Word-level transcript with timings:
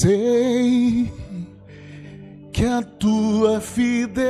Sei 0.00 1.10
que 2.52 2.64
a 2.66 2.82
tua 2.82 3.60
fidelidade 3.60 4.26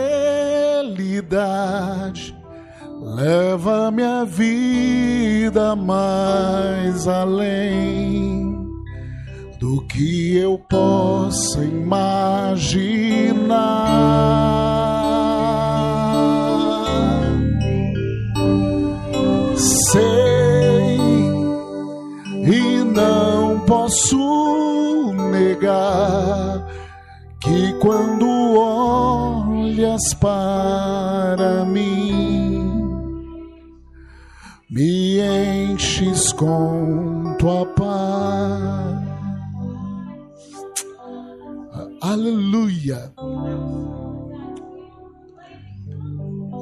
leva 3.01 3.91
minha 3.91 4.25
vida 4.25 5.75
mais 5.75 7.09
além 7.09 8.55
do 9.59 9.85
que 9.87 10.37
eu 10.37 10.57
possa 10.69 11.65
imaginar. 11.65 12.77
Sei 19.57 20.17
e 22.45 22.85
não 22.85 23.61
posso 23.61 24.26
negar 25.57 26.67
que 27.41 27.73
quando 27.81 28.27
olhas 28.59 30.15
para 30.15 31.65
mim, 31.65 33.03
me 34.71 35.21
enches 35.71 36.33
com 36.33 37.35
tua 37.39 37.67
paz. 37.67 39.07
Aleluia. 42.03 43.13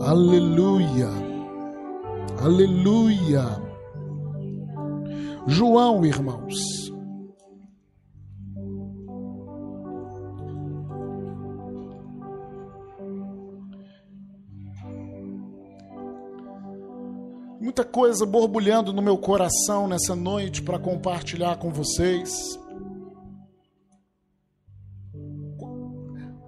Aleluia. 0.03 1.09
Aleluia. 2.43 3.45
João, 5.47 6.05
irmãos. 6.05 6.94
Muita 17.65 17.83
coisa 17.83 18.27
borbulhando 18.27 18.93
no 18.93 19.01
meu 19.01 19.17
coração 19.17 19.89
nessa 19.89 20.15
noite 20.15 20.61
para 20.61 20.79
compartilhar 20.79 21.57
com 21.57 21.73
vocês. 21.73 22.31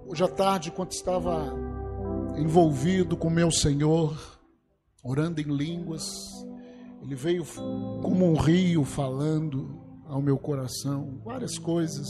Hoje 0.05 0.23
à 0.23 0.27
tarde, 0.27 0.69
quando 0.69 0.91
estava 0.91 1.55
envolvido 2.37 3.17
com 3.17 3.31
meu 3.31 3.49
Senhor, 3.49 4.15
orando 5.03 5.41
em 5.41 5.45
línguas, 5.45 6.03
ele 7.01 7.15
veio 7.15 7.43
como 8.03 8.23
um 8.23 8.35
rio 8.35 8.83
falando 8.83 9.81
ao 10.05 10.21
meu 10.21 10.37
coração 10.37 11.19
várias 11.25 11.57
coisas. 11.57 12.07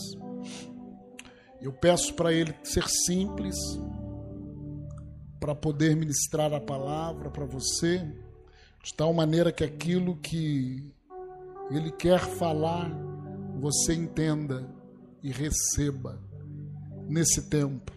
Eu 1.62 1.72
peço 1.72 2.14
para 2.14 2.34
ele 2.34 2.54
ser 2.62 2.86
simples, 2.90 3.56
para 5.40 5.56
poder 5.56 5.96
ministrar 5.96 6.52
a 6.52 6.60
palavra 6.60 7.32
para 7.32 7.46
você, 7.46 8.06
de 8.88 8.94
tal 8.94 9.14
maneira 9.14 9.52
que 9.52 9.66
aquilo 9.66 10.16
que 10.16 10.82
ele 11.70 11.92
quer 11.92 12.22
falar, 12.22 12.90
você 13.60 13.94
entenda 13.94 14.66
e 15.22 15.30
receba 15.30 16.18
nesse 17.06 17.50
tempo. 17.50 17.92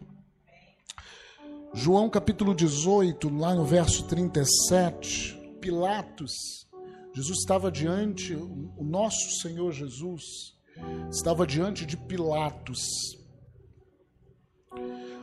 João 1.72 2.10
capítulo 2.10 2.56
18, 2.56 3.28
lá 3.38 3.54
no 3.54 3.64
verso 3.64 4.02
37, 4.08 5.38
Pilatos, 5.60 6.32
Jesus 7.14 7.38
estava 7.38 7.70
diante, 7.70 8.34
o 8.34 8.82
nosso 8.82 9.40
Senhor 9.42 9.70
Jesus 9.70 10.24
estava 11.08 11.46
diante 11.46 11.86
de 11.86 11.96
Pilatos, 11.96 12.80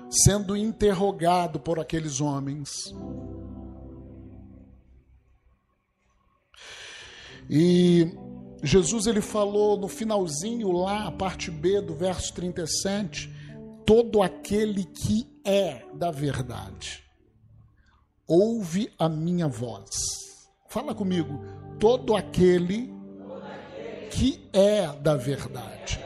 sendo 0.10 0.56
interrogado 0.56 1.60
por 1.60 1.78
aqueles 1.78 2.22
homens. 2.22 2.96
E 7.50 8.12
Jesus 8.64 9.06
ele 9.08 9.22
falou 9.22 9.78
no 9.78 9.88
finalzinho 9.88 10.72
lá, 10.72 11.08
a 11.08 11.12
parte 11.12 11.50
B 11.52 11.82
do 11.82 11.96
verso 11.96 12.34
37, 12.34 13.32
todo 13.86 14.22
aquele 14.22 14.84
que 14.84 15.28
é 15.46 15.86
da 15.94 16.12
verdade, 16.12 17.04
ouve 18.28 18.92
a 19.00 19.08
minha 19.08 19.48
voz. 19.48 19.90
Fala 20.68 20.94
comigo, 20.94 21.40
todo 21.80 22.16
aquele 22.16 22.94
que 24.12 24.50
é 24.52 24.88
da 25.00 25.16
verdade, 25.16 26.04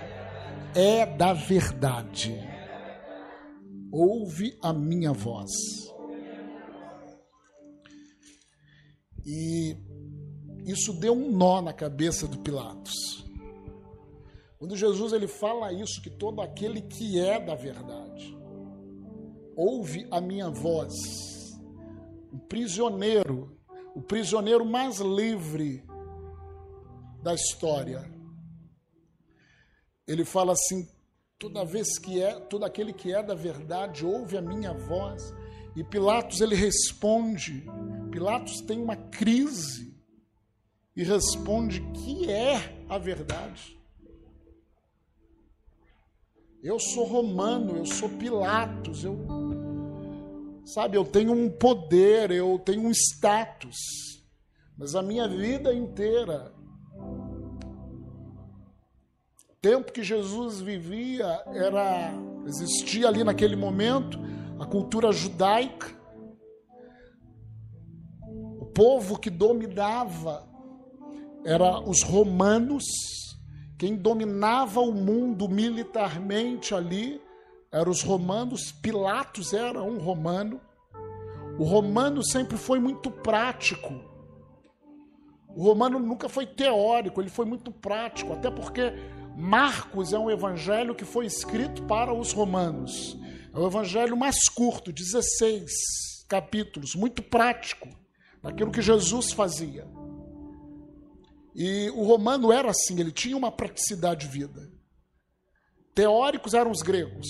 é 0.75 1.05
da 1.05 1.33
verdade, 1.33 2.37
ouve 3.91 4.57
a 4.61 4.71
minha 4.71 5.13
voz. 5.13 5.49
E 9.25 9.75
isso 10.65 10.93
deu 10.93 11.13
um 11.13 11.31
nó 11.31 11.61
na 11.61 11.73
cabeça 11.73 12.27
do 12.27 12.39
Pilatos. 12.39 13.25
Quando 14.57 14.77
Jesus 14.77 15.11
ele 15.11 15.27
fala 15.27 15.73
isso, 15.73 16.01
que 16.01 16.09
todo 16.09 16.41
aquele 16.41 16.81
que 16.81 17.19
é 17.19 17.39
da 17.39 17.55
verdade, 17.55 18.37
ouve 19.55 20.07
a 20.11 20.21
minha 20.21 20.49
voz. 20.49 20.93
O 22.31 22.37
prisioneiro, 22.37 23.57
o 23.95 24.01
prisioneiro 24.01 24.63
mais 24.63 24.99
livre 24.99 25.83
da 27.23 27.33
história. 27.33 28.11
Ele 30.07 30.23
fala 30.23 30.53
assim: 30.53 30.87
toda 31.39 31.65
vez 31.65 31.97
que 31.97 32.21
é, 32.21 32.39
todo 32.39 32.63
aquele 32.63 32.93
que 32.93 33.11
é 33.11 33.23
da 33.23 33.33
verdade 33.33 34.05
ouve 34.05 34.37
a 34.37 34.41
minha 34.41 34.73
voz. 34.73 35.33
E 35.75 35.83
Pilatos 35.83 36.39
ele 36.41 36.53
responde, 36.53 37.65
Pilatos 38.11 38.61
tem 38.61 38.79
uma 38.79 38.95
crise 38.95 39.90
e 41.01 41.03
responde 41.03 41.81
que 41.95 42.29
é 42.29 42.85
a 42.87 42.99
verdade. 42.99 43.75
Eu 46.61 46.79
sou 46.79 47.05
romano, 47.05 47.77
eu 47.77 47.87
sou 47.87 48.07
Pilatos, 48.07 49.03
eu 49.03 49.17
sabe, 50.63 50.95
eu 50.95 51.03
tenho 51.03 51.33
um 51.33 51.49
poder, 51.49 52.29
eu 52.29 52.59
tenho 52.59 52.83
um 52.83 52.91
status. 52.91 53.77
Mas 54.77 54.93
a 54.93 55.01
minha 55.01 55.27
vida 55.27 55.73
inteira 55.73 56.53
o 59.49 59.55
tempo 59.59 59.91
que 59.91 60.03
Jesus 60.03 60.61
vivia 60.61 61.43
era 61.47 62.13
existia 62.45 63.07
ali 63.07 63.23
naquele 63.23 63.55
momento 63.55 64.19
a 64.59 64.67
cultura 64.67 65.11
judaica. 65.11 65.99
O 68.59 68.67
povo 68.67 69.17
que 69.17 69.31
dominava 69.31 70.50
era 71.43 71.79
os 71.79 72.03
romanos 72.03 72.83
quem 73.81 73.95
dominava 73.95 74.79
o 74.79 74.93
mundo 74.93 75.49
militarmente 75.49 76.75
ali 76.75 77.19
eram 77.71 77.89
os 77.89 78.03
romanos, 78.03 78.71
Pilatos 78.71 79.53
era 79.53 79.81
um 79.81 79.97
romano. 79.97 80.61
O 81.57 81.63
romano 81.63 82.23
sempre 82.23 82.57
foi 82.57 82.79
muito 82.79 83.09
prático. 83.09 83.91
O 85.55 85.63
romano 85.63 85.97
nunca 85.97 86.29
foi 86.29 86.45
teórico, 86.45 87.19
ele 87.19 87.31
foi 87.31 87.43
muito 87.43 87.71
prático, 87.71 88.33
até 88.33 88.51
porque 88.51 88.93
Marcos 89.35 90.13
é 90.13 90.19
um 90.19 90.29
evangelho 90.29 90.93
que 90.93 91.03
foi 91.03 91.25
escrito 91.25 91.81
para 91.85 92.13
os 92.13 92.33
romanos. 92.33 93.17
É 93.51 93.57
o 93.57 93.65
evangelho 93.65 94.15
mais 94.15 94.47
curto, 94.47 94.93
16 94.93 95.71
capítulos, 96.29 96.93
muito 96.93 97.23
prático, 97.23 97.89
daquilo 98.43 98.69
que 98.69 98.79
Jesus 98.79 99.33
fazia. 99.33 99.87
E 101.53 101.89
o 101.91 102.03
romano 102.03 102.51
era 102.51 102.69
assim, 102.69 102.99
ele 102.99 103.11
tinha 103.11 103.35
uma 103.35 103.51
praticidade 103.51 104.27
de 104.27 104.31
vida. 104.31 104.71
Teóricos 105.93 106.53
eram 106.53 106.71
os 106.71 106.81
gregos. 106.81 107.27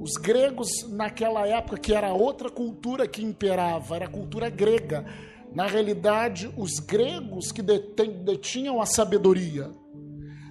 Os 0.00 0.12
gregos, 0.12 0.88
naquela 0.88 1.46
época, 1.46 1.76
que 1.76 1.92
era 1.92 2.12
outra 2.14 2.48
cultura 2.48 3.06
que 3.06 3.22
imperava, 3.22 3.96
era 3.96 4.06
a 4.06 4.10
cultura 4.10 4.48
grega. 4.48 5.04
Na 5.52 5.66
realidade, 5.66 6.52
os 6.56 6.78
gregos 6.78 7.52
que 7.52 7.60
detinham 7.60 8.80
a 8.80 8.86
sabedoria. 8.86 9.70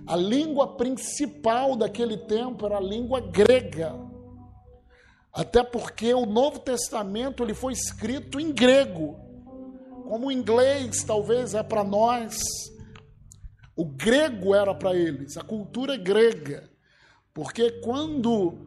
A 0.05 0.15
língua 0.15 0.75
principal 0.75 1.75
daquele 1.75 2.17
tempo 2.17 2.65
era 2.65 2.77
a 2.77 2.81
língua 2.81 3.19
grega. 3.19 3.95
Até 5.33 5.63
porque 5.63 6.13
o 6.13 6.25
Novo 6.25 6.59
Testamento 6.59 7.43
ele 7.43 7.53
foi 7.53 7.73
escrito 7.73 8.39
em 8.39 8.51
grego 8.51 9.28
como 10.09 10.29
o 10.29 10.31
inglês 10.31 11.03
talvez 11.03 11.53
é 11.53 11.61
para 11.61 11.83
nós, 11.83 12.39
o 13.75 13.85
grego 13.85 14.55
era 14.55 14.73
para 14.73 14.95
eles, 14.95 15.37
a 15.37 15.43
cultura 15.43 15.95
grega. 15.95 16.67
Porque 17.31 17.73
quando 17.83 18.57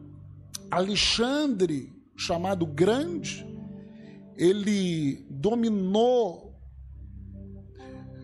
Alexandre, 0.71 1.91
chamado 2.15 2.65
Grande, 2.65 3.45
ele 4.37 5.27
dominou, 5.29 6.52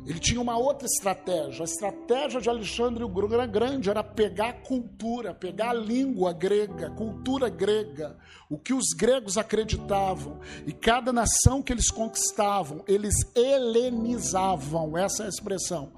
Ele 0.10 0.20
tinha 0.20 0.42
uma 0.42 0.58
outra 0.58 0.88
estratégia. 0.88 1.62
A 1.62 1.66
estratégia 1.66 2.42
de 2.42 2.50
Alexandre 2.50 3.04
o 3.04 3.08
Grande 3.48 3.92
era 3.92 4.04
pegar 4.04 4.50
a 4.50 4.54
cultura, 4.54 5.36
pegar 5.36 5.70
a 5.70 5.74
língua 5.74 6.34
grega, 6.34 6.88
a 6.88 6.90
cultura 6.90 7.48
grega, 7.48 8.18
o 8.50 8.58
que 8.58 8.74
os 8.74 8.88
gregos 8.98 9.38
acreditavam. 9.38 10.40
E 10.66 10.74
cada 10.74 11.14
nação 11.14 11.62
que 11.62 11.72
eles 11.72 11.92
conquistavam, 11.92 12.84
eles 12.88 13.14
helenizavam 13.36 14.98
essa 14.98 15.22
é 15.22 15.26
a 15.28 15.30
expressão. 15.30 15.94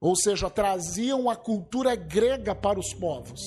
Ou 0.00 0.16
seja, 0.16 0.50
traziam 0.50 1.30
a 1.30 1.36
cultura 1.36 1.94
grega 1.94 2.56
para 2.56 2.80
os 2.80 2.92
povos. 2.92 3.40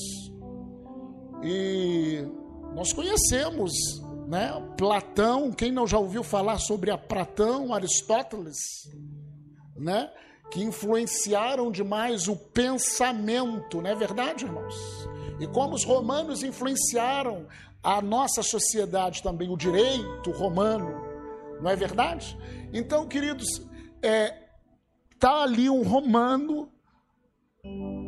E 1.43 2.25
nós 2.73 2.93
conhecemos 2.93 3.73
né, 4.25 4.53
Platão, 4.77 5.51
quem 5.51 5.69
não 5.69 5.85
já 5.85 5.99
ouviu 5.99 6.23
falar 6.23 6.59
sobre 6.59 6.91
a 6.91 6.97
Platão, 6.97 7.73
Aristóteles, 7.73 8.55
né? 9.75 10.11
Que 10.51 10.63
influenciaram 10.63 11.71
demais 11.71 12.27
o 12.27 12.35
pensamento, 12.35 13.81
não 13.81 13.89
é 13.89 13.95
verdade, 13.95 14.45
irmãos? 14.45 14.75
E 15.39 15.47
como 15.47 15.75
os 15.75 15.83
romanos 15.83 16.43
influenciaram 16.43 17.47
a 17.83 18.01
nossa 18.01 18.41
sociedade 18.41 19.21
também, 19.21 19.49
o 19.49 19.57
direito 19.57 20.31
romano, 20.31 20.89
não 21.61 21.69
é 21.69 21.75
verdade? 21.75 22.37
Então, 22.73 23.07
queridos, 23.07 23.47
é, 24.01 24.33
tá 25.19 25.43
ali 25.43 25.69
um 25.69 25.83
romano 25.83 26.71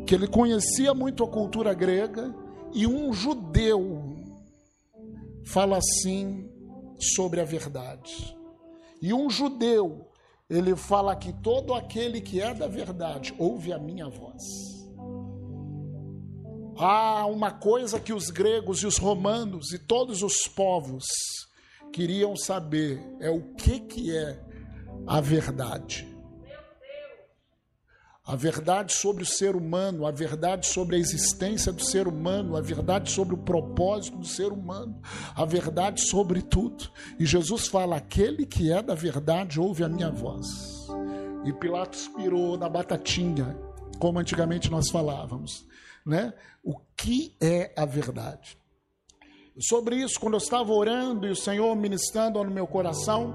que 0.06 0.14
ele 0.14 0.26
conhecia 0.26 0.94
muito 0.94 1.22
a 1.22 1.28
cultura 1.28 1.74
grega 1.74 2.34
e 2.72 2.86
um 2.86 3.12
judeu 3.12 4.16
fala 5.44 5.78
assim 5.78 6.50
sobre 6.98 7.40
a 7.40 7.44
verdade. 7.44 8.36
E 9.00 9.12
um 9.12 9.30
judeu 9.30 10.07
ele 10.48 10.74
fala 10.74 11.14
que 11.14 11.32
todo 11.32 11.74
aquele 11.74 12.20
que 12.20 12.40
é 12.40 12.54
da 12.54 12.66
verdade 12.66 13.34
ouve 13.38 13.72
a 13.72 13.78
minha 13.78 14.08
voz. 14.08 14.42
Há 16.76 17.26
uma 17.26 17.50
coisa 17.50 17.98
que 17.98 18.12
os 18.12 18.30
gregos 18.30 18.82
e 18.82 18.86
os 18.86 18.98
romanos 18.98 19.72
e 19.72 19.78
todos 19.78 20.22
os 20.22 20.46
povos 20.46 21.04
queriam 21.92 22.36
saber 22.36 23.00
é 23.20 23.28
o 23.28 23.42
que 23.54 23.80
que 23.80 24.16
é 24.16 24.40
a 25.06 25.20
verdade 25.20 26.17
a 28.28 28.36
verdade 28.36 28.92
sobre 28.92 29.22
o 29.22 29.26
ser 29.26 29.56
humano, 29.56 30.06
a 30.06 30.10
verdade 30.10 30.66
sobre 30.66 30.96
a 30.96 30.98
existência 30.98 31.72
do 31.72 31.82
ser 31.82 32.06
humano, 32.06 32.58
a 32.58 32.60
verdade 32.60 33.10
sobre 33.10 33.34
o 33.34 33.38
propósito 33.38 34.18
do 34.18 34.26
ser 34.26 34.52
humano, 34.52 35.00
a 35.34 35.46
verdade 35.46 36.06
sobre 36.06 36.42
tudo. 36.42 36.90
E 37.18 37.24
Jesus 37.24 37.68
fala: 37.68 37.96
aquele 37.96 38.44
que 38.44 38.70
é 38.70 38.82
da 38.82 38.94
verdade 38.94 39.58
ouve 39.58 39.82
a 39.82 39.88
minha 39.88 40.10
voz. 40.10 40.46
E 41.46 41.54
Pilatos 41.54 42.06
pirou 42.08 42.58
na 42.58 42.68
batatinha, 42.68 43.58
como 43.98 44.18
antigamente 44.18 44.70
nós 44.70 44.90
falávamos, 44.90 45.66
né? 46.04 46.34
O 46.62 46.78
que 46.94 47.34
é 47.40 47.72
a 47.74 47.86
verdade? 47.86 48.58
Sobre 49.58 49.96
isso, 49.96 50.20
quando 50.20 50.34
eu 50.34 50.38
estava 50.38 50.70
orando 50.70 51.26
e 51.26 51.30
o 51.30 51.36
Senhor 51.36 51.74
ministrando 51.74 52.44
no 52.44 52.50
meu 52.50 52.66
coração, 52.66 53.34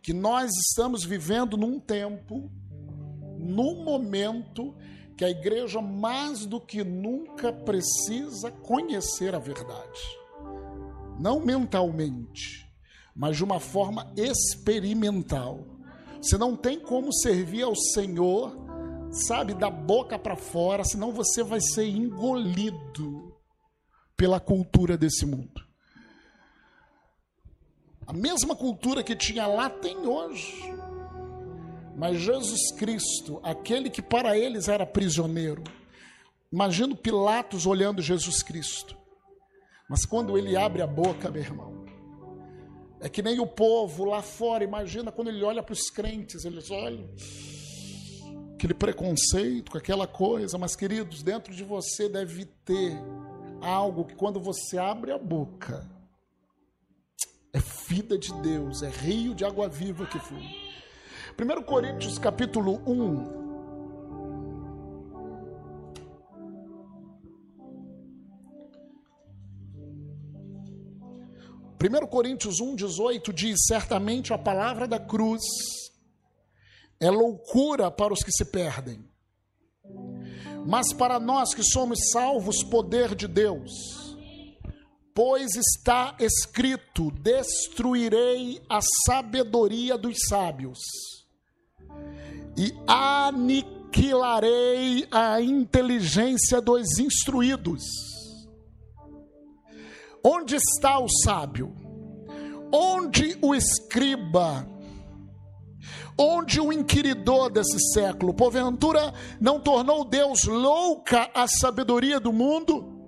que 0.00 0.12
nós 0.12 0.52
estamos 0.68 1.04
vivendo 1.04 1.56
num 1.56 1.80
tempo 1.80 2.48
num 3.38 3.84
momento 3.84 4.74
que 5.16 5.24
a 5.24 5.30
igreja 5.30 5.80
mais 5.80 6.46
do 6.46 6.60
que 6.60 6.84
nunca 6.84 7.52
precisa 7.52 8.50
conhecer 8.50 9.34
a 9.34 9.38
verdade. 9.38 10.00
Não 11.18 11.40
mentalmente, 11.40 12.66
mas 13.14 13.36
de 13.36 13.42
uma 13.42 13.58
forma 13.58 14.12
experimental. 14.16 15.66
Você 16.20 16.38
não 16.38 16.56
tem 16.56 16.78
como 16.78 17.12
servir 17.12 17.62
ao 17.62 17.74
Senhor, 17.74 18.56
sabe, 19.10 19.54
da 19.54 19.70
boca 19.70 20.18
para 20.18 20.36
fora, 20.36 20.84
senão 20.84 21.12
você 21.12 21.42
vai 21.42 21.60
ser 21.60 21.88
engolido 21.88 23.36
pela 24.16 24.38
cultura 24.38 24.96
desse 24.96 25.26
mundo. 25.26 25.66
A 28.06 28.12
mesma 28.12 28.56
cultura 28.56 29.02
que 29.02 29.14
tinha 29.14 29.46
lá 29.46 29.68
tem 29.68 29.98
hoje. 29.98 30.77
Mas 31.98 32.20
Jesus 32.20 32.70
Cristo, 32.78 33.40
aquele 33.42 33.90
que 33.90 34.00
para 34.00 34.38
eles 34.38 34.68
era 34.68 34.86
prisioneiro, 34.86 35.64
imagino 36.52 36.94
Pilatos 36.94 37.66
olhando 37.66 38.00
Jesus 38.00 38.40
Cristo. 38.40 38.96
Mas 39.90 40.06
quando 40.06 40.38
ele 40.38 40.56
abre 40.56 40.80
a 40.80 40.86
boca, 40.86 41.28
meu 41.28 41.42
irmão, 41.42 41.84
é 43.00 43.08
que 43.08 43.20
nem 43.20 43.40
o 43.40 43.46
povo 43.48 44.04
lá 44.04 44.22
fora, 44.22 44.62
imagina 44.62 45.10
quando 45.10 45.26
ele 45.26 45.42
olha 45.42 45.60
para 45.60 45.72
os 45.72 45.90
crentes, 45.90 46.44
eles 46.44 46.70
olham 46.70 47.10
aquele 48.54 48.74
preconceito, 48.74 49.72
com 49.72 49.78
aquela 49.78 50.06
coisa, 50.06 50.56
mas 50.56 50.76
queridos, 50.76 51.22
dentro 51.24 51.52
de 51.52 51.64
você 51.64 52.08
deve 52.08 52.44
ter 52.44 52.96
algo 53.60 54.04
que 54.04 54.14
quando 54.14 54.38
você 54.38 54.78
abre 54.78 55.10
a 55.10 55.18
boca, 55.18 55.84
é 57.52 57.58
vida 57.88 58.16
de 58.16 58.32
Deus, 58.40 58.82
é 58.82 58.88
rio 58.88 59.34
de 59.34 59.44
água 59.44 59.68
viva 59.68 60.06
que 60.06 60.18
flui. 60.20 60.67
1 61.40 61.62
Coríntios 61.62 62.18
capítulo 62.18 62.82
1. 62.84 63.38
Primeiro 71.78 72.08
Coríntios 72.08 72.58
1, 72.58 72.74
18 72.74 73.32
diz: 73.32 73.66
certamente 73.68 74.32
a 74.32 74.38
palavra 74.38 74.88
da 74.88 74.98
cruz 74.98 75.40
é 76.98 77.08
loucura 77.08 77.88
para 77.88 78.12
os 78.12 78.18
que 78.18 78.32
se 78.32 78.44
perdem, 78.44 79.08
mas 80.66 80.92
para 80.92 81.20
nós 81.20 81.54
que 81.54 81.62
somos 81.62 82.10
salvos, 82.10 82.64
poder 82.64 83.14
de 83.14 83.28
Deus. 83.28 83.70
Pois 85.14 85.54
está 85.54 86.16
escrito: 86.18 87.12
destruirei 87.12 88.60
a 88.68 88.80
sabedoria 89.06 89.96
dos 89.96 90.18
sábios 90.28 90.80
e 92.58 92.74
aniquilarei 92.88 95.06
a 95.12 95.40
inteligência 95.40 96.60
dos 96.60 96.98
instruídos. 96.98 97.84
Onde 100.24 100.56
está 100.56 100.98
o 100.98 101.06
sábio? 101.24 101.72
Onde 102.72 103.38
o 103.40 103.54
escriba? 103.54 104.68
Onde 106.18 106.60
o 106.60 106.72
inquiridor 106.72 107.48
desse 107.48 107.78
século? 107.92 108.34
Porventura 108.34 109.14
não 109.40 109.60
tornou 109.60 110.04
Deus 110.04 110.42
louca 110.42 111.30
a 111.32 111.46
sabedoria 111.46 112.18
do 112.18 112.32
mundo? 112.32 112.98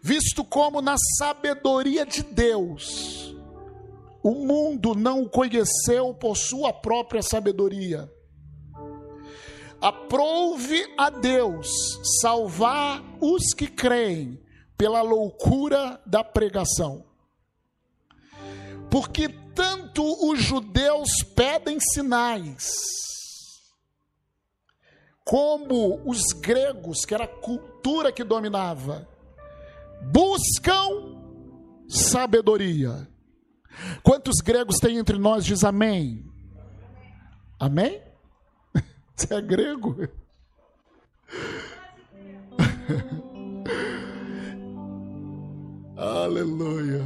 Visto 0.00 0.44
como 0.44 0.80
na 0.80 0.94
sabedoria 1.18 2.06
de 2.06 2.22
Deus, 2.22 3.34
o 4.22 4.30
mundo 4.30 4.94
não 4.94 5.22
o 5.22 5.28
conheceu 5.28 6.14
por 6.14 6.36
sua 6.36 6.72
própria 6.72 7.22
sabedoria 7.22 8.08
Aprove 9.80 10.92
a 10.98 11.08
Deus 11.08 11.68
salvar 12.20 13.02
os 13.20 13.54
que 13.56 13.68
creem 13.68 14.40
pela 14.76 15.02
loucura 15.02 16.00
da 16.04 16.24
pregação. 16.24 17.04
Porque 18.90 19.28
tanto 19.54 20.02
os 20.30 20.40
judeus 20.40 21.08
pedem 21.34 21.78
sinais, 21.80 22.70
como 25.24 26.00
os 26.08 26.32
gregos, 26.40 27.04
que 27.04 27.14
era 27.14 27.24
a 27.24 27.28
cultura 27.28 28.10
que 28.10 28.24
dominava, 28.24 29.06
buscam 30.10 31.18
sabedoria. 31.88 33.08
Quantos 34.02 34.40
gregos 34.42 34.78
tem 34.78 34.96
entre 34.96 35.18
nós? 35.18 35.44
Diz 35.44 35.62
amém. 35.64 36.24
Amém? 37.60 38.07
Você 39.18 39.34
é 39.34 39.40
grego? 39.40 39.96
Aleluia. 45.96 47.04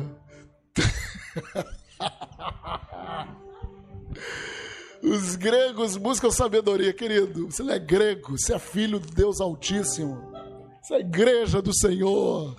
Os 5.02 5.37
gregos 5.37 5.97
buscam 5.97 6.31
sabedoria, 6.31 6.92
querido. 6.92 7.50
Você 7.50 7.62
não 7.62 7.73
é 7.73 7.78
grego, 7.78 8.37
você 8.37 8.52
é 8.54 8.59
filho 8.59 9.00
de 9.00 9.11
Deus 9.11 9.40
Altíssimo. 9.40 10.31
Você 10.83 10.97
é 10.97 11.00
igreja 11.00 11.62
do 11.62 11.75
Senhor. 11.75 12.54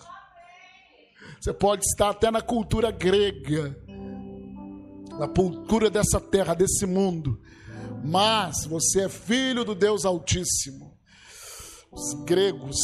Você 1.40 1.54
pode 1.54 1.84
estar 1.86 2.10
até 2.10 2.32
na 2.32 2.42
cultura 2.42 2.90
grega, 2.90 3.78
na 5.20 5.28
cultura 5.28 5.92
dessa 5.92 6.20
terra, 6.20 6.56
desse 6.56 6.88
mundo 6.88 7.40
mas 8.04 8.66
você 8.66 9.06
é 9.06 9.10
filho 9.10 9.64
do 9.64 9.74
Deus 9.74 10.04
Altíssimo. 10.04 10.94
Os 11.90 12.26
gregos, 12.26 12.76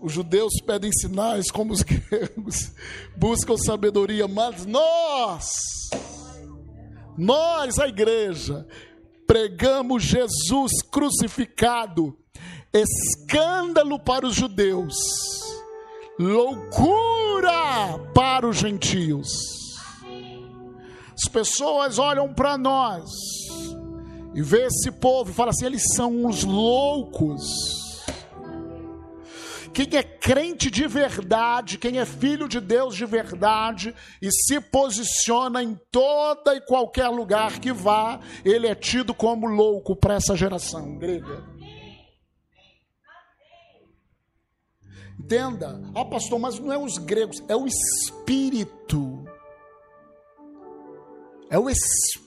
os 0.00 0.12
judeus 0.12 0.52
pedem 0.64 0.90
sinais 0.92 1.50
como 1.50 1.72
os 1.72 1.82
gregos, 1.84 2.72
buscam 3.16 3.56
sabedoria, 3.56 4.26
mas 4.26 4.64
nós, 4.64 5.50
nós, 7.18 7.78
a 7.78 7.86
igreja, 7.88 8.66
pregamos 9.26 10.04
Jesus 10.04 10.72
crucificado, 10.90 12.16
escândalo 12.72 13.98
para 13.98 14.26
os 14.26 14.34
judeus, 14.34 14.94
loucura 16.18 17.98
para 18.14 18.48
os 18.48 18.56
gentios. 18.56 19.28
As 21.12 21.30
pessoas 21.30 21.98
olham 21.98 22.32
para 22.32 22.56
nós 22.56 23.10
e 24.34 24.42
vê 24.42 24.66
esse 24.66 24.90
povo 24.90 25.30
e 25.30 25.34
fala 25.34 25.50
assim: 25.50 25.66
eles 25.66 25.82
são 25.94 26.24
uns 26.24 26.44
loucos 26.44 27.82
quem 29.72 29.96
é 29.96 30.02
crente 30.02 30.70
de 30.70 30.86
verdade, 30.86 31.78
quem 31.78 31.98
é 31.98 32.04
filho 32.04 32.46
de 32.46 32.60
Deus 32.60 32.94
de 32.94 33.06
verdade 33.06 33.94
e 34.20 34.30
se 34.30 34.60
posiciona 34.60 35.62
em 35.62 35.74
toda 35.90 36.54
e 36.54 36.60
qualquer 36.60 37.08
lugar 37.08 37.58
que 37.58 37.72
vá, 37.72 38.20
ele 38.44 38.66
é 38.66 38.74
tido 38.74 39.14
como 39.14 39.46
louco 39.46 39.96
para 39.96 40.14
essa 40.14 40.36
geração 40.36 40.98
grega. 40.98 41.42
Entenda, 45.18 45.80
ah, 45.94 46.04
pastor, 46.04 46.38
mas 46.38 46.58
não 46.58 46.72
é 46.72 46.76
os 46.76 46.98
gregos, 46.98 47.42
é 47.48 47.56
o 47.56 47.66
espírito. 47.66 49.24
É 51.48 51.58
o 51.58 51.70
espírito. 51.70 52.21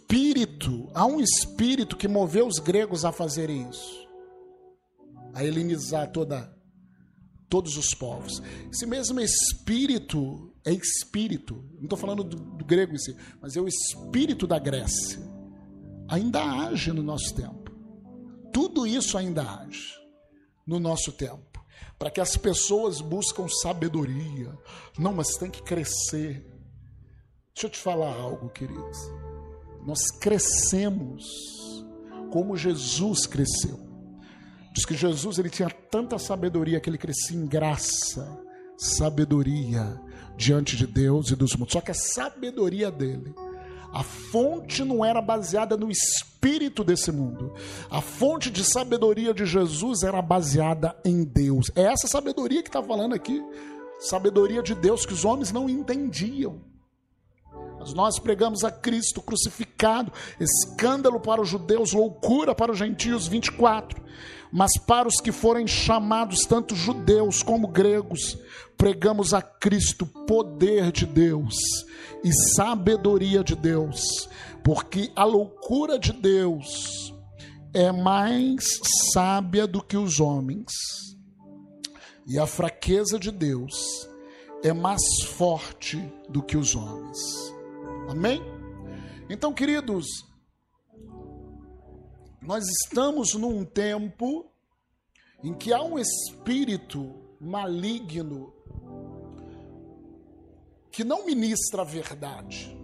Há 0.93 1.05
um 1.05 1.19
espírito 1.19 1.97
que 1.97 2.07
moveu 2.07 2.47
os 2.47 2.57
gregos 2.59 3.03
a 3.03 3.11
fazerem 3.11 3.69
isso, 3.69 4.07
a 5.33 5.43
helenizar 5.43 6.11
toda 6.11 6.55
todos 7.49 7.77
os 7.77 7.93
povos. 7.93 8.41
Esse 8.71 8.85
mesmo 8.85 9.19
espírito 9.19 10.53
é 10.65 10.71
espírito, 10.71 11.63
não 11.75 11.83
estou 11.83 11.97
falando 11.97 12.23
do, 12.23 12.37
do, 12.37 12.65
grego 12.65 12.93
em 12.93 12.97
si, 12.97 13.15
mas 13.41 13.55
é 13.55 13.61
o 13.61 13.67
espírito 13.67 14.47
da 14.47 14.57
Grécia. 14.57 15.19
Ainda 16.07 16.41
age 16.43 16.91
no 16.91 17.03
nosso 17.03 17.35
tempo. 17.35 17.71
Tudo 18.51 18.87
isso 18.87 19.17
ainda 19.17 19.43
age 19.43 19.93
no 20.65 20.79
nosso 20.79 21.11
tempo. 21.11 21.63
Para 21.99 22.09
que 22.09 22.21
as 22.21 22.37
pessoas 22.37 23.01
buscam 23.01 23.47
sabedoria. 23.47 24.57
Não, 24.97 25.13
mas 25.13 25.35
tem 25.37 25.49
que 25.49 25.61
crescer. 25.61 26.45
Deixa 27.53 27.67
eu 27.67 27.69
te 27.69 27.77
falar 27.77 28.13
algo, 28.13 28.49
queridos. 28.49 28.97
Nós 29.85 30.09
crescemos 30.19 31.23
como 32.31 32.57
Jesus 32.57 33.27
cresceu. 33.27 33.79
Diz 34.73 34.83
que 34.83 34.95
Jesus 34.95 35.37
ele 35.37 35.49
tinha 35.49 35.69
tanta 35.69 36.17
sabedoria 36.17 36.79
que 36.81 36.89
ele 36.89 36.97
crescia 36.97 37.37
em 37.37 37.45
graça, 37.45 38.27
sabedoria 38.77 40.01
diante 40.35 40.75
de 40.75 40.85
Deus 40.85 41.29
e 41.29 41.35
dos 41.35 41.55
mundos. 41.55 41.71
Só 41.71 41.81
que 41.81 41.91
a 41.91 41.95
sabedoria 41.95 42.91
dele, 42.91 43.33
a 43.93 44.03
fonte 44.03 44.83
não 44.83 45.05
era 45.05 45.21
baseada 45.21 45.77
no 45.77 45.89
espírito 45.89 46.83
desse 46.83 47.11
mundo. 47.11 47.53
A 47.89 48.01
fonte 48.01 48.49
de 48.49 48.65
sabedoria 48.65 49.33
de 49.33 49.45
Jesus 49.45 50.03
era 50.03 50.21
baseada 50.21 50.93
em 51.05 51.23
Deus. 51.23 51.71
É 51.75 51.83
essa 51.83 52.07
sabedoria 52.07 52.61
que 52.61 52.67
está 52.69 52.83
falando 52.83 53.15
aqui. 53.15 53.41
Sabedoria 53.99 54.61
de 54.61 54.75
Deus 54.75 55.05
que 55.05 55.13
os 55.13 55.23
homens 55.23 55.53
não 55.53 55.69
entendiam. 55.69 56.59
Mas 57.85 57.93
nós 57.93 58.19
pregamos 58.19 58.63
a 58.63 58.71
Cristo 58.71 59.21
crucificado, 59.21 60.11
escândalo 60.39 61.19
para 61.19 61.39
os 61.39 61.47
judeus, 61.47 61.93
loucura 61.93 62.55
para 62.55 62.71
os 62.71 62.79
gentios. 62.79 63.27
24 63.27 64.03
mas 64.51 64.71
para 64.87 65.05
os 65.05 65.19
que 65.19 65.33
forem 65.33 65.67
chamados, 65.67 66.45
tanto 66.47 66.75
judeus 66.75 67.43
como 67.43 67.67
gregos, 67.67 68.37
pregamos 68.77 69.33
a 69.33 69.41
Cristo 69.41 70.05
poder 70.05 70.93
de 70.93 71.05
Deus 71.05 71.55
e 72.23 72.31
sabedoria 72.55 73.43
de 73.43 73.53
Deus, 73.53 74.29
porque 74.63 75.11
a 75.13 75.25
loucura 75.25 75.99
de 75.99 76.13
Deus 76.13 77.13
é 77.73 77.91
mais 77.91 78.63
sábia 79.13 79.67
do 79.67 79.83
que 79.83 79.97
os 79.97 80.21
homens, 80.21 80.71
e 82.25 82.39
a 82.39 82.47
fraqueza 82.47 83.19
de 83.19 83.31
Deus 83.31 84.07
é 84.63 84.71
mais 84.71 85.01
forte 85.35 86.01
do 86.29 86.41
que 86.41 86.55
os 86.55 86.75
homens. 86.75 87.54
Amém? 88.09 88.41
Então, 89.29 89.53
queridos, 89.53 90.05
nós 92.41 92.63
estamos 92.67 93.33
num 93.33 93.65
tempo 93.65 94.51
em 95.43 95.53
que 95.53 95.73
há 95.73 95.81
um 95.81 95.97
espírito 95.97 97.15
maligno 97.39 98.53
que 100.91 101.03
não 101.03 101.25
ministra 101.25 101.81
a 101.81 101.85
verdade, 101.85 102.77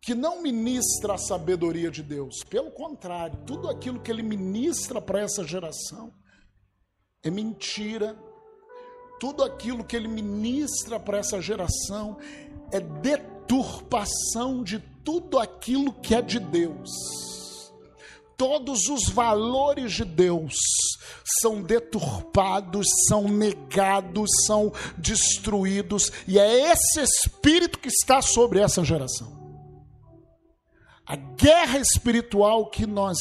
que 0.00 0.14
não 0.14 0.42
ministra 0.42 1.14
a 1.14 1.18
sabedoria 1.18 1.90
de 1.90 2.02
Deus. 2.02 2.44
Pelo 2.48 2.70
contrário, 2.70 3.42
tudo 3.46 3.68
aquilo 3.68 4.00
que 4.00 4.10
ele 4.10 4.22
ministra 4.22 5.00
para 5.00 5.20
essa 5.20 5.42
geração 5.42 6.12
é 7.22 7.30
mentira. 7.30 8.16
Tudo 9.18 9.42
aquilo 9.42 9.82
que 9.82 9.96
ele 9.96 10.06
ministra 10.06 11.00
para 11.00 11.18
essa 11.18 11.42
geração 11.42 12.18
é 12.72 12.80
deturpação 12.80 14.62
de 14.62 14.78
tudo 15.04 15.38
aquilo 15.38 15.92
que 15.92 16.14
é 16.14 16.22
de 16.22 16.38
Deus 16.38 16.90
todos 18.38 18.88
os 18.88 19.08
valores 19.08 19.92
de 19.92 20.04
Deus 20.04 20.54
são 21.42 21.60
deturpados, 21.60 22.86
são 23.08 23.24
negados, 23.24 24.30
são 24.46 24.72
destruídos, 24.96 26.10
e 26.26 26.38
é 26.38 26.72
esse 26.72 27.00
espírito 27.00 27.80
que 27.80 27.88
está 27.88 28.22
sobre 28.22 28.60
essa 28.60 28.84
geração. 28.84 29.36
A 31.04 31.16
guerra 31.16 31.78
espiritual 31.78 32.70
que 32.70 32.86
nós 32.86 33.18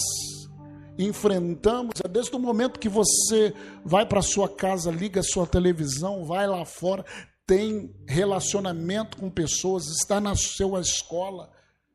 enfrentamos 1.00 1.96
é 2.04 2.08
desde 2.08 2.36
o 2.36 2.40
momento 2.40 2.80
que 2.80 2.90
você 2.90 3.54
vai 3.84 4.06
para 4.06 4.22
sua 4.22 4.48
casa, 4.48 4.92
liga 4.92 5.24
sua 5.24 5.48
televisão, 5.48 6.26
vai 6.26 6.46
lá 6.46 6.64
fora, 6.64 7.04
tem 7.48 7.96
relacionamento 8.06 9.18
com 9.18 9.30
pessoas, 9.30 9.86
está 9.88 10.20
na 10.20 10.36
sua 10.36 10.82
escola, 10.82 11.50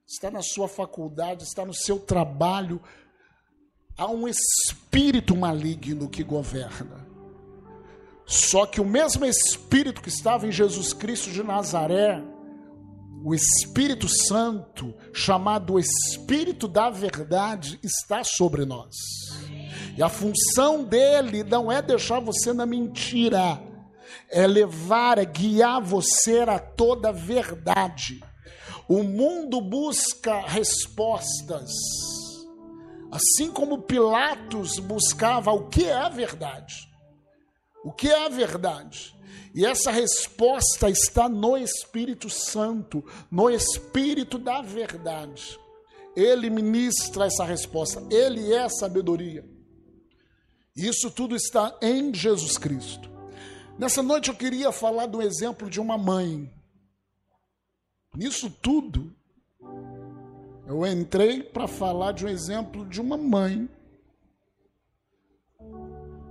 está 0.07 0.31
na 0.31 0.43
sua 0.43 0.67
faculdade, 0.67 1.45
está 1.45 1.65
no 1.67 1.75
seu 1.75 2.01
trabalho, 2.01 2.81
há 3.97 4.11
um 4.11 4.27
espírito 4.27 5.37
maligno 5.37 6.09
que 6.09 6.25
governa. 6.25 7.07
Só 8.25 8.65
que 8.65 8.81
o 8.81 8.85
mesmo 8.85 9.27
espírito 9.27 10.01
que 10.01 10.09
estava 10.09 10.47
em 10.47 10.53
Jesus 10.53 10.95
Cristo 10.95 11.31
de 11.31 11.43
Nazaré, 11.43 12.23
o 13.25 13.35
Espírito 13.35 14.09
Santo, 14.09 14.95
chamado 15.13 15.79
Espírito 15.79 16.67
da 16.67 16.89
Verdade, 16.89 17.79
está 17.83 18.25
sobre 18.25 18.65
nós. 18.65 18.97
E 19.97 20.03
a 20.03 20.09
função 20.09 20.83
dele 20.83 21.45
não 21.45 21.71
é 21.71 21.83
deixar 21.83 22.21
você 22.21 22.53
na 22.53 22.65
mentira, 22.65 23.61
é 24.33 24.47
levar, 24.47 25.19
é 25.19 25.25
guiar 25.25 25.81
você 25.81 26.41
a 26.41 26.59
toda 26.59 27.11
a 27.11 27.13
verdade. 27.13 28.21
O 28.89 29.03
mundo 29.03 29.61
busca 29.61 30.41
respostas 30.41 31.71
Assim 33.13 33.53
como 33.53 33.83
Pilatos 33.83 34.79
buscava 34.79 35.53
o 35.53 35.69
que 35.69 35.85
é 35.85 35.93
a 35.93 36.09
verdade. 36.09 36.89
O 37.85 37.93
que 37.93 38.09
é 38.09 38.25
a 38.25 38.31
verdade? 38.31 39.15
E 39.55 39.67
essa 39.67 39.91
resposta 39.91 40.89
está 40.89 41.29
no 41.29 41.59
Espírito 41.59 42.31
Santo, 42.31 43.05
no 43.31 43.51
Espírito 43.51 44.39
da 44.39 44.63
verdade. 44.63 45.59
Ele 46.17 46.49
ministra 46.49 47.27
essa 47.27 47.45
resposta, 47.45 48.03
ele 48.11 48.55
é 48.55 48.67
sabedoria. 48.71 49.45
Isso 50.75 51.11
tudo 51.11 51.37
está 51.37 51.77
em 51.83 52.15
Jesus 52.15 52.57
Cristo. 52.57 53.12
Nessa 53.79 54.03
noite 54.03 54.29
eu 54.29 54.35
queria 54.35 54.71
falar 54.71 55.07
do 55.07 55.23
exemplo 55.23 55.69
de 55.69 55.81
uma 55.81 55.97
mãe. 55.97 56.53
Nisso 58.15 58.51
tudo, 58.51 59.11
eu 60.67 60.87
entrei 60.87 61.43
para 61.43 61.67
falar 61.67 62.13
de 62.13 62.27
um 62.27 62.29
exemplo 62.29 62.87
de 62.87 63.01
uma 63.01 63.17
mãe. 63.17 63.69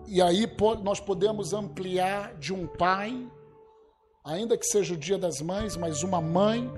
E 0.08 0.22
aí 0.22 0.46
nós 0.84 1.00
podemos 1.00 1.52
ampliar 1.54 2.36
de 2.36 2.54
um 2.54 2.68
pai, 2.68 3.28
ainda 4.24 4.58
que 4.58 4.66
seja 4.66 4.94
o 4.94 4.98
dia 4.98 5.18
das 5.18 5.42
mães, 5.42 5.76
mas 5.76 6.04
uma 6.04 6.22
mãe, 6.22 6.72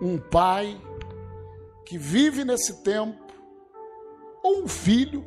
um 0.00 0.18
pai 0.18 0.80
que 1.84 1.98
vive 1.98 2.44
nesse 2.44 2.82
tempo, 2.82 3.32
ou 4.42 4.64
um 4.64 4.68
filho 4.68 5.26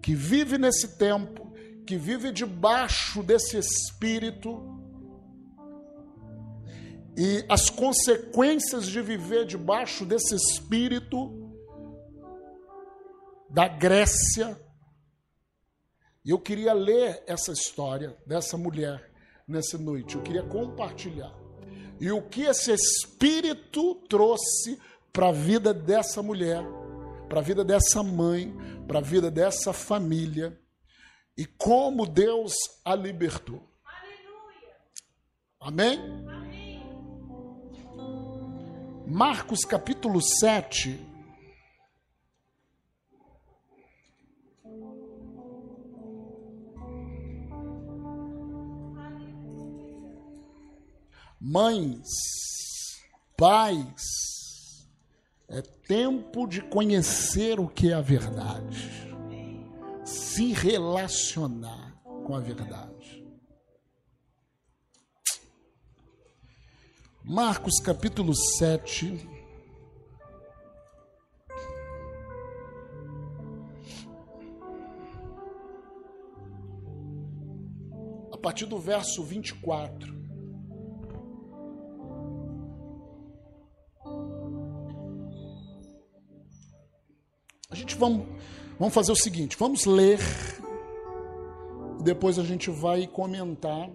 que 0.00 0.14
vive 0.14 0.58
nesse 0.58 0.96
tempo, 0.96 1.51
que 1.92 1.98
vive 1.98 2.32
debaixo 2.32 3.22
desse 3.22 3.58
espírito 3.58 4.62
e 7.14 7.44
as 7.50 7.68
consequências 7.68 8.86
de 8.86 9.02
viver 9.02 9.44
debaixo 9.44 10.06
desse 10.06 10.34
espírito 10.34 11.52
da 13.50 13.68
Grécia. 13.68 14.58
E 16.24 16.30
eu 16.30 16.38
queria 16.38 16.72
ler 16.72 17.22
essa 17.26 17.52
história 17.52 18.16
dessa 18.26 18.56
mulher 18.56 19.12
nessa 19.46 19.76
noite. 19.76 20.16
Eu 20.16 20.22
queria 20.22 20.44
compartilhar. 20.44 21.34
E 22.00 22.10
o 22.10 22.22
que 22.22 22.44
esse 22.44 22.72
espírito 22.72 23.96
trouxe 24.08 24.80
para 25.12 25.28
a 25.28 25.32
vida 25.32 25.74
dessa 25.74 26.22
mulher, 26.22 26.64
para 27.28 27.40
a 27.40 27.42
vida 27.42 27.62
dessa 27.62 28.02
mãe, 28.02 28.50
para 28.88 29.00
a 29.00 29.02
vida 29.02 29.30
dessa 29.30 29.74
família 29.74 30.58
e 31.36 31.46
como 31.46 32.06
Deus 32.06 32.52
a 32.84 32.94
libertou. 32.94 33.62
Aleluia. 33.84 34.76
Amém? 35.60 35.98
Amém? 36.28 36.82
Marcos 39.06 39.64
capítulo 39.64 40.20
7. 40.20 41.08
Mães, 51.44 52.06
pais, 53.36 54.00
é 55.48 55.60
tempo 55.60 56.46
de 56.46 56.62
conhecer 56.62 57.58
o 57.58 57.66
que 57.66 57.90
é 57.90 57.94
a 57.94 58.00
verdade 58.00 59.11
se 60.34 60.52
relacionar 60.54 62.00
com 62.24 62.34
a 62.34 62.40
verdade. 62.40 63.22
Marcos 67.22 67.78
capítulo 67.80 68.34
7. 68.34 69.28
A 78.32 78.38
partir 78.38 78.64
do 78.64 78.78
verso 78.78 79.22
24. 79.22 80.22
A 87.70 87.74
gente 87.74 87.94
vamos 87.96 88.26
Vamos 88.82 88.96
fazer 88.96 89.12
o 89.12 89.16
seguinte: 89.16 89.56
vamos 89.56 89.84
ler, 89.84 90.18
depois 92.02 92.36
a 92.36 92.42
gente 92.42 92.68
vai 92.68 93.06
comentar 93.06 93.88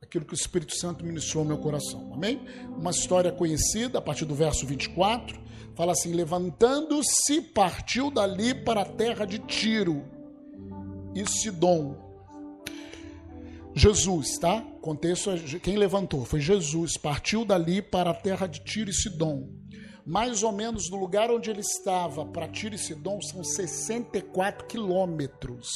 aquilo 0.00 0.24
que 0.24 0.32
o 0.32 0.34
Espírito 0.34 0.74
Santo 0.74 1.04
ministrou 1.04 1.44
no 1.44 1.50
meu 1.50 1.58
coração. 1.58 2.10
Amém? 2.14 2.40
Uma 2.78 2.92
história 2.92 3.30
conhecida, 3.30 3.98
a 3.98 4.00
partir 4.00 4.24
do 4.24 4.34
verso 4.34 4.64
24, 4.66 5.38
fala 5.74 5.92
assim: 5.92 6.14
Levantando-se, 6.14 7.42
partiu 7.42 8.10
dali 8.10 8.54
para 8.54 8.80
a 8.80 8.86
terra 8.86 9.26
de 9.26 9.38
Tiro 9.38 10.02
e 11.14 11.28
Sidom. 11.28 11.94
Jesus, 13.74 14.38
tá? 14.38 14.62
Contexto 14.80 15.28
é 15.28 15.58
quem 15.58 15.76
levantou 15.76 16.24
foi 16.24 16.40
Jesus, 16.40 16.96
partiu 16.96 17.44
dali 17.44 17.82
para 17.82 18.12
a 18.12 18.14
terra 18.14 18.46
de 18.46 18.60
Tiro 18.60 18.88
e 18.88 18.94
Sidom 18.94 19.59
mais 20.04 20.42
ou 20.42 20.52
menos 20.52 20.88
do 20.88 20.96
lugar 20.96 21.30
onde 21.30 21.50
ele 21.50 21.60
estava 21.60 22.24
para 22.24 22.48
Tiro 22.48 22.74
e 22.74 22.78
Sidom 22.78 23.20
são 23.20 23.44
64 23.44 24.66
quilômetros. 24.66 25.68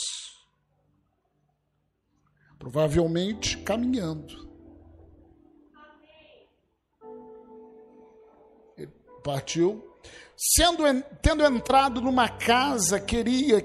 Provavelmente 2.59 3.59
caminhando. 3.59 4.49
Ele 8.77 8.93
partiu. 9.23 9.91
Sendo, 10.37 10.83
tendo 11.23 11.45
entrado 11.45 12.01
numa 12.01 12.29
casa, 12.29 12.99
queria, 12.99 13.63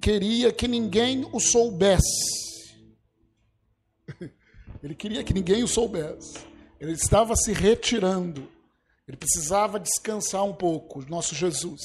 queria 0.00 0.52
que 0.52 0.66
ninguém 0.66 1.24
o 1.32 1.38
soubesse. 1.38 2.40
Ele 4.82 4.94
queria 4.94 5.22
que 5.22 5.34
ninguém 5.34 5.62
o 5.62 5.68
soubesse. 5.68 6.46
Ele 6.80 6.92
estava 6.92 7.36
se 7.36 7.52
retirando. 7.52 8.48
Ele 9.10 9.16
precisava 9.16 9.80
descansar 9.80 10.44
um 10.44 10.54
pouco, 10.54 11.04
nosso 11.10 11.34
Jesus. 11.34 11.82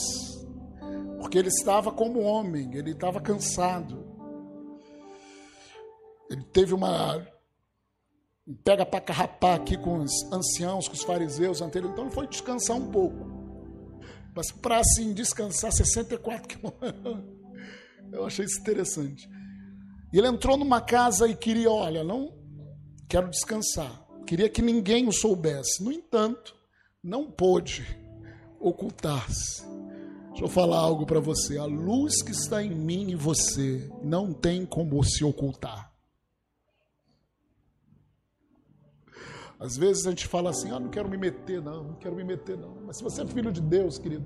Porque 1.20 1.40
ele 1.40 1.48
estava 1.48 1.92
como 1.92 2.22
homem, 2.22 2.76
ele 2.76 2.92
estava 2.92 3.20
cansado. 3.20 4.06
Ele 6.30 6.44
teve 6.44 6.76
uma 6.76 7.28
pega 8.64 8.86
para 8.86 9.02
carrapar 9.02 9.56
aqui 9.56 9.76
com 9.76 10.04
os 10.04 10.12
anciãos, 10.32 10.88
com 10.88 10.94
os 10.94 11.02
fariseus 11.02 11.64
anteriores, 11.64 11.94
então 11.94 12.06
ele 12.06 12.14
foi 12.14 12.28
descansar 12.28 12.78
um 12.78 12.92
pouco. 12.92 13.26
Mas 14.36 14.52
para 14.52 14.78
assim 14.78 15.12
descansar 15.12 15.72
64 15.72 16.46
quilômetros, 16.56 17.24
eu 18.12 18.24
achei 18.24 18.46
isso 18.46 18.60
interessante. 18.60 19.28
E 20.14 20.20
ele 20.20 20.28
entrou 20.28 20.58
numa 20.58 20.80
casa 20.80 21.28
e 21.28 21.36
queria, 21.36 21.72
olha, 21.72 22.04
não 22.04 22.38
quero 23.10 23.32
descansar. 23.32 24.06
Queria 24.28 24.48
que 24.48 24.62
ninguém 24.62 25.08
o 25.08 25.12
soubesse. 25.12 25.84
No 25.84 25.92
entanto, 25.92 26.55
não 27.06 27.30
pôde 27.30 27.86
ocultar-se. 28.60 29.64
Deixa 30.30 30.44
eu 30.44 30.48
falar 30.50 30.80
algo 30.80 31.06
para 31.06 31.20
você. 31.20 31.56
A 31.58 31.66
luz 31.66 32.24
que 32.24 32.32
está 32.32 32.64
em 32.64 32.74
mim 32.74 33.12
e 33.12 33.16
você 33.16 33.88
não 34.04 34.34
tem 34.34 34.66
como 34.66 35.02
se 35.04 35.24
ocultar. 35.24 35.94
Às 39.60 39.78
vezes 39.78 40.06
a 40.08 40.10
gente 40.10 40.28
fala 40.28 40.50
assim: 40.50 40.72
ah, 40.72 40.80
não 40.80 40.90
quero 40.90 41.08
me 41.08 41.16
meter, 41.16 41.62
não, 41.62 41.84
não 41.84 41.96
quero 41.96 42.16
me 42.16 42.24
meter, 42.24 42.58
não. 42.58 42.76
Mas 42.84 42.98
se 42.98 43.04
você 43.04 43.22
é 43.22 43.28
filho 43.28 43.52
de 43.52 43.62
Deus, 43.62 44.00
querido, 44.00 44.26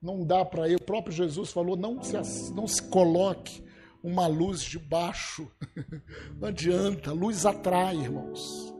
não 0.00 0.24
dá 0.24 0.44
para 0.44 0.66
ele. 0.66 0.76
O 0.76 0.82
próprio 0.82 1.14
Jesus 1.14 1.52
falou: 1.52 1.76
não 1.76 2.02
se, 2.02 2.50
não 2.52 2.66
se 2.66 2.82
coloque 2.82 3.62
uma 4.02 4.26
luz 4.26 4.62
debaixo. 4.62 5.50
Não 6.38 6.48
adianta, 6.48 7.12
luz 7.12 7.44
atrai, 7.44 7.96
irmãos. 7.96 8.75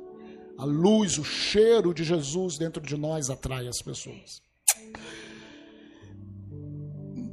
A 0.59 0.65
luz, 0.65 1.19
o 1.19 1.25
cheiro 1.25 1.93
de 1.93 2.03
Jesus 2.03 2.57
dentro 2.59 2.83
de 2.83 2.97
nós 2.97 3.29
atrai 3.29 3.69
as 3.69 3.83
pessoas. 3.83 4.41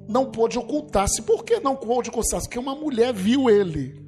Não 0.07 0.29
pôde 0.29 0.59
ocultar-se. 0.59 1.21
Por 1.21 1.43
que 1.45 1.59
não 1.59 1.75
pôde 1.75 2.09
ocultar-se? 2.09 2.47
Porque 2.47 2.59
uma 2.59 2.75
mulher 2.75 3.13
viu 3.13 3.49
ele. 3.49 4.03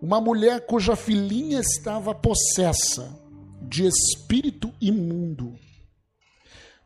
Uma 0.00 0.20
mulher 0.20 0.66
cuja 0.66 0.96
filhinha 0.96 1.60
estava 1.60 2.14
possessa 2.14 3.18
de 3.62 3.86
espírito 3.86 4.72
imundo, 4.80 5.54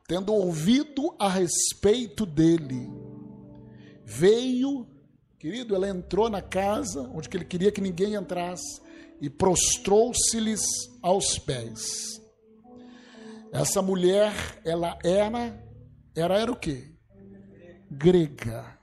tendo 0.08 0.32
ouvido 0.32 1.14
a 1.18 1.28
respeito 1.28 2.24
dele, 2.24 2.88
veio, 4.04 4.86
querido, 5.38 5.74
ela 5.74 5.88
entrou 5.88 6.30
na 6.30 6.40
casa 6.40 7.02
onde 7.14 7.28
ele 7.32 7.44
queria 7.44 7.72
que 7.72 7.80
ninguém 7.80 8.14
entrasse 8.14 8.80
e 9.20 9.28
prostrou-se-lhes 9.28 10.62
aos 11.02 11.38
pés. 11.38 12.20
Essa 13.52 13.82
mulher, 13.82 14.32
ela 14.64 14.98
era, 15.04 15.62
era, 16.14 16.38
era 16.38 16.52
o 16.52 16.56
quê? 16.56 16.94
Grega. 17.90 18.78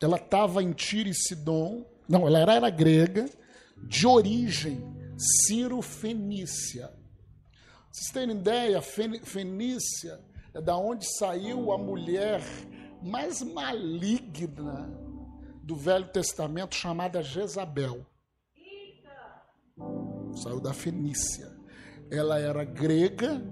Ela 0.00 0.16
estava 0.16 0.62
em 0.62 0.72
Tiro 0.72 1.08
e 1.08 1.14
Sidom, 1.14 1.86
não, 2.08 2.26
ela 2.26 2.38
era, 2.38 2.54
era 2.54 2.70
grega, 2.70 3.28
de 3.88 4.06
origem 4.06 4.80
Ciro-Fenícia. 5.46 6.92
Vocês 7.90 8.10
terem 8.12 8.36
ideia, 8.36 8.82
Fenícia 8.82 10.20
é 10.52 10.60
da 10.60 10.76
onde 10.76 11.06
saiu 11.18 11.72
a 11.72 11.78
mulher 11.78 12.42
mais 13.02 13.40
maligna 13.42 15.05
do 15.66 15.74
Velho 15.74 16.06
Testamento 16.06 16.76
chamada 16.76 17.20
Jezabel. 17.20 18.06
Saiu 20.36 20.60
da 20.60 20.72
Fenícia. 20.72 21.50
Ela 22.08 22.38
era 22.38 22.64
grega, 22.64 23.42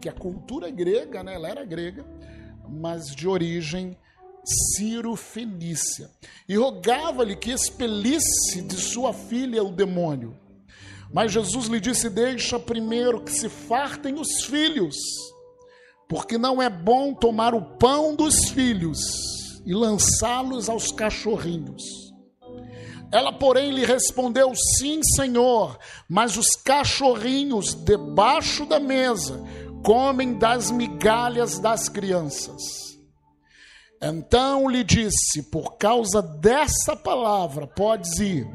que 0.00 0.08
a 0.08 0.12
cultura 0.12 0.66
é 0.66 0.72
grega, 0.72 1.22
né? 1.22 1.34
Ela 1.34 1.48
era 1.48 1.64
grega, 1.64 2.04
mas 2.68 3.14
de 3.14 3.28
origem 3.28 3.96
Ciro-Fenícia. 4.44 6.10
E 6.48 6.56
rogava-lhe 6.56 7.36
que 7.36 7.52
expelisse 7.52 8.60
de 8.60 8.74
sua 8.74 9.12
filha 9.12 9.62
o 9.62 9.70
demônio. 9.70 10.36
Mas 11.12 11.30
Jesus 11.30 11.66
lhe 11.66 11.78
disse: 11.78 12.10
Deixa 12.10 12.58
primeiro 12.58 13.22
que 13.22 13.30
se 13.30 13.48
fartem 13.48 14.18
os 14.18 14.44
filhos, 14.44 14.96
porque 16.08 16.36
não 16.36 16.60
é 16.60 16.68
bom 16.68 17.14
tomar 17.14 17.54
o 17.54 17.62
pão 17.76 18.16
dos 18.16 18.48
filhos 18.48 19.43
e 19.64 19.74
lançá-los 19.74 20.68
aos 20.68 20.92
cachorrinhos. 20.92 21.82
Ela, 23.12 23.32
porém, 23.32 23.70
lhe 23.70 23.84
respondeu: 23.84 24.52
Sim, 24.78 25.00
senhor, 25.14 25.78
mas 26.08 26.36
os 26.36 26.50
cachorrinhos 26.64 27.74
debaixo 27.74 28.66
da 28.66 28.80
mesa 28.80 29.40
comem 29.84 30.36
das 30.36 30.70
migalhas 30.70 31.58
das 31.58 31.88
crianças. 31.88 32.62
Então 34.02 34.68
lhe 34.68 34.82
disse: 34.82 35.44
Por 35.50 35.76
causa 35.76 36.20
dessa 36.20 36.96
palavra, 36.96 37.66
podes 37.66 38.18
ir. 38.18 38.46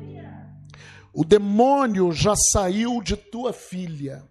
O 1.13 1.23
demônio 1.23 2.11
já 2.11 2.35
saiu 2.35 3.01
de 3.01 3.15
tua 3.15 3.51
filha. 3.51 4.28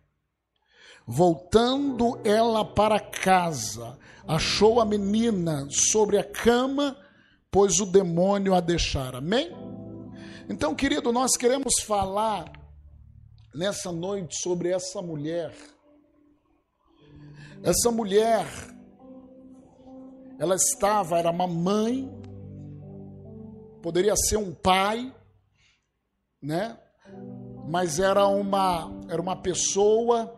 Voltando 1.11 2.21
ela 2.23 2.67
para 2.67 3.01
casa, 3.01 3.99
achou 4.27 4.79
a 4.79 4.85
menina 4.85 5.67
sobre 5.71 6.19
a 6.19 6.23
cama, 6.23 6.95
pois 7.51 7.81
o 7.81 7.87
demônio 7.87 8.55
a 8.55 8.61
deixara. 8.61 9.17
Amém? 9.17 9.51
Então, 10.51 10.75
querido, 10.75 11.11
nós 11.11 11.35
queremos 11.35 11.81
falar 11.87 12.53
nessa 13.55 13.91
noite 13.91 14.39
sobre 14.39 14.69
essa 14.69 15.01
mulher. 15.01 15.55
Essa 17.63 17.91
mulher, 17.91 18.47
ela 20.39 20.57
estava, 20.57 21.19
era 21.19 21.31
uma 21.31 21.47
mãe, 21.47 22.07
poderia 23.83 24.15
ser 24.15 24.37
um 24.37 24.53
pai, 24.55 25.11
né? 26.43 26.79
Mas 27.67 27.99
era 27.99 28.27
uma, 28.27 28.93
era 29.09 29.23
uma 29.23 29.37
pessoa 29.37 30.38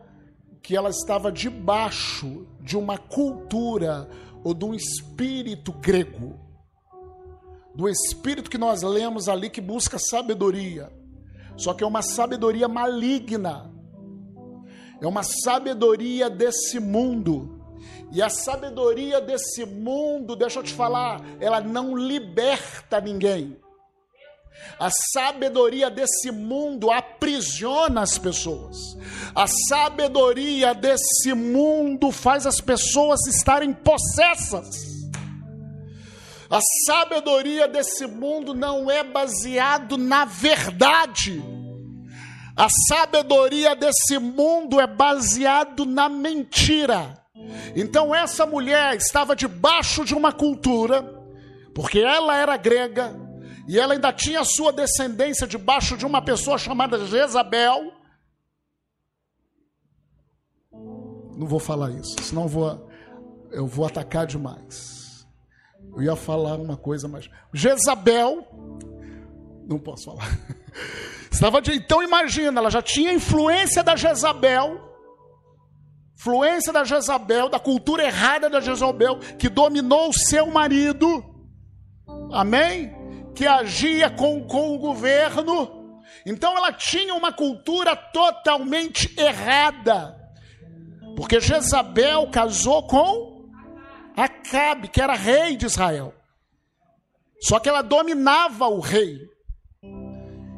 que 0.63 0.77
ela 0.77 0.91
estava 0.91 1.33
debaixo 1.33 2.47
de 2.61 2.77
uma 2.77 2.99
cultura 2.99 4.09
ou 4.45 4.55
de 4.55 4.65
um 4.65 4.75
espírito 4.75 5.73
grego, 5.73 6.39
do 7.75 7.89
espírito 7.89 8.51
que 8.51 8.59
nós 8.59 8.83
lemos 8.83 9.29
ali 9.29 9.49
que 9.49 9.61
busca 9.61 9.99
sabedoria, 9.99 10.93
só 11.57 11.75
que 11.75 11.85
é 11.85 11.87
uma 11.87 12.03
sabedoria 12.03 12.69
maligna, 12.69 13.71
é 15.01 15.07
uma 15.07 15.23
sabedoria 15.23 16.29
desse 16.29 16.79
mundo. 16.79 17.59
E 18.13 18.21
a 18.21 18.29
sabedoria 18.29 19.21
desse 19.21 19.65
mundo, 19.65 20.35
deixa 20.35 20.59
eu 20.59 20.63
te 20.65 20.75
falar, 20.75 21.23
ela 21.39 21.61
não 21.61 21.97
liberta 21.97 23.01
ninguém. 23.01 23.57
A 24.79 24.91
sabedoria 25.13 25.91
desse 25.91 26.31
mundo 26.31 26.91
aprisiona 26.91 28.03
as 28.03 28.17
pessoas. 28.17 28.97
A 29.35 29.47
sabedoria 29.69 30.75
desse 30.75 31.35
mundo 31.35 32.11
faz 32.11 32.47
as 32.47 32.61
pessoas 32.61 33.27
estarem 33.27 33.73
possessas. 33.73 34.91
A 36.51 36.61
sabedoria 36.87 37.69
desse 37.69 38.07
mundo 38.07 38.55
não 38.55 38.91
é 38.91 39.05
baseado 39.05 39.97
na 39.97 40.25
verdade. 40.25 41.41
A 42.57 42.69
sabedoria 42.89 43.77
desse 43.77 44.19
mundo 44.19 44.81
é 44.81 44.87
baseado 44.87 45.87
na 45.87 46.09
mentira. 46.09 47.21
Então 47.77 48.15
essa 48.15 48.45
mulher 48.45 48.97
estava 48.97 49.37
debaixo 49.37 50.05
de 50.05 50.15
uma 50.15 50.33
cultura, 50.33 51.03
porque 51.75 52.01
ela 52.01 52.37
era 52.37 52.57
grega, 52.57 53.15
e 53.71 53.79
ela 53.79 53.95
ainda 53.95 54.13
tinha 54.13 54.43
sua 54.45 54.73
descendência 54.73 55.47
debaixo 55.47 55.97
de 55.97 56.05
uma 56.05 56.21
pessoa 56.21 56.59
chamada 56.59 57.07
Jezabel. 57.07 57.93
Não 60.73 61.47
vou 61.47 61.61
falar 61.61 61.93
isso, 61.93 62.17
senão 62.21 62.43
eu 62.43 62.49
vou, 62.49 62.91
eu 63.53 63.67
vou 63.69 63.87
atacar 63.87 64.27
demais. 64.27 65.25
Eu 65.95 66.03
ia 66.03 66.17
falar 66.17 66.59
uma 66.59 66.77
coisa, 66.77 67.07
mas 67.07 67.31
Jezabel, 67.55 68.45
não 69.69 69.79
posso 69.79 70.07
falar. 70.07 70.27
Estava 71.31 71.63
de, 71.63 71.73
então 71.73 72.03
imagina, 72.03 72.59
ela 72.61 72.71
já 72.71 72.83
tinha 72.83 73.13
influência 73.13 73.85
da 73.85 73.95
Jezabel, 73.95 74.81
influência 76.19 76.73
da 76.73 76.83
Jezabel, 76.83 77.49
da 77.49 77.61
cultura 77.61 78.03
errada 78.03 78.51
da 78.51 78.61
Jezabel, 78.61 79.21
que 79.39 79.49
dominou 79.49 80.09
o 80.09 80.13
seu 80.13 80.51
marido. 80.51 81.25
Amém? 82.33 82.99
Que 83.35 83.47
agia 83.47 84.11
com, 84.11 84.45
com 84.47 84.75
o 84.75 84.79
governo. 84.79 86.03
Então 86.27 86.57
ela 86.57 86.73
tinha 86.73 87.15
uma 87.15 87.33
cultura 87.33 87.97
totalmente 87.97 89.15
errada. 89.19 90.17
Porque 91.17 91.41
Jezabel 91.41 92.31
casou 92.31 92.87
com 92.87 93.31
Acabe, 94.17 94.89
que 94.89 95.01
era 95.01 95.15
rei 95.15 95.57
de 95.57 95.67
Israel. 95.67 96.15
Só 97.41 97.59
que 97.59 97.69
ela 97.69 97.83
dominava 97.83 98.69
o 98.69 98.81
rei. 98.81 99.19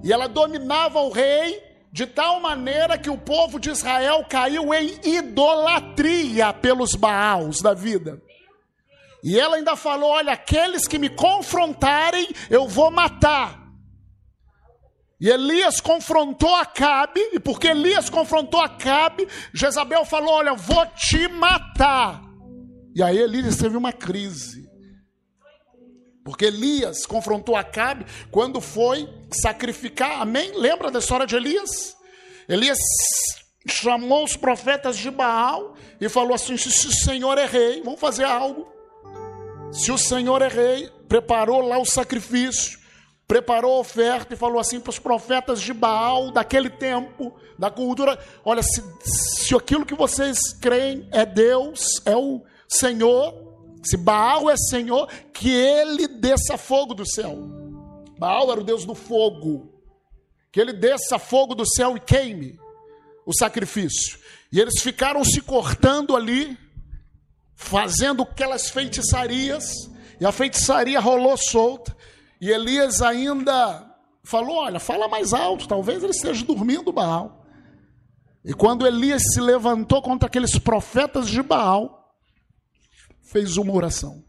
E 0.02 0.12
ela 0.12 0.28
dominava 0.28 1.00
o 1.00 1.10
rei 1.10 1.62
de 1.92 2.06
tal 2.06 2.40
maneira 2.40 2.98
que 2.98 3.10
o 3.10 3.18
povo 3.18 3.60
de 3.60 3.70
Israel 3.70 4.24
caiu 4.28 4.72
em 4.74 4.98
idolatria 5.04 6.52
pelos 6.52 6.94
Baals 6.94 7.60
da 7.60 7.74
vida. 7.74 8.20
E 9.22 9.38
ela 9.38 9.56
ainda 9.56 9.76
falou: 9.76 10.10
Olha, 10.10 10.32
aqueles 10.32 10.88
que 10.88 10.98
me 10.98 11.08
confrontarem, 11.08 12.28
eu 12.50 12.66
vou 12.66 12.90
matar. 12.90 13.62
E 15.20 15.28
Elias 15.28 15.80
confrontou 15.80 16.52
Acabe, 16.56 17.20
e 17.32 17.38
porque 17.38 17.68
Elias 17.68 18.10
confrontou 18.10 18.60
Acabe, 18.60 19.28
Jezabel 19.54 20.04
falou: 20.04 20.34
Olha, 20.34 20.54
vou 20.54 20.84
te 20.86 21.28
matar. 21.28 22.20
E 22.94 23.02
aí 23.02 23.18
Elias 23.18 23.56
teve 23.56 23.76
uma 23.76 23.92
crise. 23.92 24.68
Porque 26.24 26.46
Elias 26.46 27.06
confrontou 27.06 27.56
Acabe 27.56 28.04
quando 28.30 28.60
foi 28.60 29.08
sacrificar. 29.40 30.20
Amém? 30.20 30.52
Lembra 30.56 30.90
da 30.90 30.98
história 30.98 31.26
de 31.26 31.36
Elias? 31.36 31.96
Elias 32.48 32.78
chamou 33.68 34.24
os 34.24 34.36
profetas 34.36 34.96
de 34.96 35.10
Baal 35.10 35.76
e 36.00 36.08
falou 36.08 36.34
assim: 36.34 36.56
se 36.56 36.68
o 36.68 36.92
Senhor 36.92 37.38
é 37.38 37.46
rei, 37.46 37.80
vamos 37.82 38.00
fazer 38.00 38.24
algo. 38.24 38.81
Se 39.72 39.90
o 39.90 39.96
Senhor 39.96 40.42
é 40.42 40.48
rei, 40.48 40.90
preparou 41.08 41.62
lá 41.62 41.78
o 41.78 41.86
sacrifício, 41.86 42.78
preparou 43.26 43.76
a 43.76 43.80
oferta 43.80 44.34
e 44.34 44.36
falou 44.36 44.58
assim 44.60 44.78
para 44.78 44.90
os 44.90 44.98
profetas 44.98 45.62
de 45.62 45.72
Baal 45.72 46.30
daquele 46.30 46.68
tempo, 46.68 47.34
da 47.58 47.70
cultura: 47.70 48.18
olha, 48.44 48.62
se, 48.62 48.82
se 49.02 49.54
aquilo 49.56 49.86
que 49.86 49.94
vocês 49.94 50.52
creem 50.60 51.08
é 51.10 51.24
Deus, 51.24 52.02
é 52.04 52.14
o 52.14 52.42
Senhor, 52.68 53.34
se 53.82 53.96
Baal 53.96 54.50
é 54.50 54.56
Senhor, 54.56 55.08
que 55.32 55.50
ele 55.50 56.06
desça 56.06 56.58
fogo 56.58 56.92
do 56.92 57.06
céu. 57.06 57.34
Baal 58.18 58.52
era 58.52 58.60
o 58.60 58.64
Deus 58.64 58.84
do 58.84 58.94
fogo, 58.94 59.72
que 60.52 60.60
ele 60.60 60.74
desça 60.74 61.18
fogo 61.18 61.54
do 61.54 61.66
céu 61.66 61.96
e 61.96 62.00
queime 62.00 62.58
o 63.24 63.32
sacrifício. 63.32 64.18
E 64.52 64.60
eles 64.60 64.82
ficaram 64.82 65.24
se 65.24 65.40
cortando 65.40 66.14
ali, 66.14 66.58
fazendo 67.62 68.22
aquelas 68.22 68.68
feitiçarias, 68.68 69.90
e 70.20 70.26
a 70.26 70.32
feitiçaria 70.32 71.00
rolou 71.00 71.36
solta, 71.36 71.96
e 72.40 72.50
Elias 72.50 73.00
ainda 73.00 73.88
falou: 74.24 74.56
Olha, 74.56 74.80
fala 74.80 75.08
mais 75.08 75.32
alto, 75.32 75.68
talvez 75.68 76.02
ele 76.02 76.12
esteja 76.12 76.44
dormindo, 76.44 76.92
Baal. 76.92 77.46
E 78.44 78.52
quando 78.52 78.86
Elias 78.86 79.22
se 79.32 79.40
levantou 79.40 80.02
contra 80.02 80.26
aqueles 80.26 80.58
profetas 80.58 81.28
de 81.28 81.40
Baal, 81.42 82.12
fez 83.22 83.56
uma 83.56 83.72
oração, 83.72 84.24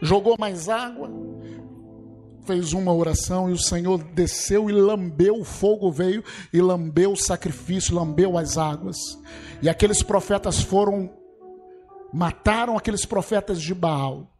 jogou 0.00 0.36
mais 0.38 0.70
água, 0.70 1.10
fez 2.46 2.72
uma 2.72 2.92
oração 2.92 3.50
e 3.50 3.52
o 3.52 3.58
Senhor 3.58 4.02
desceu 4.02 4.70
e 4.70 4.72
lambeu 4.72 5.38
o 5.38 5.44
fogo, 5.44 5.92
veio 5.92 6.24
e 6.52 6.60
lambeu 6.62 7.12
o 7.12 7.16
sacrifício, 7.16 7.94
lambeu 7.94 8.38
as 8.38 8.56
águas. 8.56 8.96
E 9.60 9.68
aqueles 9.68 10.02
profetas 10.02 10.60
foram 10.60 11.25
mataram 12.12 12.76
aqueles 12.76 13.04
profetas 13.04 13.60
de 13.60 13.74
Baal. 13.74 14.30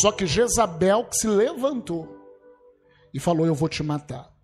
Só 0.00 0.10
que 0.10 0.26
Jezabel 0.26 1.06
se 1.10 1.28
levantou 1.28 2.16
e 3.12 3.20
falou: 3.20 3.46
Eu 3.46 3.54
vou 3.54 3.68
te 3.68 3.82
matar. 3.82 4.34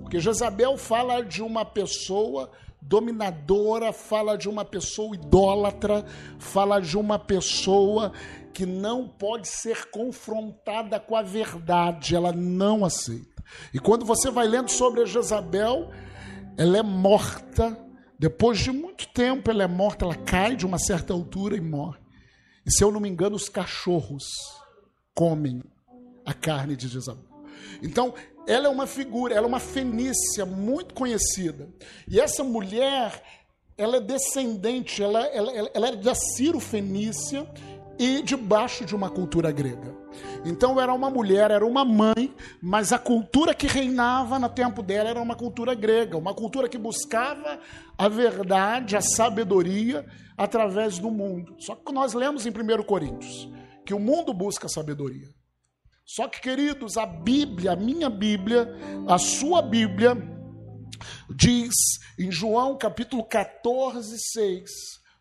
Porque 0.00 0.20
Jezabel 0.20 0.76
fala 0.76 1.22
de 1.22 1.42
uma 1.42 1.64
pessoa 1.64 2.50
dominadora, 2.80 3.92
fala 3.92 4.36
de 4.36 4.48
uma 4.48 4.64
pessoa 4.64 5.14
idólatra, 5.14 6.04
fala 6.38 6.80
de 6.80 6.98
uma 6.98 7.18
pessoa 7.18 8.12
que 8.52 8.66
não 8.66 9.08
pode 9.08 9.48
ser 9.48 9.90
confrontada 9.90 10.98
com 10.98 11.16
a 11.16 11.22
verdade, 11.22 12.14
ela 12.14 12.32
não 12.32 12.84
aceita. 12.84 13.42
E 13.72 13.78
quando 13.78 14.04
você 14.04 14.30
vai 14.30 14.46
lendo 14.46 14.70
sobre 14.70 15.02
a 15.02 15.06
Jezabel, 15.06 15.90
ela 16.56 16.78
é 16.78 16.82
morta 16.82 17.78
depois 18.22 18.60
de 18.60 18.70
muito 18.70 19.08
tempo, 19.08 19.50
ela 19.50 19.64
é 19.64 19.66
morta, 19.66 20.04
ela 20.04 20.14
cai 20.14 20.54
de 20.54 20.64
uma 20.64 20.78
certa 20.78 21.12
altura 21.12 21.56
e 21.56 21.60
morre. 21.60 21.98
E 22.64 22.70
se 22.70 22.84
eu 22.84 22.92
não 22.92 23.00
me 23.00 23.08
engano, 23.08 23.34
os 23.34 23.48
cachorros 23.48 24.22
comem 25.12 25.60
a 26.24 26.32
carne 26.32 26.76
de 26.76 26.86
Jezabel. 26.86 27.24
Então, 27.82 28.14
ela 28.46 28.68
é 28.68 28.70
uma 28.70 28.86
figura, 28.86 29.34
ela 29.34 29.46
é 29.46 29.48
uma 29.48 29.58
fenícia 29.58 30.46
muito 30.46 30.94
conhecida. 30.94 31.68
E 32.06 32.20
essa 32.20 32.44
mulher, 32.44 33.20
ela 33.76 33.96
é 33.96 34.00
descendente, 34.00 35.02
ela, 35.02 35.26
ela, 35.26 35.70
ela 35.74 35.88
é 35.88 35.96
da 35.96 36.14
Ciro 36.14 36.60
Fenícia 36.60 37.44
e 37.98 38.22
debaixo 38.22 38.84
de 38.84 38.94
uma 38.94 39.10
cultura 39.10 39.50
grega. 39.50 39.94
Então 40.44 40.80
era 40.80 40.92
uma 40.92 41.08
mulher, 41.08 41.50
era 41.50 41.64
uma 41.64 41.84
mãe, 41.84 42.34
mas 42.60 42.92
a 42.92 42.98
cultura 42.98 43.54
que 43.54 43.66
reinava 43.66 44.38
no 44.38 44.48
tempo 44.48 44.82
dela 44.82 45.10
era 45.10 45.20
uma 45.20 45.34
cultura 45.34 45.74
grega, 45.74 46.16
uma 46.16 46.34
cultura 46.34 46.68
que 46.68 46.78
buscava 46.78 47.58
a 47.96 48.08
verdade, 48.08 48.96
a 48.96 49.00
sabedoria 49.00 50.04
através 50.36 50.98
do 50.98 51.10
mundo. 51.10 51.54
Só 51.58 51.74
que 51.74 51.92
nós 51.92 52.14
lemos 52.14 52.46
em 52.46 52.50
1 52.50 52.82
Coríntios 52.82 53.48
que 53.84 53.94
o 53.94 54.00
mundo 54.00 54.32
busca 54.32 54.68
sabedoria. 54.68 55.28
Só 56.04 56.28
que, 56.28 56.40
queridos, 56.40 56.96
a 56.96 57.06
Bíblia, 57.06 57.72
a 57.72 57.76
minha 57.76 58.10
Bíblia, 58.10 58.68
a 59.08 59.18
sua 59.18 59.62
Bíblia, 59.62 60.16
diz 61.34 61.72
em 62.18 62.30
João 62.30 62.76
capítulo 62.76 63.24
14, 63.24 64.16
6, 64.18 64.70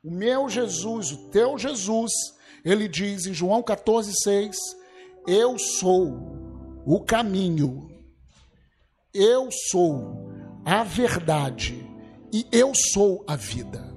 o 0.03 0.11
meu 0.11 0.49
Jesus, 0.49 1.11
o 1.11 1.29
teu 1.29 1.57
Jesus, 1.57 2.11
ele 2.63 2.87
diz 2.87 3.25
em 3.25 3.33
João 3.33 3.61
14, 3.61 4.11
6, 4.23 4.55
eu 5.27 5.57
sou 5.57 6.81
o 6.85 6.99
caminho, 6.99 7.89
eu 9.13 9.49
sou 9.69 10.29
a 10.65 10.83
verdade 10.83 11.85
e 12.31 12.45
eu 12.51 12.71
sou 12.93 13.23
a 13.27 13.35
vida. 13.35 13.91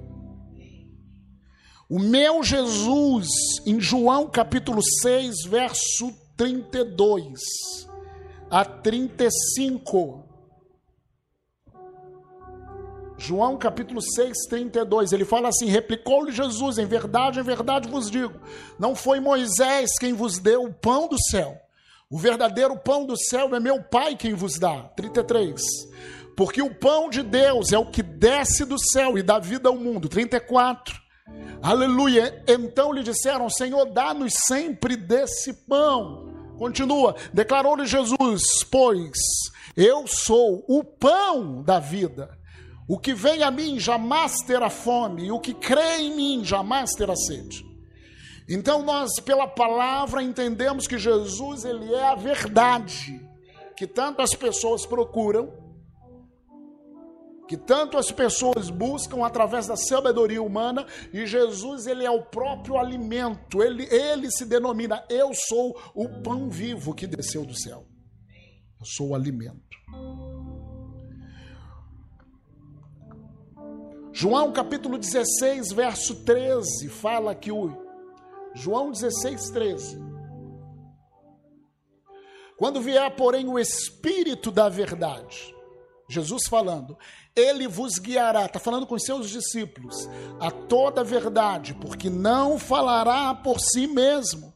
O 1.87 1.99
meu 1.99 2.43
Jesus, 2.43 3.27
em 3.65 3.79
João 3.79 4.27
capítulo 4.27 4.81
6, 5.01 5.45
verso 5.45 6.11
32 6.35 7.39
a 8.49 8.65
35. 8.65 10.24
João 13.17 13.57
capítulo 13.57 14.01
6, 14.01 14.47
32, 14.49 15.11
ele 15.13 15.25
fala 15.25 15.49
assim: 15.49 15.67
replicou-lhe 15.67 16.31
Jesus, 16.31 16.77
em 16.77 16.85
verdade, 16.85 17.39
em 17.39 17.43
verdade 17.43 17.89
vos 17.89 18.11
digo, 18.11 18.39
não 18.77 18.95
foi 18.95 19.19
Moisés 19.19 19.91
quem 19.99 20.13
vos 20.13 20.37
deu 20.37 20.63
o 20.63 20.73
pão 20.73 21.07
do 21.07 21.17
céu, 21.29 21.57
o 22.09 22.17
verdadeiro 22.17 22.77
pão 22.77 23.05
do 23.05 23.17
céu 23.17 23.55
é 23.55 23.59
meu 23.59 23.81
Pai 23.81 24.15
quem 24.15 24.33
vos 24.33 24.59
dá. 24.59 24.83
33. 24.95 25.61
Porque 26.37 26.61
o 26.61 26.73
pão 26.73 27.09
de 27.09 27.23
Deus 27.23 27.71
é 27.71 27.77
o 27.77 27.89
que 27.89 28.03
desce 28.03 28.63
do 28.65 28.77
céu 28.77 29.17
e 29.17 29.23
dá 29.23 29.39
vida 29.39 29.69
ao 29.69 29.75
mundo. 29.75 30.07
34. 30.07 30.95
Aleluia. 31.61 32.43
Então 32.47 32.93
lhe 32.93 33.01
disseram: 33.01 33.49
Senhor, 33.49 33.85
dá-nos 33.85 34.33
sempre 34.45 34.95
desse 34.95 35.51
pão. 35.67 36.29
Continua. 36.57 37.15
Declarou-lhe 37.33 37.87
Jesus: 37.87 38.63
Pois 38.69 39.17
eu 39.75 40.05
sou 40.07 40.63
o 40.67 40.83
pão 40.83 41.63
da 41.63 41.79
vida. 41.79 42.37
O 42.87 42.99
que 42.99 43.13
vem 43.13 43.41
a 43.41 43.49
mim 43.49 43.79
jamais 43.79 44.37
terá 44.45 44.69
fome, 44.69 45.25
e 45.25 45.31
o 45.31 45.39
que 45.39 45.53
crê 45.53 45.97
em 46.01 46.15
mim 46.15 46.45
jamais 46.45 46.91
terá 46.91 47.15
sede. 47.15 47.65
Então 48.47 48.83
nós, 48.83 49.19
pela 49.19 49.47
palavra, 49.47 50.21
entendemos 50.21 50.87
que 50.87 50.99
Jesus 50.99 51.65
ele 51.65 51.93
é 51.93 52.07
a 52.07 52.15
verdade 52.15 53.25
que 53.75 53.85
tanto 53.85 54.21
as 54.21 54.33
pessoas 54.33 54.85
procuram, 54.85 55.51
que 57.47 57.57
tanto 57.57 57.97
as 57.97 58.11
pessoas 58.11 58.69
buscam 58.69 59.23
através 59.23 59.67
da 59.67 59.75
sabedoria 59.75 60.41
humana, 60.41 60.85
e 61.13 61.25
Jesus 61.25 61.85
ele 61.85 62.05
é 62.05 62.09
o 62.09 62.23
próprio 62.23 62.77
alimento. 62.77 63.61
Ele 63.61 63.83
ele 63.93 64.31
se 64.31 64.45
denomina 64.45 65.03
eu 65.09 65.31
sou 65.33 65.77
o 65.93 66.07
pão 66.21 66.49
vivo 66.49 66.93
que 66.93 67.05
desceu 67.05 67.45
do 67.45 67.55
céu. 67.55 67.85
Eu 68.79 68.85
sou 68.85 69.09
o 69.09 69.15
alimento. 69.15 69.61
João 74.17 74.49
capítulo 74.53 74.97
16, 74.97 75.73
verso 75.73 76.23
13, 76.23 76.87
fala 76.87 77.35
que 77.35 77.51
o 77.51 77.77
João 78.53 78.89
16, 78.89 79.49
13. 79.49 80.01
Quando 82.55 82.79
vier, 82.79 83.13
porém, 83.17 83.49
o 83.49 83.59
Espírito 83.59 84.51
da 84.51 84.69
verdade, 84.69 85.53
Jesus 86.09 86.43
falando, 86.47 86.97
ele 87.35 87.67
vos 87.67 87.99
guiará, 87.99 88.45
está 88.45 88.57
falando 88.57 88.87
com 88.87 88.97
seus 88.97 89.29
discípulos, 89.29 90.07
a 90.39 90.49
toda 90.49 91.03
verdade, 91.03 91.73
porque 91.73 92.09
não 92.09 92.57
falará 92.57 93.35
por 93.35 93.59
si 93.59 93.85
mesmo, 93.85 94.53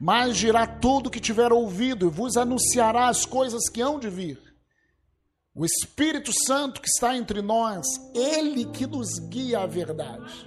mas 0.00 0.36
dirá 0.36 0.66
tudo 0.66 1.10
que 1.10 1.20
tiver 1.20 1.52
ouvido 1.52 2.06
e 2.08 2.10
vos 2.10 2.36
anunciará 2.36 3.06
as 3.06 3.24
coisas 3.24 3.68
que 3.68 3.80
hão 3.80 4.00
de 4.00 4.10
vir. 4.10 4.45
O 5.56 5.64
Espírito 5.64 6.30
Santo 6.46 6.82
que 6.82 6.88
está 6.88 7.16
entre 7.16 7.40
nós, 7.40 7.86
ele 8.14 8.66
que 8.66 8.86
nos 8.86 9.18
guia 9.18 9.60
à 9.60 9.66
verdade. 9.66 10.46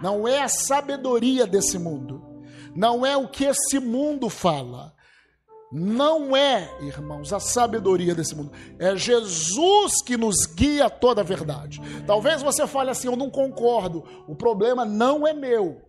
Não 0.00 0.28
é 0.28 0.40
a 0.40 0.48
sabedoria 0.48 1.48
desse 1.48 1.80
mundo, 1.80 2.22
não 2.76 3.04
é 3.04 3.16
o 3.16 3.26
que 3.26 3.44
esse 3.44 3.80
mundo 3.80 4.30
fala. 4.30 4.94
Não 5.70 6.34
é, 6.34 6.70
irmãos, 6.80 7.32
a 7.32 7.40
sabedoria 7.40 8.14
desse 8.14 8.34
mundo. 8.34 8.52
É 8.78 8.96
Jesus 8.96 10.00
que 10.00 10.16
nos 10.16 10.46
guia 10.46 10.86
a 10.86 10.90
toda 10.90 11.20
a 11.20 11.24
verdade. 11.24 11.80
Talvez 12.06 12.40
você 12.40 12.66
fale 12.66 12.90
assim: 12.90 13.08
eu 13.08 13.16
não 13.16 13.28
concordo. 13.28 14.04
O 14.26 14.34
problema 14.34 14.84
não 14.84 15.26
é 15.26 15.34
meu. 15.34 15.82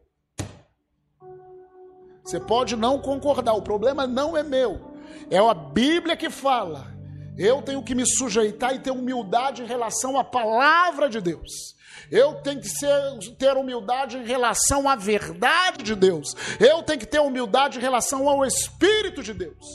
Você 2.23 2.39
pode 2.39 2.75
não 2.75 2.99
concordar, 2.99 3.53
o 3.53 3.61
problema 3.61 4.05
não 4.05 4.35
é 4.35 4.43
meu. 4.43 4.81
É 5.29 5.37
a 5.37 5.53
Bíblia 5.53 6.17
que 6.17 6.29
fala. 6.29 6.98
Eu 7.39 7.61
tenho 7.61 7.81
que 7.81 7.95
me 7.95 8.03
sujeitar 8.05 8.75
e 8.75 8.79
ter 8.79 8.91
humildade 8.91 9.63
em 9.63 9.65
relação 9.65 10.19
à 10.19 10.25
palavra 10.25 11.09
de 11.09 11.21
Deus. 11.21 11.73
Eu 12.11 12.35
tenho 12.41 12.59
que 12.59 12.67
ser, 12.67 12.91
ter 13.37 13.55
humildade 13.55 14.17
em 14.17 14.25
relação 14.25 14.89
à 14.89 14.95
verdade 14.97 15.81
de 15.81 15.95
Deus. 15.95 16.35
Eu 16.59 16.83
tenho 16.83 16.99
que 16.99 17.05
ter 17.05 17.19
humildade 17.19 17.77
em 17.77 17.81
relação 17.81 18.27
ao 18.27 18.45
Espírito 18.45 19.23
de 19.23 19.33
Deus. 19.33 19.65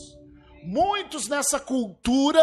Muitos 0.63 1.27
nessa 1.27 1.59
cultura 1.59 2.43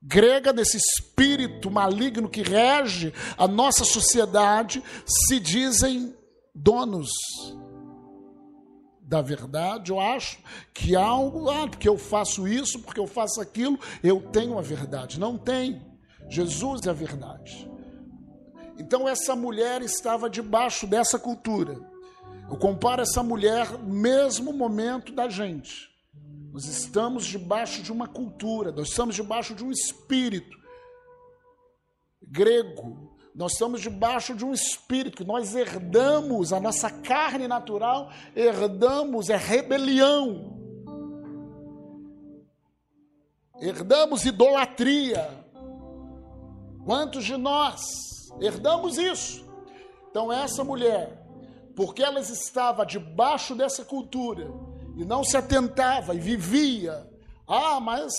grega, 0.00 0.52
nesse 0.52 0.76
espírito 0.76 1.68
maligno 1.68 2.28
que 2.28 2.42
rege 2.42 3.12
a 3.36 3.48
nossa 3.48 3.84
sociedade, 3.84 4.82
se 5.04 5.40
dizem 5.40 6.14
donos 6.54 7.08
da 9.08 9.22
verdade, 9.22 9.90
eu 9.90 9.98
acho 9.98 10.38
que 10.74 10.94
algo, 10.94 11.48
ah, 11.48 11.66
porque 11.66 11.88
eu 11.88 11.96
faço 11.96 12.46
isso, 12.46 12.78
porque 12.80 13.00
eu 13.00 13.06
faço 13.06 13.40
aquilo, 13.40 13.78
eu 14.04 14.20
tenho 14.20 14.58
a 14.58 14.60
verdade. 14.60 15.18
Não 15.18 15.38
tem. 15.38 15.80
Jesus 16.28 16.86
é 16.86 16.90
a 16.90 16.92
verdade. 16.92 17.66
Então 18.78 19.08
essa 19.08 19.34
mulher 19.34 19.80
estava 19.80 20.28
debaixo 20.28 20.86
dessa 20.86 21.18
cultura. 21.18 21.80
Eu 22.50 22.58
comparo 22.58 23.00
essa 23.00 23.22
mulher 23.22 23.72
no 23.78 23.94
mesmo 23.94 24.52
momento 24.52 25.10
da 25.10 25.26
gente. 25.26 25.88
Nós 26.52 26.66
estamos 26.66 27.24
debaixo 27.24 27.82
de 27.82 27.90
uma 27.90 28.06
cultura, 28.06 28.70
nós 28.72 28.88
estamos 28.88 29.14
debaixo 29.14 29.54
de 29.54 29.64
um 29.64 29.72
espírito 29.72 30.58
grego, 32.22 33.16
nós 33.38 33.52
estamos 33.52 33.80
debaixo 33.80 34.34
de 34.34 34.44
um 34.44 34.52
espírito 34.52 35.24
nós 35.24 35.54
herdamos, 35.54 36.52
a 36.52 36.58
nossa 36.58 36.90
carne 36.90 37.46
natural, 37.46 38.10
herdamos, 38.34 39.30
é 39.30 39.36
rebelião. 39.36 40.58
Herdamos 43.60 44.24
idolatria. 44.24 45.30
Quantos 46.84 47.24
de 47.24 47.36
nós 47.36 47.80
herdamos 48.40 48.98
isso? 48.98 49.48
Então, 50.10 50.32
essa 50.32 50.64
mulher, 50.64 51.24
porque 51.76 52.02
ela 52.02 52.18
estava 52.18 52.84
debaixo 52.84 53.54
dessa 53.54 53.84
cultura 53.84 54.52
e 54.96 55.04
não 55.04 55.22
se 55.22 55.36
atentava 55.36 56.12
e 56.12 56.18
vivia, 56.18 57.08
ah, 57.46 57.78
mas 57.78 58.12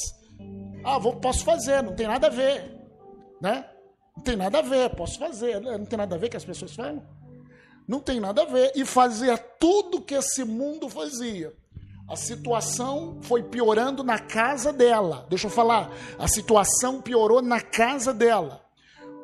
ah, 0.81 0.97
vou, 0.97 1.17
posso 1.17 1.43
fazer, 1.43 1.83
não 1.83 1.93
tem 1.93 2.07
nada 2.07 2.27
a 2.27 2.29
ver, 2.29 2.87
né? 3.41 3.69
Não 4.19 4.23
tem 4.25 4.35
nada 4.35 4.59
a 4.59 4.61
ver, 4.61 4.89
posso 4.89 5.17
fazer. 5.17 5.61
Né? 5.61 5.77
Não 5.77 5.85
tem 5.85 5.97
nada 5.97 6.15
a 6.15 6.17
ver 6.17 6.27
que 6.27 6.35
as 6.35 6.43
pessoas 6.43 6.75
falam? 6.75 7.01
Não 7.87 8.01
tem 8.01 8.19
nada 8.19 8.41
a 8.41 8.45
ver. 8.45 8.73
E 8.75 8.83
fazia 8.83 9.37
tudo 9.37 10.01
que 10.01 10.13
esse 10.13 10.43
mundo 10.43 10.89
fazia. 10.89 11.53
A 12.05 12.17
situação 12.17 13.19
foi 13.21 13.43
piorando 13.43 14.03
na 14.03 14.19
casa 14.19 14.73
dela. 14.73 15.25
Deixa 15.29 15.47
eu 15.47 15.51
falar. 15.51 15.89
A 16.19 16.27
situação 16.27 17.01
piorou 17.01 17.41
na 17.41 17.61
casa 17.61 18.13
dela. 18.13 18.61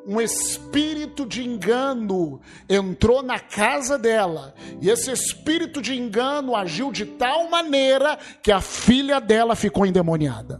Um 0.06 0.18
espírito 0.18 1.26
de 1.26 1.46
engano 1.46 2.40
entrou 2.66 3.22
na 3.22 3.38
casa 3.38 3.98
dela. 3.98 4.54
E 4.80 4.88
esse 4.88 5.10
espírito 5.10 5.82
de 5.82 5.94
engano 5.94 6.56
agiu 6.56 6.90
de 6.90 7.04
tal 7.04 7.50
maneira 7.50 8.18
que 8.42 8.50
a 8.50 8.62
filha 8.62 9.20
dela 9.20 9.54
ficou 9.54 9.84
endemoniada. 9.84 10.58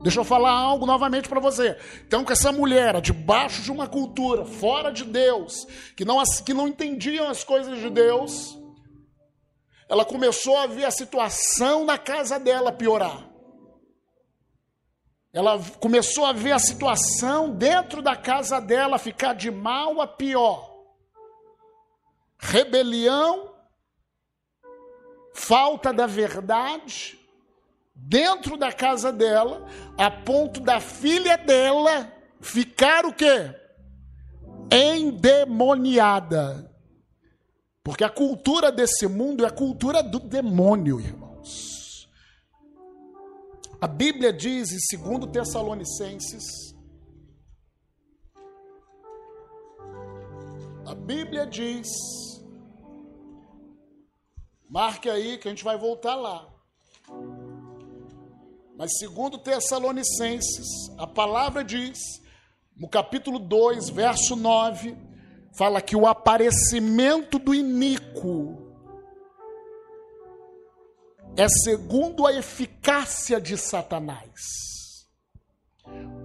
Deixa 0.00 0.20
eu 0.20 0.24
falar 0.24 0.52
algo 0.52 0.86
novamente 0.86 1.28
para 1.28 1.40
você. 1.40 1.76
Então, 2.06 2.24
que 2.24 2.32
essa 2.32 2.52
mulher, 2.52 3.00
debaixo 3.00 3.62
de 3.62 3.72
uma 3.72 3.88
cultura, 3.88 4.44
fora 4.44 4.92
de 4.92 5.04
Deus, 5.04 5.66
que 5.96 6.04
não, 6.04 6.22
que 6.44 6.54
não 6.54 6.68
entendiam 6.68 7.28
as 7.28 7.42
coisas 7.42 7.78
de 7.80 7.90
Deus, 7.90 8.56
ela 9.88 10.04
começou 10.04 10.56
a 10.56 10.66
ver 10.66 10.84
a 10.84 10.90
situação 10.90 11.84
na 11.84 11.98
casa 11.98 12.38
dela 12.38 12.70
piorar. 12.70 13.28
Ela 15.32 15.58
começou 15.80 16.24
a 16.24 16.32
ver 16.32 16.52
a 16.52 16.58
situação 16.58 17.50
dentro 17.50 18.00
da 18.00 18.14
casa 18.14 18.60
dela 18.60 18.98
ficar 18.98 19.34
de 19.34 19.50
mal 19.50 20.00
a 20.00 20.06
pior. 20.06 20.68
Rebelião, 22.38 23.52
falta 25.34 25.92
da 25.92 26.06
verdade, 26.06 27.17
dentro 28.00 28.56
da 28.56 28.72
casa 28.72 29.12
dela, 29.12 29.66
a 29.98 30.10
ponto 30.10 30.60
da 30.60 30.80
filha 30.80 31.36
dela 31.36 32.10
ficar 32.40 33.04
o 33.04 33.12
quê? 33.12 33.54
Endemoniada. 34.70 36.72
Porque 37.82 38.04
a 38.04 38.10
cultura 38.10 38.70
desse 38.70 39.06
mundo 39.06 39.44
é 39.44 39.48
a 39.48 39.50
cultura 39.50 40.02
do 40.02 40.20
demônio, 40.20 41.00
irmãos. 41.00 42.08
A 43.80 43.86
Bíblia 43.86 44.32
diz 44.32 44.70
em 44.72 44.98
2 44.98 45.30
Tessalonicenses, 45.32 46.44
a 50.84 50.94
Bíblia 50.94 51.46
diz, 51.46 51.86
marque 54.68 55.08
aí 55.08 55.38
que 55.38 55.46
a 55.46 55.50
gente 55.50 55.62
vai 55.62 55.78
voltar 55.78 56.16
lá. 56.16 56.57
Mas 58.78 58.96
segundo 58.96 59.38
Tessalonicenses, 59.38 60.88
a 60.96 61.04
palavra 61.04 61.64
diz: 61.64 61.98
no 62.76 62.88
capítulo 62.88 63.40
2, 63.40 63.90
verso 63.90 64.36
9, 64.36 64.96
fala 65.56 65.82
que 65.82 65.96
o 65.96 66.06
aparecimento 66.06 67.40
do 67.40 67.52
iníquo 67.52 68.72
é 71.36 71.48
segundo 71.48 72.24
a 72.24 72.32
eficácia 72.32 73.40
de 73.40 73.56
Satanás. 73.56 74.30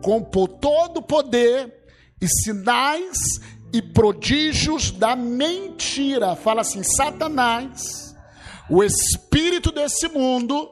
Com 0.04 0.22
todo 0.22 0.98
o 0.98 1.02
poder 1.04 1.88
e 2.22 2.28
sinais 2.28 3.18
e 3.74 3.82
prodígios 3.82 4.92
da 4.92 5.16
mentira. 5.16 6.36
Fala 6.36 6.62
assim: 6.62 6.84
Satanás, 6.84 8.16
o 8.70 8.84
espírito 8.84 9.72
desse 9.72 10.08
mundo, 10.08 10.70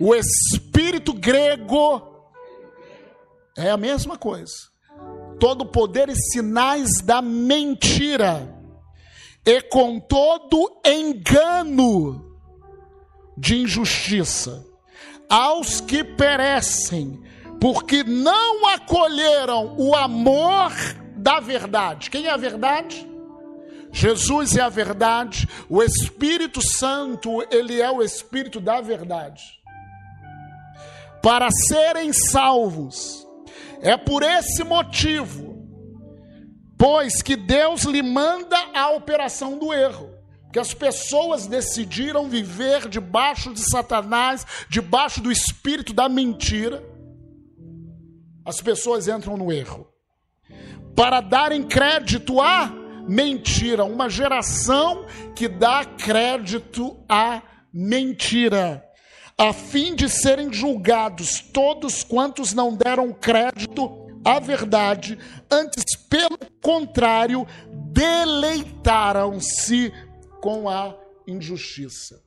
o 0.00 0.14
espírito 0.14 1.12
grego, 1.12 2.02
é 3.56 3.70
a 3.70 3.76
mesma 3.76 4.16
coisa 4.16 4.70
todo 5.40 5.64
poder 5.64 6.10
e 6.10 6.14
sinais 6.14 7.00
da 7.02 7.22
mentira, 7.22 8.54
e 9.44 9.62
com 9.62 9.98
todo 9.98 10.80
engano 10.84 12.38
de 13.36 13.56
injustiça, 13.62 14.64
aos 15.28 15.80
que 15.80 16.04
perecem, 16.04 17.18
porque 17.58 18.04
não 18.04 18.68
acolheram 18.68 19.74
o 19.78 19.96
amor 19.96 20.72
da 21.16 21.40
verdade. 21.40 22.10
Quem 22.10 22.26
é 22.26 22.30
a 22.30 22.36
verdade? 22.36 23.08
Jesus 23.92 24.56
é 24.56 24.60
a 24.60 24.68
verdade, 24.68 25.48
o 25.68 25.82
Espírito 25.82 26.60
Santo, 26.62 27.42
ele 27.50 27.80
é 27.80 27.90
o 27.90 28.02
Espírito 28.02 28.60
da 28.60 28.80
verdade. 28.80 29.59
Para 31.22 31.48
serem 31.50 32.12
salvos, 32.12 33.26
é 33.82 33.96
por 33.96 34.22
esse 34.22 34.64
motivo, 34.64 35.66
pois 36.78 37.20
que 37.20 37.36
Deus 37.36 37.82
lhe 37.84 38.02
manda 38.02 38.56
a 38.74 38.90
operação 38.90 39.58
do 39.58 39.72
erro. 39.72 40.10
Que 40.52 40.58
as 40.58 40.74
pessoas 40.74 41.46
decidiram 41.46 42.28
viver 42.28 42.88
debaixo 42.88 43.52
de 43.54 43.60
Satanás, 43.70 44.44
debaixo 44.68 45.20
do 45.20 45.30
espírito 45.30 45.92
da 45.92 46.08
mentira. 46.08 46.82
As 48.44 48.60
pessoas 48.60 49.06
entram 49.06 49.36
no 49.36 49.52
erro. 49.52 49.86
Para 50.96 51.20
darem 51.20 51.62
crédito 51.62 52.40
à 52.40 52.72
mentira, 53.06 53.84
uma 53.84 54.08
geração 54.08 55.06
que 55.36 55.46
dá 55.46 55.84
crédito 55.84 56.96
à 57.08 57.42
mentira 57.72 58.89
a 59.40 59.52
fim 59.54 59.96
de 59.96 60.06
serem 60.06 60.52
julgados 60.52 61.40
todos 61.40 62.04
quantos 62.04 62.52
não 62.52 62.76
deram 62.76 63.10
crédito 63.10 63.90
à 64.22 64.38
verdade, 64.38 65.18
antes, 65.50 65.96
pelo 66.10 66.36
contrário, 66.62 67.46
deleitaram-se 67.90 69.90
com 70.42 70.68
a 70.68 70.94
injustiça. 71.26 72.22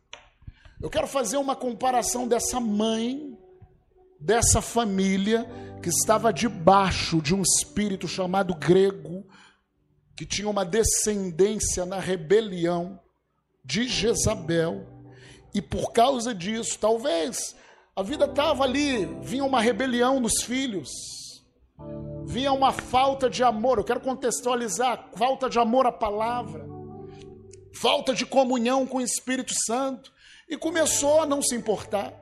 Eu 0.81 0.89
quero 0.89 1.05
fazer 1.05 1.37
uma 1.37 1.55
comparação 1.55 2.27
dessa 2.27 2.59
mãe, 2.59 3.37
dessa 4.19 4.59
família 4.59 5.47
que 5.83 5.89
estava 5.89 6.33
debaixo 6.33 7.21
de 7.21 7.35
um 7.35 7.43
espírito 7.43 8.07
chamado 8.07 8.55
grego, 8.55 9.23
que 10.17 10.25
tinha 10.25 10.49
uma 10.49 10.65
descendência 10.65 11.85
na 11.85 11.99
rebelião 11.99 12.99
de 13.63 13.87
Jezabel 13.87 14.92
e 15.53 15.61
por 15.61 15.91
causa 15.91 16.33
disso, 16.33 16.79
talvez 16.79 17.55
a 17.95 18.01
vida 18.01 18.25
estava 18.25 18.63
ali, 18.63 19.05
vinha 19.21 19.45
uma 19.45 19.61
rebelião 19.61 20.19
nos 20.19 20.41
filhos, 20.41 20.89
vinha 22.25 22.51
uma 22.51 22.71
falta 22.71 23.29
de 23.29 23.43
amor. 23.43 23.77
Eu 23.77 23.83
quero 23.83 23.99
contextualizar: 23.99 25.09
falta 25.15 25.49
de 25.49 25.59
amor 25.59 25.85
à 25.85 25.91
palavra, 25.91 26.65
falta 27.73 28.13
de 28.13 28.25
comunhão 28.25 28.87
com 28.87 28.97
o 28.97 29.01
Espírito 29.01 29.53
Santo, 29.65 30.11
e 30.49 30.57
começou 30.57 31.21
a 31.21 31.25
não 31.25 31.41
se 31.41 31.55
importar. 31.55 32.13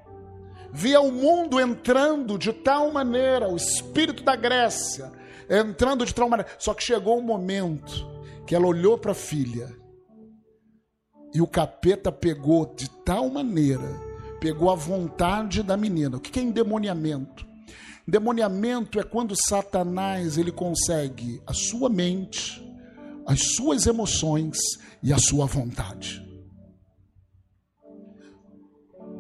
Via 0.74 1.02
o 1.02 1.12
mundo 1.12 1.60
entrando 1.60 2.38
de 2.38 2.54
tal 2.54 2.91
maneira, 2.91 3.50
o 3.50 3.58
espírito 3.58 4.24
da 4.24 4.38
Grécia 4.38 5.12
entrando 5.50 6.06
de 6.06 6.15
tal 6.15 6.30
maneira. 6.30 6.50
Só 6.58 6.74
que 6.74 6.84
chegou 6.84 7.20
um 7.20 7.22
momento 7.22 8.10
que 8.48 8.56
ela 8.56 8.65
olhou 8.65 8.98
para 8.98 9.12
a 9.12 9.15
filha 9.15 9.81
e 11.34 11.41
o 11.41 11.48
capeta 11.48 12.12
pegou 12.12 12.65
de 12.76 12.89
tal 12.89 13.30
maneira, 13.30 14.00
pegou 14.39 14.70
a 14.70 14.76
vontade 14.76 15.63
da 15.63 15.78
menina. 15.78 16.17
O 16.17 16.20
que 16.20 16.39
é 16.39 16.44
endemoniamento? 16.44 17.46
Endemoniamento 18.08 19.00
é 19.00 19.04
quando 19.04 19.36
Satanás 19.36 20.38
ele 20.38 20.52
consegue 20.52 21.41
a 21.46 21.54
sua 21.54 21.89
mente, 21.89 22.62
as 23.26 23.56
suas 23.56 23.86
emoções 23.86 24.58
e 25.02 25.13
a 25.13 25.17
sua 25.17 25.46
vontade. 25.46 26.22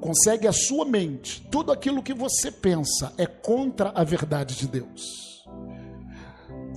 Consegue 0.01 0.47
a 0.47 0.51
sua 0.51 0.83
mente, 0.83 1.47
tudo 1.51 1.71
aquilo 1.71 2.01
que 2.01 2.13
você 2.13 2.51
pensa 2.51 3.13
é 3.19 3.27
contra 3.27 3.89
a 3.89 4.03
verdade 4.03 4.55
de 4.55 4.67
Deus. 4.67 5.45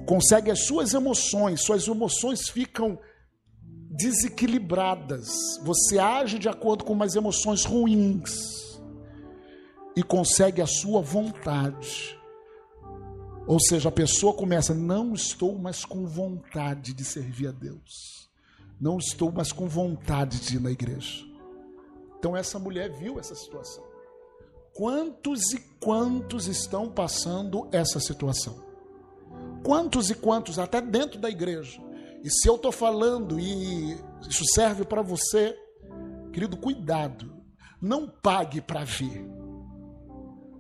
Consegue 0.07 0.51
as 0.51 0.67
suas 0.67 0.93
emoções, 0.93 1.63
suas 1.63 1.89
emoções 1.89 2.51
ficam 2.51 2.99
desequilibradas. 3.97 5.29
Você 5.63 5.99
age 5.99 6.39
de 6.39 6.49
acordo 6.49 6.85
com 6.85 6.93
umas 6.93 7.15
emoções 7.15 7.65
ruins 7.65 8.81
e 9.97 10.03
consegue 10.03 10.61
a 10.61 10.67
sua 10.67 11.01
vontade. 11.01 12.19
Ou 13.47 13.61
seja, 13.61 13.89
a 13.89 13.93
pessoa 13.93 14.33
começa, 14.33 14.75
não 14.75 15.15
estou 15.15 15.59
mais 15.59 15.85
com 15.85 16.07
vontade 16.07 16.93
de 16.93 17.05
servir 17.05 17.49
a 17.49 17.53
Deus. 17.53 18.29
Não 18.81 18.99
estou 18.99 19.31
mais 19.31 19.53
com 19.53 19.69
vontade 19.69 20.41
de 20.41 20.57
ir 20.57 20.61
na 20.61 20.71
igreja. 20.71 21.25
Então 22.19 22.37
essa 22.37 22.59
mulher 22.59 22.91
viu 22.91 23.21
essa 23.21 23.35
situação. 23.35 23.85
Quantos 24.75 25.53
e 25.53 25.61
quantos 25.79 26.49
estão 26.49 26.91
passando 26.91 27.69
essa 27.71 28.01
situação? 28.01 28.65
Quantos 29.63 30.11
e 30.11 30.15
quantos, 30.15 30.59
até 30.59 30.81
dentro 30.81 31.21
da 31.21 31.31
igreja, 31.31 31.81
e 32.25 32.31
se 32.31 32.49
eu 32.49 32.57
estou 32.57 32.73
falando 32.73 33.39
e 33.39 34.01
isso 34.27 34.45
serve 34.55 34.83
para 34.83 35.03
você, 35.03 35.55
querido, 36.33 36.57
cuidado. 36.57 37.37
Não 37.83 38.09
pague 38.09 38.63
para 38.63 38.83
ver. 38.83 39.27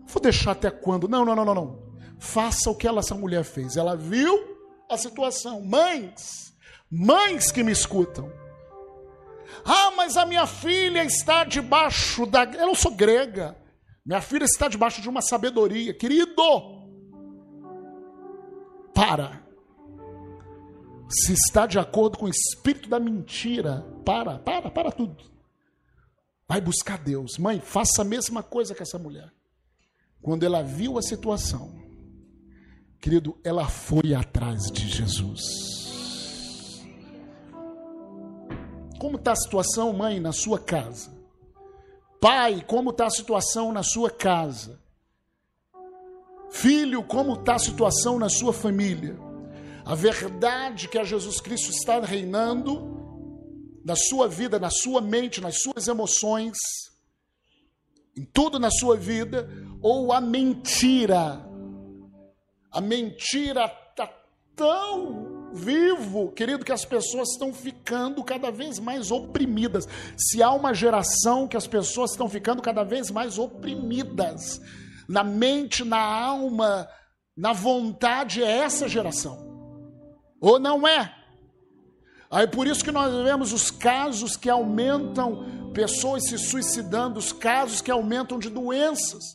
Vou 0.07 0.20
deixar 0.20 0.50
até 0.50 0.70
quando? 0.70 1.09
Não, 1.09 1.24
não, 1.24 1.35
não, 1.35 1.44
não, 1.46 1.55
não. 1.55 1.83
Faça 2.18 2.70
o 2.70 2.74
que 2.74 2.87
ela, 2.87 3.00
essa 3.00 3.14
mulher 3.14 3.44
fez. 3.44 3.79
Ela 3.79 3.96
viu 3.96 4.38
a 4.90 4.98
situação. 4.98 5.62
Mães, 5.62 6.55
mães 6.90 7.50
que 7.50 7.62
me 7.62 7.72
escutam. 7.72 8.31
Ah, 9.64 9.92
mas 9.96 10.18
a 10.18 10.27
minha 10.27 10.46
filha 10.46 11.03
está 11.03 11.44
debaixo 11.44 12.27
da. 12.27 12.44
Eu 12.44 12.66
não 12.66 12.74
sou 12.74 12.92
grega. 12.92 13.57
Minha 14.05 14.20
filha 14.20 14.44
está 14.44 14.68
debaixo 14.68 15.00
de 15.00 15.09
uma 15.09 15.22
sabedoria. 15.22 15.94
Querido, 15.94 16.35
para 18.94 19.44
se 21.09 21.33
está 21.33 21.67
de 21.67 21.79
acordo 21.79 22.19
com 22.19 22.27
o 22.27 22.31
espírito 22.31 22.88
da 22.88 22.99
mentira, 22.99 23.85
para, 24.05 24.38
para, 24.38 24.71
para 24.71 24.90
tudo. 24.90 25.23
Vai 26.49 26.61
buscar 26.61 26.99
Deus. 26.99 27.38
Mãe, 27.38 27.61
faça 27.61 28.03
a 28.03 28.05
mesma 28.05 28.43
coisa 28.43 28.75
que 28.75 28.83
essa 28.83 28.99
mulher. 28.99 29.33
Quando 30.21 30.45
ela 30.45 30.62
viu 30.62 30.99
a 30.99 31.03
situação, 31.03 31.75
querido, 33.01 33.38
ela 33.45 33.69
foi 33.69 34.14
atrás 34.14 34.71
de 34.71 34.88
Jesus. 34.88 35.43
Como 38.99 39.17
está 39.17 39.33
a 39.33 39.37
situação, 39.37 39.93
mãe, 39.93 40.19
na 40.19 40.33
sua 40.33 40.59
casa? 40.59 41.12
Pai, 42.21 42.64
como 42.67 42.90
está 42.90 43.07
a 43.07 43.11
situação 43.11 43.71
na 43.71 43.83
sua 43.83 44.11
casa? 44.11 44.81
Filho, 46.51 47.03
como 47.03 47.35
está 47.35 47.57
a 47.57 47.59
situação 47.59 48.19
na 48.19 48.31
sua 48.31 48.52
família? 48.52 49.23
A 49.85 49.95
verdade 49.95 50.89
que 50.89 50.99
a 50.99 51.05
Jesus 51.05 51.41
Cristo 51.41 51.71
está 51.71 52.01
reinando 52.01 52.95
na 53.85 53.95
sua 53.95 54.27
vida, 54.27 54.59
na 54.59 54.71
sua 54.71 55.01
mente, 55.03 55.43
nas 55.43 55.61
suas 55.61 55.87
emoções, 55.87 56.57
em 58.17 58.25
tudo 58.25 58.59
na 58.59 58.71
sua 58.71 58.97
vida, 58.97 59.49
ou 59.83 60.11
a 60.11 60.21
mentira. 60.21 61.47
A 62.73 62.81
mentira 62.81 63.67
está 63.91 64.11
tão 64.57 65.51
vivo, 65.53 66.33
querido, 66.33 66.65
que 66.65 66.73
as 66.73 66.87
pessoas 66.87 67.33
estão 67.33 67.53
ficando 67.53 68.25
cada 68.25 68.51
vez 68.51 68.79
mais 68.79 69.11
oprimidas. 69.11 69.87
Se 70.17 70.43
há 70.43 70.51
uma 70.51 70.73
geração 70.73 71.47
que 71.47 71.59
as 71.59 71.67
pessoas 71.67 72.13
estão 72.13 72.29
ficando 72.29 72.63
cada 72.63 72.85
vez 72.85 73.11
mais 73.11 73.39
oprimidas, 73.39 74.63
na 75.07 75.23
mente, 75.23 75.85
na 75.85 76.01
alma, 76.01 76.89
na 77.37 77.53
vontade, 77.53 78.43
é 78.43 78.59
essa 78.61 78.89
geração. 78.89 79.54
Ou 80.45 80.59
não 80.59 80.87
é? 80.87 81.11
Aí 82.31 82.47
por 82.47 82.67
isso 82.67 82.85
que 82.85 82.92
nós 82.92 83.11
vemos 83.25 83.51
os 83.51 83.71
casos 83.71 84.37
que 84.37 84.51
aumentam, 84.51 85.71
pessoas 85.73 86.29
se 86.29 86.37
suicidando, 86.37 87.19
os 87.19 87.33
casos 87.33 87.81
que 87.81 87.90
aumentam 87.90 88.38
de 88.38 88.51
doenças 88.51 89.35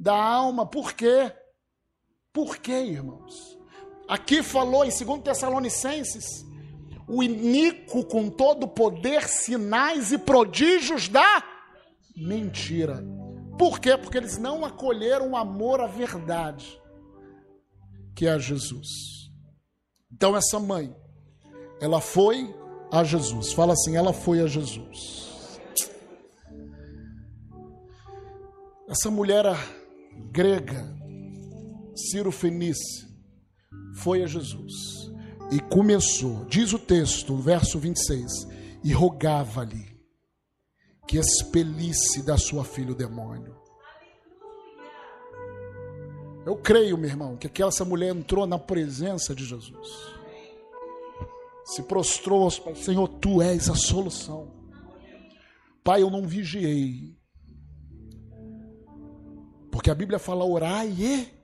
da 0.00 0.20
alma. 0.20 0.66
Por 0.66 0.94
quê? 0.94 1.32
Por 2.32 2.56
quê, 2.56 2.72
irmãos? 2.72 3.56
Aqui 4.08 4.42
falou 4.42 4.84
em 4.84 4.90
2 4.90 5.22
Tessalonicenses, 5.22 6.44
o 7.06 7.22
iníquo 7.22 8.04
com 8.04 8.28
todo 8.28 8.66
poder, 8.66 9.28
sinais 9.28 10.10
e 10.10 10.18
prodígios 10.18 11.06
da 11.06 11.44
mentira. 12.16 13.04
Por 13.56 13.78
quê? 13.78 13.96
Porque 13.96 14.18
eles 14.18 14.38
não 14.38 14.64
acolheram 14.64 15.30
o 15.30 15.36
amor 15.36 15.80
à 15.80 15.86
verdade, 15.86 16.80
que 18.16 18.26
é 18.26 18.36
Jesus. 18.40 19.17
Então 20.12 20.36
essa 20.36 20.58
mãe, 20.58 20.94
ela 21.80 22.00
foi 22.00 22.54
a 22.90 23.04
Jesus. 23.04 23.52
Fala 23.52 23.72
assim, 23.72 23.96
ela 23.96 24.12
foi 24.12 24.40
a 24.40 24.46
Jesus. 24.46 25.60
Essa 28.88 29.10
mulher 29.10 29.44
grega, 30.30 30.82
Ciro 31.94 32.32
Fenice, 32.32 33.06
foi 33.96 34.22
a 34.22 34.26
Jesus 34.26 34.98
e 35.50 35.60
começou, 35.60 36.44
diz 36.44 36.72
o 36.72 36.78
texto, 36.78 37.36
verso 37.36 37.78
26, 37.78 38.46
e 38.84 38.92
rogava-lhe 38.92 39.98
que 41.06 41.16
expelisse 41.16 42.22
da 42.22 42.36
sua 42.36 42.64
filha 42.64 42.92
o 42.92 42.94
demônio. 42.94 43.56
Eu 46.46 46.56
creio, 46.56 46.96
meu 46.96 47.08
irmão, 47.08 47.36
que 47.36 47.46
aquela 47.46 47.68
essa 47.68 47.84
mulher 47.84 48.14
entrou 48.14 48.46
na 48.46 48.58
presença 48.58 49.34
de 49.34 49.44
Jesus. 49.44 49.88
Se 51.64 51.82
prostrou, 51.82 52.50
Senhor, 52.50 53.08
tu 53.08 53.42
és 53.42 53.68
a 53.68 53.74
solução. 53.74 54.50
Pai, 55.84 56.02
eu 56.02 56.10
não 56.10 56.26
vigiei. 56.26 57.16
Porque 59.70 59.90
a 59.90 59.94
Bíblia 59.94 60.18
fala 60.18 60.44
orai 60.44 60.88
e 60.88 61.38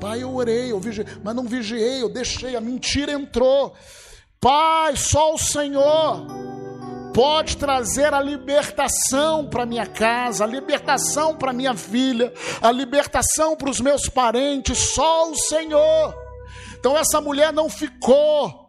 Pai, 0.00 0.20
eu 0.20 0.34
orei, 0.34 0.72
eu 0.72 0.80
vigiei, 0.80 1.06
mas 1.22 1.32
não 1.32 1.44
vigiei, 1.44 2.02
eu 2.02 2.08
deixei, 2.08 2.56
a 2.56 2.60
mentira 2.60 3.12
entrou. 3.12 3.72
Pai, 4.40 4.96
só 4.96 5.32
o 5.32 5.38
Senhor 5.38 6.26
pode 7.12 7.56
trazer 7.56 8.12
a 8.12 8.20
libertação 8.20 9.46
para 9.46 9.66
minha 9.66 9.86
casa, 9.86 10.44
a 10.44 10.46
libertação 10.46 11.36
para 11.36 11.52
minha 11.52 11.74
filha, 11.74 12.32
a 12.60 12.70
libertação 12.70 13.56
para 13.56 13.70
os 13.70 13.80
meus 13.80 14.08
parentes, 14.08 14.78
só 14.78 15.30
o 15.30 15.36
Senhor. 15.36 16.14
Então 16.78 16.96
essa 16.96 17.20
mulher 17.20 17.52
não 17.52 17.68
ficou 17.68 18.62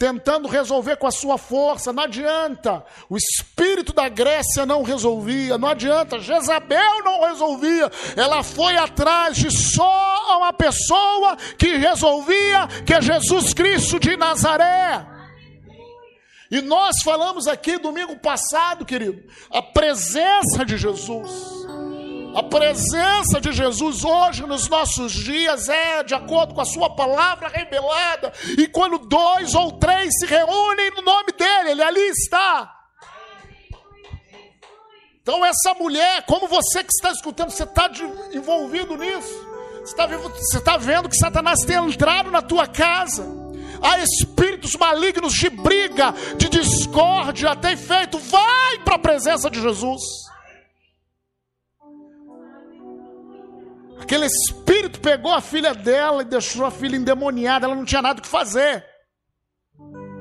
tentando 0.00 0.48
resolver 0.48 0.96
com 0.96 1.06
a 1.06 1.10
sua 1.10 1.36
força, 1.36 1.92
não 1.92 2.04
adianta. 2.04 2.82
O 3.08 3.18
espírito 3.18 3.92
da 3.92 4.08
Grécia 4.08 4.64
não 4.64 4.82
resolvia, 4.82 5.58
não 5.58 5.68
adianta. 5.68 6.18
Jezabel 6.18 7.04
não 7.04 7.28
resolvia. 7.28 7.90
Ela 8.16 8.42
foi 8.42 8.78
atrás 8.78 9.36
de 9.36 9.50
só 9.50 10.38
uma 10.38 10.54
pessoa 10.54 11.36
que 11.58 11.76
resolvia, 11.76 12.66
que 12.86 12.94
é 12.94 13.02
Jesus 13.02 13.52
Cristo 13.52 14.00
de 14.00 14.16
Nazaré. 14.16 15.19
E 16.50 16.60
nós 16.60 16.96
falamos 17.04 17.46
aqui 17.46 17.78
domingo 17.78 18.18
passado, 18.18 18.84
querido, 18.84 19.22
a 19.52 19.62
presença 19.62 20.64
de 20.66 20.76
Jesus. 20.76 21.30
A 22.34 22.42
presença 22.42 23.40
de 23.40 23.52
Jesus 23.52 24.04
hoje 24.04 24.46
nos 24.46 24.68
nossos 24.68 25.12
dias 25.12 25.68
é 25.68 26.02
de 26.02 26.14
acordo 26.14 26.54
com 26.54 26.60
a 26.60 26.64
Sua 26.64 26.94
palavra 26.94 27.48
revelada. 27.48 28.32
E 28.58 28.66
quando 28.66 28.98
dois 28.98 29.54
ou 29.54 29.78
três 29.78 30.10
se 30.18 30.26
reúnem 30.26 30.90
no 30.90 31.02
nome 31.02 31.32
dEle, 31.36 31.70
Ele 31.70 31.82
ali 31.82 32.08
está. 32.08 32.76
Então, 35.22 35.44
essa 35.44 35.74
mulher, 35.74 36.24
como 36.26 36.48
você 36.48 36.82
que 36.82 36.92
está 36.92 37.12
escutando, 37.12 37.50
você 37.50 37.64
está 37.64 37.90
envolvido 38.32 38.96
nisso. 38.96 39.48
Você 39.80 39.92
está, 39.92 40.06
você 40.06 40.58
está 40.58 40.76
vendo 40.76 41.08
que 41.08 41.16
Satanás 41.16 41.60
tem 41.60 41.76
entrado 41.76 42.30
na 42.30 42.42
tua 42.42 42.66
casa. 42.66 43.39
Há 43.82 43.98
espíritos 43.98 44.76
malignos 44.76 45.32
de 45.32 45.48
briga, 45.50 46.12
de 46.36 46.48
discórdia, 46.48 47.56
tem 47.56 47.76
feito. 47.76 48.18
Vai 48.18 48.78
para 48.84 48.96
a 48.96 48.98
presença 48.98 49.50
de 49.50 49.60
Jesus. 49.60 50.02
Aquele 54.00 54.26
espírito 54.26 55.00
pegou 55.00 55.32
a 55.32 55.40
filha 55.40 55.74
dela 55.74 56.22
e 56.22 56.24
deixou 56.24 56.66
a 56.66 56.70
filha 56.70 56.96
endemoniada, 56.96 57.66
ela 57.66 57.76
não 57.76 57.84
tinha 57.84 58.02
nada 58.02 58.18
o 58.18 58.22
que 58.22 58.28
fazer. 58.28 58.84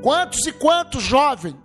Quantos 0.04 0.46
e 0.46 0.52
quantos 0.52 1.02
jovens, 1.02 1.58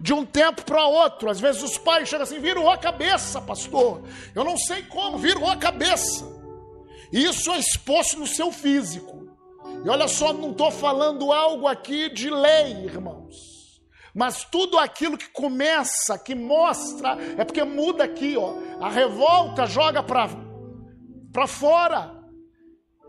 de 0.00 0.14
um 0.14 0.24
tempo 0.24 0.64
para 0.64 0.86
outro, 0.86 1.28
às 1.28 1.40
vezes 1.40 1.62
os 1.62 1.76
pais 1.76 2.08
chegam 2.08 2.22
assim, 2.22 2.38
virou 2.38 2.70
a 2.70 2.78
cabeça, 2.78 3.40
pastor. 3.40 4.02
Eu 4.34 4.44
não 4.44 4.56
sei 4.56 4.82
como, 4.84 5.18
virou 5.18 5.48
a 5.50 5.56
cabeça. 5.56 6.24
Isso 7.12 7.50
é 7.50 7.58
exposto 7.58 8.18
no 8.18 8.26
seu 8.26 8.52
físico. 8.52 9.17
E 9.84 9.88
olha 9.88 10.08
só, 10.08 10.32
não 10.32 10.50
estou 10.50 10.70
falando 10.70 11.32
algo 11.32 11.66
aqui 11.66 12.08
de 12.08 12.30
lei, 12.30 12.84
irmãos. 12.84 13.80
Mas 14.14 14.44
tudo 14.44 14.78
aquilo 14.78 15.16
que 15.16 15.28
começa, 15.28 16.18
que 16.18 16.34
mostra, 16.34 17.16
é 17.36 17.44
porque 17.44 17.62
muda 17.62 18.04
aqui, 18.04 18.36
ó. 18.36 18.54
A 18.80 18.88
revolta 18.88 19.66
joga 19.66 20.02
para 20.02 21.46
fora. 21.46 22.18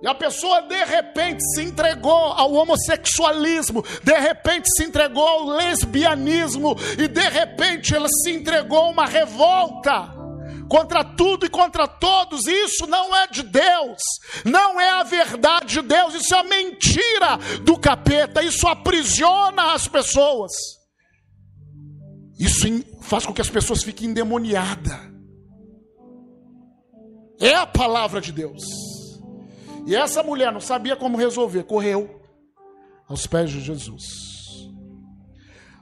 E 0.01 0.07
a 0.07 0.15
pessoa 0.15 0.61
de 0.61 0.83
repente 0.85 1.43
se 1.53 1.63
entregou 1.63 2.11
ao 2.11 2.53
homossexualismo, 2.53 3.83
de 4.01 4.17
repente 4.17 4.69
se 4.77 4.85
entregou 4.85 5.27
ao 5.27 5.45
lesbianismo, 5.47 6.75
e 6.97 7.07
de 7.07 7.27
repente 7.27 7.93
ela 7.93 8.07
se 8.07 8.31
entregou 8.31 8.77
a 8.77 8.89
uma 8.89 9.05
revolta 9.05 10.18
contra 10.69 11.03
tudo 11.03 11.45
e 11.45 11.49
contra 11.49 11.87
todos. 11.87 12.45
Isso 12.45 12.85
não 12.87 13.15
é 13.15 13.27
de 13.27 13.43
Deus, 13.43 13.97
não 14.45 14.79
é 14.79 14.91
a 14.91 15.03
verdade 15.03 15.73
de 15.73 15.81
Deus, 15.81 16.13
isso 16.13 16.33
é 16.33 16.39
a 16.39 16.43
mentira 16.43 17.37
do 17.63 17.77
capeta, 17.77 18.43
isso 18.43 18.67
aprisiona 18.67 19.73
as 19.73 19.87
pessoas. 19.87 20.51
Isso 22.39 22.67
faz 23.01 23.25
com 23.25 23.33
que 23.33 23.41
as 23.41 23.49
pessoas 23.49 23.83
fiquem 23.83 24.09
endemoniadas. 24.09 25.09
É 27.41 27.55
a 27.55 27.65
palavra 27.65 28.21
de 28.21 28.31
Deus. 28.31 28.63
E 29.85 29.95
essa 29.95 30.21
mulher 30.21 30.51
não 30.51 30.61
sabia 30.61 30.95
como 30.95 31.17
resolver, 31.17 31.63
correu 31.63 32.21
aos 33.07 33.25
pés 33.25 33.49
de 33.49 33.59
Jesus. 33.59 34.03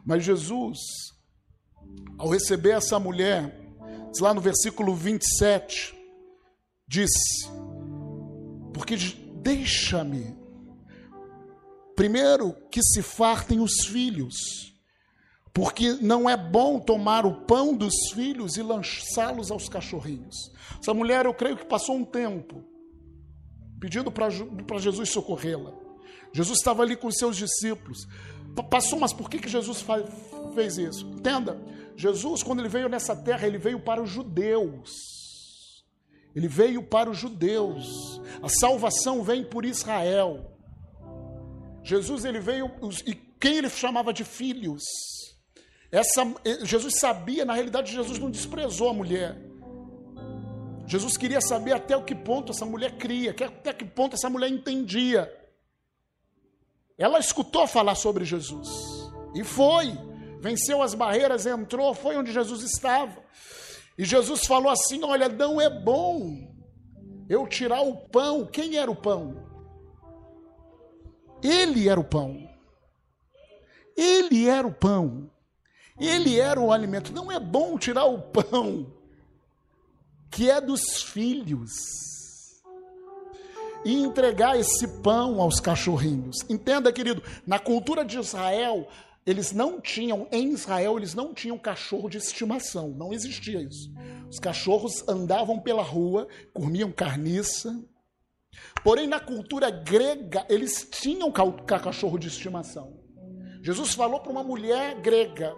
Mas 0.05 0.23
Jesus, 0.23 0.79
ao 2.17 2.29
receber 2.29 2.71
essa 2.71 2.97
mulher, 2.97 3.66
lá 4.19 4.33
no 4.33 4.41
versículo 4.41 4.93
27, 4.93 5.95
disse: 6.87 7.47
Porque 8.73 8.95
deixa-me, 9.41 10.35
primeiro 11.95 12.53
que 12.69 12.81
se 12.81 13.01
fartem 13.01 13.59
os 13.59 13.85
filhos, 13.87 14.35
porque 15.53 15.93
não 15.93 16.29
é 16.29 16.37
bom 16.37 16.79
tomar 16.79 17.25
o 17.25 17.41
pão 17.45 17.75
dos 17.75 18.11
filhos 18.13 18.57
e 18.57 18.61
lançá-los 18.61 19.49
aos 19.49 19.67
cachorrinhos. 19.67 20.51
Essa 20.79 20.93
mulher, 20.93 21.25
eu 21.25 21.33
creio 21.33 21.57
que 21.57 21.65
passou 21.65 21.95
um 21.95 22.05
tempo 22.05 22.63
pedindo 23.79 24.11
para 24.11 24.29
Jesus 24.79 25.09
socorrê-la. 25.09 25.73
Jesus 26.33 26.59
estava 26.59 26.83
ali 26.83 26.95
com 26.95 27.07
os 27.07 27.15
seus 27.17 27.35
discípulos. 27.37 28.07
Passou, 28.69 28.99
mas 28.99 29.13
por 29.13 29.29
que, 29.29 29.39
que 29.39 29.49
Jesus 29.49 29.83
fez 30.53 30.77
isso? 30.77 31.05
Entenda, 31.07 31.59
Jesus, 31.97 32.43
quando 32.43 32.59
ele 32.59 32.69
veio 32.69 32.87
nessa 32.87 33.15
terra, 33.15 33.47
ele 33.47 33.57
veio 33.57 33.79
para 33.79 34.01
os 34.01 34.09
judeus. 34.09 35.83
Ele 36.35 36.47
veio 36.47 36.83
para 36.83 37.09
os 37.09 37.17
judeus. 37.17 38.21
A 38.41 38.47
salvação 38.47 39.23
vem 39.23 39.43
por 39.43 39.65
Israel. 39.65 40.55
Jesus, 41.83 42.23
ele 42.23 42.39
veio, 42.39 42.71
e 43.03 43.15
quem 43.15 43.57
ele 43.57 43.69
chamava 43.69 44.13
de 44.13 44.23
filhos? 44.23 44.83
Essa, 45.91 46.23
Jesus 46.63 46.99
sabia, 46.99 47.43
na 47.43 47.53
realidade, 47.53 47.91
Jesus 47.91 48.19
não 48.19 48.29
desprezou 48.29 48.89
a 48.89 48.93
mulher. 48.93 49.35
Jesus 50.85 51.17
queria 51.17 51.41
saber 51.41 51.73
até 51.73 51.97
o 51.97 52.03
que 52.03 52.13
ponto 52.13 52.51
essa 52.51 52.65
mulher 52.65 52.97
cria, 52.97 53.31
até 53.31 53.73
que 53.73 53.85
ponto 53.85 54.15
essa 54.15 54.29
mulher 54.29 54.49
entendia. 54.49 55.33
Ela 56.95 57.17
escutou 57.19 57.65
falar 57.65 57.95
sobre 57.95 58.23
Jesus 58.23 58.69
e 59.33 59.43
foi, 59.43 59.97
venceu 60.47 60.81
as 60.81 60.93
barreiras, 60.93 61.45
entrou, 61.45 61.93
foi 61.93 62.15
onde 62.15 62.31
Jesus 62.31 62.63
estava. 62.63 63.21
E 63.97 64.05
Jesus 64.05 64.45
falou 64.45 64.71
assim: 64.71 65.03
Olha, 65.03 65.27
não 65.27 65.59
é 65.59 65.69
bom 65.69 66.55
eu 67.29 67.45
tirar 67.47 67.81
o 67.81 68.07
pão. 68.07 68.45
Quem 68.45 68.77
era 68.77 68.89
o 68.89 68.95
pão? 68.95 69.45
Ele 71.43 71.89
era 71.89 71.99
o 71.99 72.03
pão. 72.03 72.47
Ele 73.95 74.47
era 74.47 74.65
o 74.65 74.73
pão. 74.73 75.29
Ele 75.99 76.39
era 76.39 76.59
o 76.59 76.71
alimento. 76.71 77.11
Não 77.11 77.31
é 77.31 77.39
bom 77.39 77.77
tirar 77.77 78.05
o 78.05 78.21
pão 78.21 78.93
que 80.29 80.49
é 80.49 80.61
dos 80.61 81.01
filhos 81.01 81.71
e 83.83 83.93
entregar 84.03 84.59
esse 84.59 85.01
pão 85.01 85.41
aos 85.41 85.59
cachorrinhos. 85.59 86.37
Entenda, 86.49 86.91
querido, 86.91 87.23
na 87.45 87.57
cultura 87.57 88.03
de 88.03 88.19
Israel, 88.19 88.87
eles 89.27 89.51
não 89.51 89.79
tinham, 89.79 90.27
em 90.31 90.49
Israel, 90.51 90.97
eles 90.97 91.13
não 91.13 91.33
tinham 91.33 91.59
cachorro 91.59 92.09
de 92.09 92.17
estimação, 92.17 92.89
não 92.89 93.13
existia 93.13 93.61
isso. 93.61 93.91
Os 94.29 94.39
cachorros 94.39 95.07
andavam 95.07 95.59
pela 95.59 95.83
rua, 95.83 96.27
comiam 96.53 96.91
carniça, 96.91 97.77
Porém, 98.83 99.07
na 99.07 99.19
cultura 99.19 99.69
grega, 99.69 100.45
eles 100.49 100.87
tinham 100.89 101.31
cachorro 101.31 102.17
de 102.17 102.27
estimação. 102.27 102.97
Jesus 103.61 103.93
falou 103.93 104.19
para 104.19 104.31
uma 104.31 104.43
mulher 104.43 104.99
grega. 105.01 105.55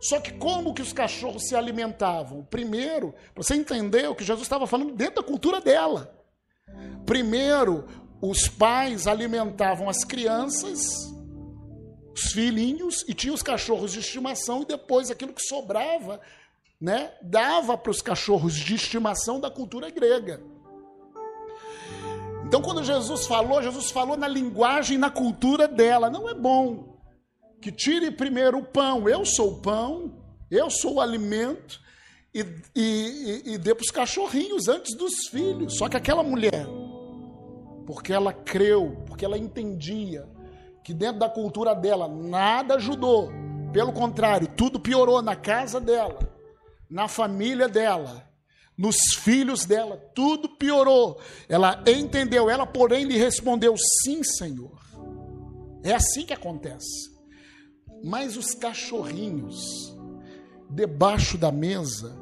Só 0.00 0.20
que 0.20 0.32
como 0.32 0.74
que 0.74 0.82
os 0.82 0.92
cachorros 0.92 1.48
se 1.48 1.56
alimentavam? 1.56 2.44
Primeiro, 2.44 3.14
você 3.34 3.54
entender 3.54 4.08
o 4.08 4.14
que 4.14 4.24
Jesus 4.24 4.44
estava 4.44 4.66
falando 4.66 4.94
dentro 4.94 5.16
da 5.16 5.22
cultura 5.22 5.60
dela. 5.60 6.14
Primeiro, 7.06 7.86
os 8.20 8.48
pais 8.48 9.06
alimentavam 9.06 9.88
as 9.88 10.04
crianças, 10.04 11.13
os 12.14 12.32
filhinhos, 12.32 13.04
e 13.08 13.14
tinham 13.14 13.34
os 13.34 13.42
cachorros 13.42 13.92
de 13.92 14.00
estimação, 14.00 14.62
e 14.62 14.66
depois 14.66 15.10
aquilo 15.10 15.32
que 15.32 15.42
sobrava, 15.42 16.20
né, 16.80 17.12
dava 17.22 17.76
para 17.76 17.90
os 17.90 18.00
cachorros 18.00 18.54
de 18.54 18.74
estimação 18.74 19.40
da 19.40 19.50
cultura 19.50 19.90
grega. 19.90 20.40
Então, 22.46 22.60
quando 22.60 22.84
Jesus 22.84 23.26
falou, 23.26 23.62
Jesus 23.62 23.90
falou 23.90 24.16
na 24.16 24.28
linguagem 24.28 24.96
e 24.96 25.00
na 25.00 25.10
cultura 25.10 25.66
dela. 25.66 26.10
Não 26.10 26.28
é 26.28 26.34
bom 26.34 27.00
que 27.60 27.72
tire 27.72 28.10
primeiro 28.10 28.58
o 28.58 28.64
pão. 28.64 29.08
Eu 29.08 29.24
sou 29.24 29.54
o 29.54 29.60
pão, 29.62 30.22
eu 30.50 30.68
sou 30.70 30.94
o 30.94 31.00
alimento, 31.00 31.80
e, 32.34 32.44
e, 32.76 33.42
e 33.54 33.58
dê 33.58 33.74
para 33.74 33.82
os 33.82 33.90
cachorrinhos 33.90 34.68
antes 34.68 34.94
dos 34.94 35.28
filhos. 35.28 35.78
Só 35.78 35.88
que 35.88 35.96
aquela 35.96 36.22
mulher, 36.22 36.66
porque 37.86 38.12
ela 38.12 38.32
creu, 38.32 39.02
porque 39.06 39.24
ela 39.24 39.38
entendia 39.38 40.28
que 40.84 40.94
dentro 40.94 41.18
da 41.18 41.28
cultura 41.28 41.74
dela 41.74 42.06
nada 42.06 42.74
ajudou, 42.74 43.32
pelo 43.72 43.92
contrário, 43.92 44.46
tudo 44.46 44.78
piorou 44.78 45.20
na 45.20 45.34
casa 45.34 45.80
dela, 45.80 46.18
na 46.88 47.08
família 47.08 47.68
dela 47.68 48.32
nos 48.76 48.96
filhos 49.18 49.64
dela, 49.64 49.96
tudo 50.14 50.48
piorou. 50.48 51.20
Ela 51.48 51.82
entendeu, 51.86 52.50
ela, 52.50 52.66
porém, 52.66 53.04
lhe 53.04 53.16
respondeu: 53.16 53.74
Sim, 54.02 54.22
Senhor. 54.22 54.82
É 55.82 55.94
assim 55.94 56.26
que 56.26 56.32
acontece. 56.32 57.12
Mas 58.02 58.36
os 58.36 58.54
cachorrinhos, 58.54 59.94
debaixo 60.68 61.38
da 61.38 61.52
mesa, 61.52 62.16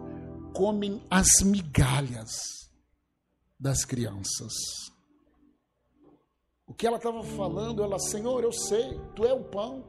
comem 0.52 1.02
as 1.10 1.28
migalhas 1.42 2.30
das 3.58 3.84
crianças. 3.84 4.52
O 6.72 6.74
que 6.74 6.86
ela 6.86 6.96
estava 6.96 7.22
falando, 7.22 7.82
ela, 7.82 7.98
Senhor, 7.98 8.42
eu 8.42 8.50
sei, 8.50 9.00
tu 9.14 9.24
é 9.24 9.32
o 9.32 9.44
pão, 9.44 9.84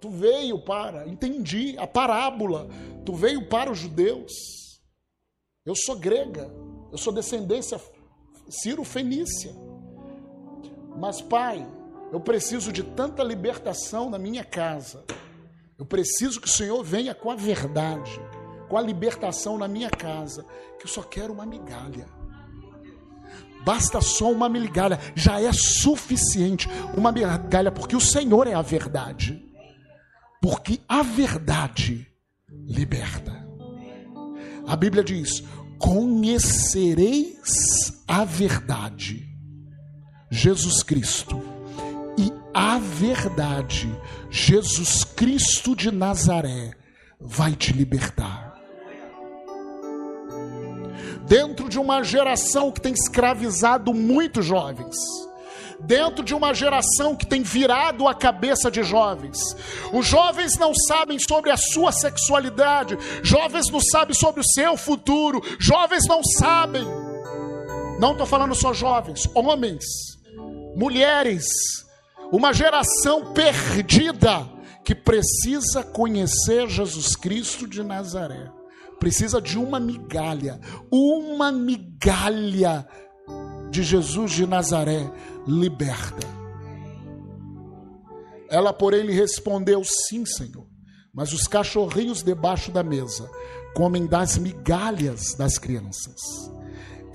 tu 0.00 0.08
veio 0.08 0.64
para, 0.64 1.06
entendi 1.06 1.76
a 1.76 1.86
parábola, 1.86 2.68
tu 3.04 3.12
veio 3.14 3.46
para 3.48 3.70
os 3.70 3.78
judeus 3.78 4.32
eu 5.66 5.74
sou 5.74 5.96
grega, 5.96 6.54
eu 6.92 6.98
sou 6.98 7.10
descendência 7.10 7.80
Ciro-Fenícia. 8.50 9.54
Mas, 10.94 11.22
pai, 11.22 11.66
eu 12.12 12.20
preciso 12.20 12.70
de 12.70 12.82
tanta 12.82 13.22
libertação 13.22 14.10
na 14.10 14.18
minha 14.18 14.44
casa. 14.44 15.06
Eu 15.78 15.86
preciso 15.86 16.38
que 16.38 16.46
o 16.46 16.50
Senhor 16.50 16.84
venha 16.84 17.14
com 17.14 17.30
a 17.30 17.34
verdade, 17.34 18.20
com 18.68 18.76
a 18.76 18.82
libertação 18.82 19.56
na 19.56 19.66
minha 19.66 19.88
casa, 19.88 20.44
que 20.78 20.84
eu 20.84 20.90
só 20.90 21.02
quero 21.02 21.32
uma 21.32 21.46
migalha. 21.46 22.06
Basta 23.64 24.00
só 24.00 24.30
uma 24.30 24.48
migalha, 24.48 24.98
já 25.14 25.40
é 25.40 25.50
suficiente 25.52 26.68
uma 26.96 27.10
migalha, 27.10 27.72
porque 27.72 27.96
o 27.96 28.00
Senhor 28.00 28.46
é 28.46 28.54
a 28.54 28.62
verdade. 28.62 29.42
Porque 30.40 30.80
a 30.88 31.02
verdade 31.02 32.06
liberta. 32.66 33.44
A 34.66 34.76
Bíblia 34.76 35.02
diz: 35.02 35.42
Conhecereis 35.78 37.34
a 38.06 38.24
verdade, 38.24 39.26
Jesus 40.30 40.82
Cristo, 40.82 41.42
e 42.18 42.30
a 42.52 42.78
verdade, 42.78 43.90
Jesus 44.30 45.04
Cristo 45.04 45.74
de 45.74 45.90
Nazaré, 45.90 46.72
vai 47.20 47.56
te 47.56 47.72
libertar. 47.72 48.43
Dentro 51.26 51.68
de 51.68 51.78
uma 51.78 52.02
geração 52.02 52.70
que 52.70 52.80
tem 52.80 52.92
escravizado 52.92 53.94
muitos 53.94 54.44
jovens, 54.44 54.94
dentro 55.80 56.24
de 56.24 56.34
uma 56.34 56.54
geração 56.54 57.14
que 57.14 57.26
tem 57.26 57.42
virado 57.42 58.06
a 58.08 58.14
cabeça 58.14 58.70
de 58.70 58.82
jovens. 58.82 59.38
Os 59.92 60.06
jovens 60.06 60.58
não 60.58 60.72
sabem 60.74 61.18
sobre 61.18 61.50
a 61.50 61.56
sua 61.56 61.92
sexualidade, 61.92 62.98
jovens 63.22 63.70
não 63.70 63.80
sabem 63.80 64.14
sobre 64.14 64.40
o 64.40 64.44
seu 64.44 64.76
futuro, 64.76 65.40
jovens 65.58 66.06
não 66.06 66.22
sabem. 66.22 66.84
Não 67.98 68.12
estou 68.12 68.26
falando 68.26 68.54
só 68.54 68.72
jovens, 68.72 69.28
homens, 69.34 69.84
mulheres, 70.74 71.44
uma 72.32 72.52
geração 72.52 73.32
perdida 73.32 74.48
que 74.84 74.94
precisa 74.94 75.82
conhecer 75.82 76.68
Jesus 76.68 77.16
Cristo 77.16 77.66
de 77.66 77.82
Nazaré. 77.82 78.50
Precisa 78.98 79.40
de 79.40 79.58
uma 79.58 79.78
migalha, 79.78 80.60
uma 80.90 81.52
migalha 81.52 82.86
de 83.70 83.82
Jesus 83.82 84.32
de 84.32 84.46
Nazaré 84.46 85.10
liberta. 85.46 86.26
Ela, 88.48 88.72
porém, 88.72 89.02
lhe 89.02 89.12
respondeu: 89.12 89.82
Sim, 89.84 90.24
Senhor. 90.24 90.66
Mas 91.12 91.32
os 91.32 91.46
cachorrinhos 91.46 92.22
debaixo 92.22 92.72
da 92.72 92.82
mesa 92.82 93.30
comem 93.74 94.06
das 94.06 94.36
migalhas 94.36 95.34
das 95.34 95.58
crianças. 95.58 96.20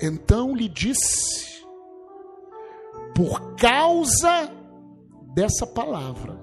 Então 0.00 0.54
lhe 0.54 0.68
disse: 0.68 1.64
Por 3.14 3.56
causa 3.56 4.50
dessa 5.34 5.66
palavra, 5.66 6.38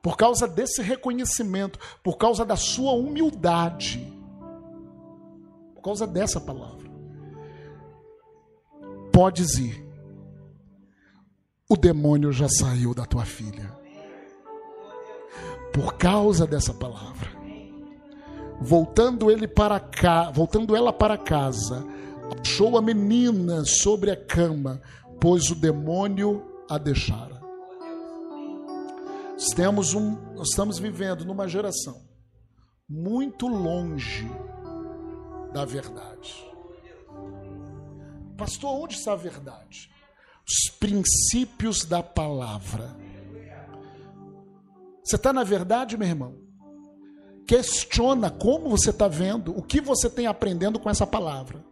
por 0.00 0.16
causa 0.16 0.46
desse 0.46 0.80
reconhecimento, 0.80 1.78
por 2.02 2.16
causa 2.16 2.44
da 2.44 2.56
sua 2.56 2.92
humildade, 2.92 4.13
causa 5.84 6.06
dessa 6.06 6.40
palavra, 6.40 6.90
podes 9.12 9.58
ir 9.58 9.84
o 11.68 11.76
demônio 11.76 12.30
já 12.30 12.48
saiu 12.48 12.94
da 12.94 13.06
tua 13.06 13.24
filha. 13.24 13.72
Por 15.72 15.94
causa 15.94 16.46
dessa 16.46 16.72
palavra. 16.74 17.30
Voltando 18.60 19.30
ele 19.30 19.48
para 19.48 19.80
cá, 19.80 20.30
voltando 20.30 20.76
ela 20.76 20.92
para 20.92 21.18
casa, 21.18 21.84
achou 22.38 22.78
a 22.78 22.82
menina 22.82 23.64
sobre 23.64 24.10
a 24.10 24.16
cama, 24.16 24.80
pois 25.20 25.50
o 25.50 25.54
demônio 25.54 26.44
a 26.70 26.78
deixara. 26.78 27.42
Temos 29.56 29.94
um, 29.94 30.16
estamos 30.42 30.78
vivendo 30.78 31.24
numa 31.24 31.48
geração 31.48 32.02
muito 32.88 33.48
longe 33.48 34.30
da 35.54 35.64
verdade. 35.64 36.44
Pastor, 38.36 38.82
onde 38.82 38.94
está 38.94 39.12
a 39.12 39.16
verdade? 39.16 39.94
os 40.46 40.70
princípios 40.78 41.84
da 41.84 42.02
palavra. 42.02 42.94
Você 45.02 45.16
está 45.16 45.32
na 45.32 45.44
verdade, 45.44 45.96
meu 45.96 46.08
irmão? 46.08 46.34
Questiona 47.46 48.30
como 48.30 48.70
você 48.70 48.90
está 48.90 49.08
vendo, 49.08 49.56
o 49.56 49.62
que 49.62 49.80
você 49.80 50.08
tem 50.08 50.26
aprendendo 50.26 50.78
com 50.78 50.88
essa 50.88 51.06
palavra. 51.06 51.64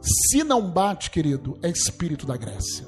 Se 0.00 0.44
não 0.44 0.70
bate, 0.70 1.10
querido, 1.10 1.58
é 1.62 1.70
espírito 1.70 2.26
da 2.26 2.36
Grécia. 2.36 2.86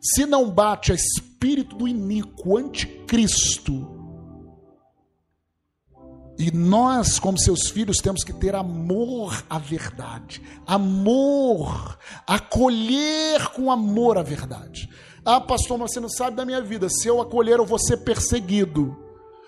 Se 0.00 0.26
não 0.26 0.50
bate, 0.50 0.90
é 0.90 0.94
espírito 0.94 1.76
do 1.76 1.86
iníquo, 1.86 2.56
anticristo 2.56 4.01
e 6.38 6.50
nós, 6.50 7.18
como 7.18 7.38
seus 7.38 7.68
filhos, 7.68 7.98
temos 7.98 8.24
que 8.24 8.32
ter 8.32 8.54
amor 8.54 9.44
à 9.48 9.58
verdade, 9.58 10.42
amor, 10.66 11.98
acolher 12.26 13.48
com 13.50 13.70
amor 13.70 14.18
a 14.18 14.22
verdade. 14.22 14.88
Ah, 15.24 15.40
pastor, 15.40 15.78
mas 15.78 15.92
você 15.92 16.00
não 16.00 16.08
sabe 16.08 16.36
da 16.36 16.44
minha 16.44 16.60
vida. 16.60 16.88
Se 16.88 17.06
eu 17.06 17.20
acolher, 17.20 17.58
eu 17.58 17.66
vou 17.66 17.78
ser 17.78 17.98
perseguido. 17.98 18.96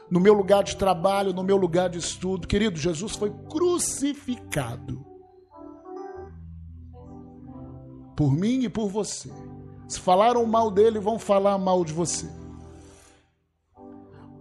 No 0.09 0.21
meu 0.21 0.35
lugar 0.35 0.63
de 0.63 0.77
trabalho, 0.77 1.33
no 1.33 1.43
meu 1.43 1.57
lugar 1.57 1.89
de 1.89 1.99
estudo. 1.99 2.47
Querido, 2.47 2.79
Jesus 2.79 3.17
foi 3.17 3.33
crucificado. 3.51 5.05
Por 8.15 8.31
mim 8.31 8.63
e 8.63 8.69
por 8.69 8.89
você. 8.89 9.33
Se 9.89 9.99
falaram 9.99 10.47
mal 10.47 10.71
dele, 10.71 11.01
vão 11.01 11.19
falar 11.19 11.59
mal 11.59 11.85
de 11.85 11.93
você. 11.93 12.29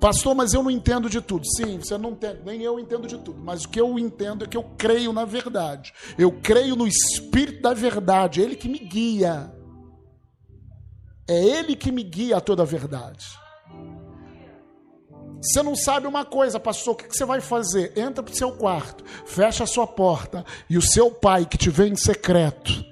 Pastor, 0.04 0.36
mas 0.36 0.54
eu 0.54 0.62
não 0.62 0.70
entendo 0.70 1.10
de 1.10 1.22
tudo. 1.22 1.46
Sim, 1.56 1.80
você 1.80 1.98
não 1.98 2.12
entende, 2.12 2.42
nem 2.44 2.62
eu 2.62 2.78
entendo 2.78 3.08
de 3.08 3.18
tudo. 3.18 3.42
Mas 3.42 3.64
o 3.64 3.70
que 3.70 3.80
eu 3.80 3.98
entendo 3.98 4.44
é 4.44 4.48
que 4.50 4.58
eu 4.58 4.66
creio 4.78 5.14
na 5.14 5.24
verdade. 5.24 5.94
Eu 6.18 6.30
creio 6.30 6.76
no 6.76 6.86
Espírito 6.86 7.62
da 7.62 7.74
verdade, 7.74 8.42
é 8.42 8.44
Ele 8.44 8.58
que 8.58 8.68
me 8.68 8.80
guia. 8.80 9.50
É 11.26 11.42
Ele 11.42 11.74
que 11.74 11.90
me 11.90 12.04
guia 12.04 12.36
a 12.36 12.42
toda 12.42 12.64
a 12.64 12.66
verdade. 12.66 13.26
Você 15.42 15.64
não 15.64 15.74
sabe 15.74 16.06
uma 16.06 16.26
coisa, 16.26 16.60
pastor, 16.60 16.96
o 16.96 16.98
que 16.98 17.08
você 17.08 17.24
vai 17.24 17.40
fazer? 17.40 17.98
Entra 17.98 18.22
para 18.22 18.34
o 18.34 18.36
seu 18.36 18.52
quarto, 18.58 19.06
fecha 19.26 19.64
a 19.64 19.68
sua 19.68 19.88
porta, 19.88 20.44
e 20.70 20.78
o 20.78 20.82
seu 20.82 21.12
pai 21.12 21.46
que 21.46 21.58
te 21.58 21.70
vê 21.70 21.88
em 21.88 21.96
secreto, 21.96 22.84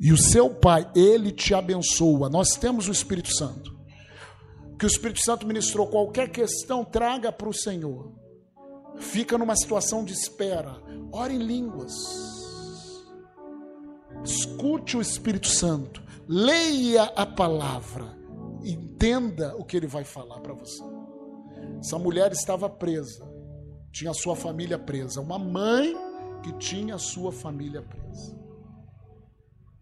E 0.00 0.12
o 0.12 0.18
seu 0.18 0.50
Pai, 0.50 0.90
ele 0.96 1.30
te 1.30 1.54
abençoa. 1.54 2.28
Nós 2.28 2.56
temos 2.56 2.88
o 2.88 2.92
Espírito 2.92 3.32
Santo. 3.32 3.73
Que 4.78 4.84
o 4.84 4.88
Espírito 4.88 5.20
Santo 5.20 5.46
ministrou 5.46 5.86
qualquer 5.86 6.30
questão, 6.30 6.84
traga 6.84 7.30
para 7.30 7.48
o 7.48 7.54
Senhor. 7.54 8.12
Fica 8.98 9.38
numa 9.38 9.56
situação 9.56 10.04
de 10.04 10.12
espera. 10.12 10.80
Ore 11.12 11.34
em 11.34 11.38
línguas. 11.38 11.92
Escute 14.24 14.96
o 14.96 15.00
Espírito 15.00 15.48
Santo. 15.48 16.02
Leia 16.28 17.04
a 17.04 17.26
palavra. 17.26 18.16
Entenda 18.62 19.54
o 19.56 19.64
que 19.64 19.76
ele 19.76 19.86
vai 19.86 20.04
falar 20.04 20.40
para 20.40 20.54
você. 20.54 20.82
Essa 21.78 21.98
mulher 21.98 22.32
estava 22.32 22.68
presa. 22.68 23.28
Tinha 23.92 24.10
a 24.10 24.14
sua 24.14 24.34
família 24.34 24.78
presa. 24.78 25.20
Uma 25.20 25.38
mãe 25.38 25.94
que 26.42 26.52
tinha 26.54 26.96
a 26.96 26.98
sua 26.98 27.30
família 27.30 27.82
presa 27.82 28.44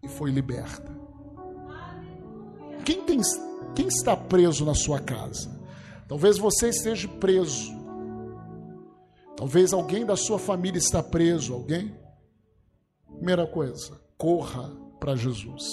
e 0.02 0.08
foi 0.08 0.30
liberta. 0.30 1.01
Quem, 2.84 3.02
tem, 3.04 3.20
quem 3.74 3.86
está 3.86 4.16
preso 4.16 4.64
na 4.64 4.74
sua 4.74 5.00
casa? 5.00 5.50
Talvez 6.08 6.38
você 6.38 6.68
esteja 6.68 7.08
preso. 7.08 7.72
Talvez 9.36 9.72
alguém 9.72 10.04
da 10.04 10.16
sua 10.16 10.38
família 10.38 10.78
está 10.78 11.02
preso. 11.02 11.54
Alguém? 11.54 11.96
Primeira 13.06 13.46
coisa, 13.46 14.00
corra 14.18 14.70
para 14.98 15.16
Jesus. 15.16 15.64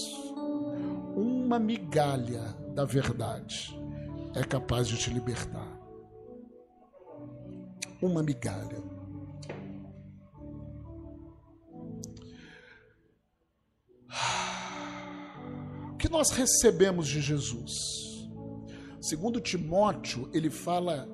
Uma 1.15 1.59
migalha 1.59 2.55
da 2.73 2.85
verdade 2.85 3.77
é 4.35 4.43
capaz 4.43 4.87
de 4.87 4.97
te 4.97 5.09
libertar. 5.09 5.67
Uma 8.01 8.23
migalha. 8.23 8.81
Que 15.99 16.09
nós 16.09 16.31
recebemos 16.31 17.07
de 17.07 17.19
Jesus? 17.19 17.73
Segundo 19.01 19.41
Timóteo, 19.41 20.29
ele 20.33 20.49
fala 20.49 21.07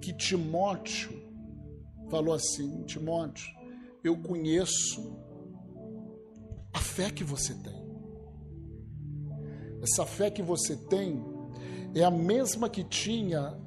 que 0.00 0.12
Timóteo 0.12 1.10
falou 2.08 2.32
assim: 2.32 2.84
Timóteo, 2.84 3.46
eu 4.04 4.16
conheço 4.16 5.20
a 6.72 6.78
fé 6.78 7.10
que 7.10 7.24
você 7.24 7.54
tem. 7.54 7.80
Essa 9.82 10.06
fé 10.06 10.30
que 10.30 10.42
você 10.42 10.76
tem 10.76 11.22
é 11.94 12.04
a 12.04 12.10
mesma 12.10 12.68
que 12.68 12.84
tinha 12.84 13.58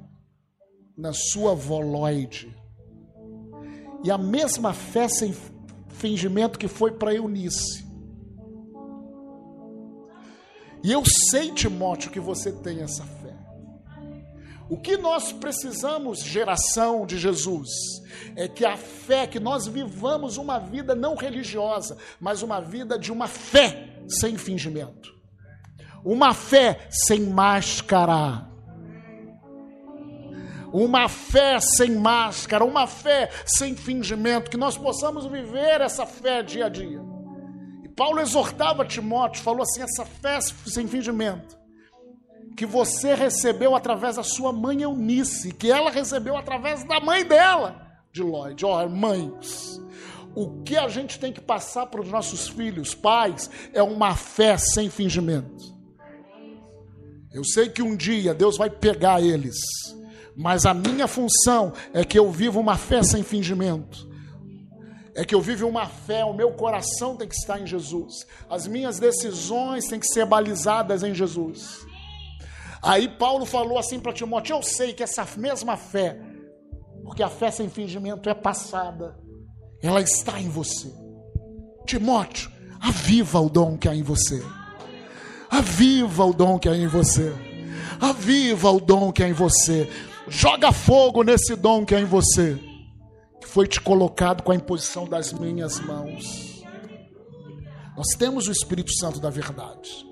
na 0.96 1.12
sua 1.12 1.52
Lloyd. 1.52 2.56
E 4.02 4.10
a 4.10 4.16
mesma 4.16 4.72
fé 4.72 5.08
sem 5.08 5.34
fingimento 5.88 6.58
que 6.58 6.68
foi 6.68 6.92
para 6.92 7.14
Eunice. 7.14 7.83
E 10.84 10.92
eu 10.92 11.02
sei, 11.30 11.50
Timóteo, 11.50 12.10
que 12.10 12.20
você 12.20 12.52
tem 12.52 12.82
essa 12.82 13.04
fé. 13.04 13.34
O 14.68 14.76
que 14.76 14.98
nós 14.98 15.32
precisamos, 15.32 16.20
geração 16.20 17.06
de 17.06 17.16
Jesus, 17.16 17.70
é 18.36 18.46
que 18.46 18.66
a 18.66 18.76
fé, 18.76 19.26
que 19.26 19.40
nós 19.40 19.66
vivamos 19.66 20.36
uma 20.36 20.58
vida 20.58 20.94
não 20.94 21.14
religiosa, 21.14 21.96
mas 22.20 22.42
uma 22.42 22.60
vida 22.60 22.98
de 22.98 23.10
uma 23.10 23.26
fé 23.26 23.98
sem 24.06 24.36
fingimento. 24.36 25.14
Uma 26.04 26.34
fé 26.34 26.86
sem 26.90 27.20
máscara. 27.20 28.46
Uma 30.70 31.08
fé 31.08 31.60
sem 31.60 31.92
máscara, 31.92 32.64
uma 32.64 32.86
fé 32.86 33.30
sem 33.46 33.74
fingimento, 33.74 34.50
que 34.50 34.56
nós 34.56 34.76
possamos 34.76 35.24
viver 35.26 35.80
essa 35.80 36.04
fé 36.04 36.42
dia 36.42 36.66
a 36.66 36.68
dia. 36.68 37.00
Paulo 37.96 38.20
exortava 38.20 38.84
Timóteo, 38.84 39.42
falou 39.42 39.62
assim: 39.62 39.82
essa 39.82 40.04
fé 40.04 40.40
sem 40.40 40.86
fingimento, 40.86 41.56
que 42.56 42.66
você 42.66 43.14
recebeu 43.14 43.74
através 43.74 44.16
da 44.16 44.22
sua 44.22 44.52
mãe 44.52 44.82
Eunice, 44.82 45.52
que 45.52 45.70
ela 45.70 45.90
recebeu 45.90 46.36
através 46.36 46.84
da 46.84 47.00
mãe 47.00 47.24
dela, 47.24 47.80
de 48.12 48.22
Lloyd. 48.22 48.64
Ó, 48.64 48.84
oh, 48.84 48.88
mães, 48.88 49.80
o 50.34 50.62
que 50.62 50.76
a 50.76 50.88
gente 50.88 51.18
tem 51.18 51.32
que 51.32 51.40
passar 51.40 51.86
para 51.86 52.00
os 52.00 52.08
nossos 52.08 52.48
filhos, 52.48 52.94
pais, 52.94 53.50
é 53.72 53.82
uma 53.82 54.14
fé 54.14 54.56
sem 54.56 54.90
fingimento. 54.90 55.74
Eu 57.32 57.44
sei 57.44 57.68
que 57.68 57.82
um 57.82 57.96
dia 57.96 58.32
Deus 58.32 58.56
vai 58.56 58.70
pegar 58.70 59.20
eles, 59.20 59.56
mas 60.36 60.66
a 60.66 60.74
minha 60.74 61.06
função 61.06 61.72
é 61.92 62.04
que 62.04 62.18
eu 62.18 62.30
viva 62.30 62.58
uma 62.58 62.76
fé 62.76 63.02
sem 63.02 63.22
fingimento 63.22 64.13
é 65.14 65.24
que 65.24 65.34
eu 65.34 65.40
vivo 65.40 65.66
uma 65.68 65.86
fé, 65.86 66.24
o 66.24 66.34
meu 66.34 66.52
coração 66.52 67.16
tem 67.16 67.28
que 67.28 67.36
estar 67.36 67.60
em 67.60 67.66
Jesus, 67.66 68.26
as 68.50 68.66
minhas 68.66 68.98
decisões 68.98 69.86
têm 69.86 70.00
que 70.00 70.08
ser 70.08 70.26
balizadas 70.26 71.02
em 71.04 71.14
Jesus. 71.14 71.86
Aí 72.82 73.08
Paulo 73.08 73.46
falou 73.46 73.78
assim 73.78 74.00
para 74.00 74.12
Timóteo: 74.12 74.56
Eu 74.56 74.62
sei 74.62 74.92
que 74.92 75.02
essa 75.02 75.26
mesma 75.36 75.76
fé, 75.76 76.18
porque 77.04 77.22
a 77.22 77.28
fé 77.28 77.50
sem 77.50 77.70
fingimento 77.70 78.28
é 78.28 78.34
passada, 78.34 79.16
ela 79.80 80.00
está 80.00 80.40
em 80.40 80.48
você. 80.48 80.92
Timóteo, 81.86 82.50
aviva 82.80 83.40
o 83.40 83.48
dom 83.48 83.78
que 83.78 83.88
há 83.88 83.94
em 83.94 84.02
você. 84.02 84.42
Aviva 85.48 86.24
o 86.24 86.34
dom 86.34 86.58
que 86.58 86.68
há 86.68 86.76
em 86.76 86.88
você. 86.88 87.32
Aviva 88.00 88.70
o 88.70 88.80
dom 88.80 89.12
que 89.12 89.22
há 89.22 89.28
em 89.28 89.32
você. 89.32 89.88
Joga 90.26 90.72
fogo 90.72 91.22
nesse 91.22 91.54
dom 91.54 91.84
que 91.84 91.94
há 91.94 92.00
em 92.00 92.04
você 92.04 92.58
foi 93.54 93.68
te 93.68 93.80
colocado 93.80 94.42
com 94.42 94.50
a 94.50 94.56
imposição 94.56 95.06
das 95.06 95.32
minhas 95.32 95.78
mãos. 95.78 96.64
Nós 97.96 98.08
temos 98.18 98.48
o 98.48 98.50
Espírito 98.50 98.92
Santo 98.94 99.20
da 99.20 99.30
verdade. 99.30 100.04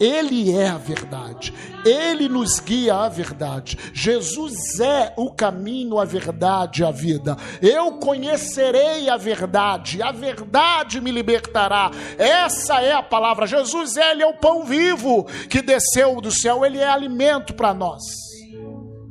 Ele 0.00 0.52
é 0.52 0.68
a 0.68 0.78
verdade, 0.78 1.54
ele 1.84 2.28
nos 2.28 2.58
guia 2.58 2.96
à 2.96 3.08
verdade. 3.08 3.78
Jesus 3.92 4.80
é 4.80 5.14
o 5.16 5.30
caminho, 5.32 6.00
a 6.00 6.04
verdade 6.04 6.82
e 6.82 6.84
a 6.84 6.90
vida. 6.90 7.36
Eu 7.62 7.98
conhecerei 7.98 9.08
a 9.08 9.16
verdade, 9.16 10.02
a 10.02 10.10
verdade 10.10 11.00
me 11.00 11.12
libertará. 11.12 11.92
Essa 12.18 12.80
é 12.80 12.92
a 12.92 13.02
palavra. 13.02 13.46
Jesus, 13.46 13.96
ele 13.96 14.24
é 14.24 14.26
o 14.26 14.38
pão 14.38 14.64
vivo 14.64 15.24
que 15.48 15.62
desceu 15.62 16.20
do 16.20 16.32
céu, 16.32 16.64
ele 16.64 16.78
é 16.78 16.88
alimento 16.88 17.54
para 17.54 17.72
nós. 17.72 18.02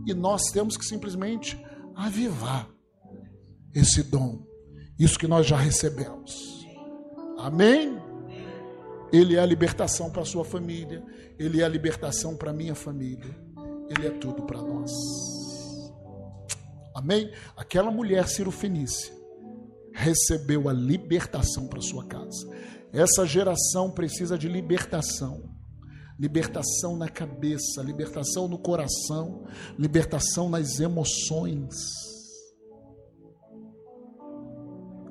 E 0.05 0.13
nós 0.13 0.43
temos 0.51 0.75
que 0.75 0.85
simplesmente 0.85 1.57
avivar 1.95 2.76
esse 3.77 4.01
dom, 4.01 4.41
isso 4.97 5.19
que 5.19 5.27
nós 5.27 5.45
já 5.45 5.55
recebemos. 5.55 6.65
Amém? 7.37 8.01
Ele 9.13 9.35
é 9.35 9.39
a 9.39 9.45
libertação 9.45 10.09
para 10.09 10.23
a 10.23 10.25
sua 10.25 10.43
família, 10.43 11.03
ele 11.37 11.61
é 11.61 11.63
a 11.63 11.69
libertação 11.69 12.35
para 12.35 12.49
a 12.49 12.53
minha 12.53 12.73
família, 12.73 13.37
ele 13.87 14.07
é 14.07 14.09
tudo 14.09 14.43
para 14.43 14.61
nós. 14.61 14.91
Amém? 16.95 17.31
Aquela 17.55 17.91
mulher 17.91 18.27
Ciro 18.27 18.49
Fenícia 18.49 19.13
recebeu 19.93 20.67
a 20.67 20.73
libertação 20.73 21.67
para 21.67 21.79
sua 21.79 22.05
casa. 22.05 22.49
Essa 22.91 23.25
geração 23.25 23.91
precisa 23.91 24.37
de 24.37 24.49
libertação. 24.49 25.55
Libertação 26.19 26.97
na 26.97 27.07
cabeça, 27.07 27.83
libertação 27.83 28.47
no 28.47 28.57
coração, 28.57 29.45
libertação 29.77 30.49
nas 30.49 30.79
emoções 30.79 32.06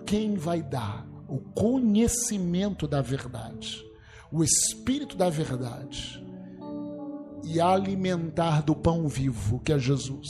quem 0.06 0.36
vai 0.36 0.62
dar 0.62 1.06
o 1.28 1.38
conhecimento 1.38 2.86
da 2.86 3.02
verdade, 3.02 3.84
o 4.30 4.44
espírito 4.44 5.16
da 5.16 5.28
verdade 5.28 6.24
e 7.44 7.60
alimentar 7.60 8.62
do 8.62 8.74
pão 8.74 9.08
vivo 9.08 9.60
que 9.60 9.72
é 9.72 9.78
Jesus. 9.78 10.28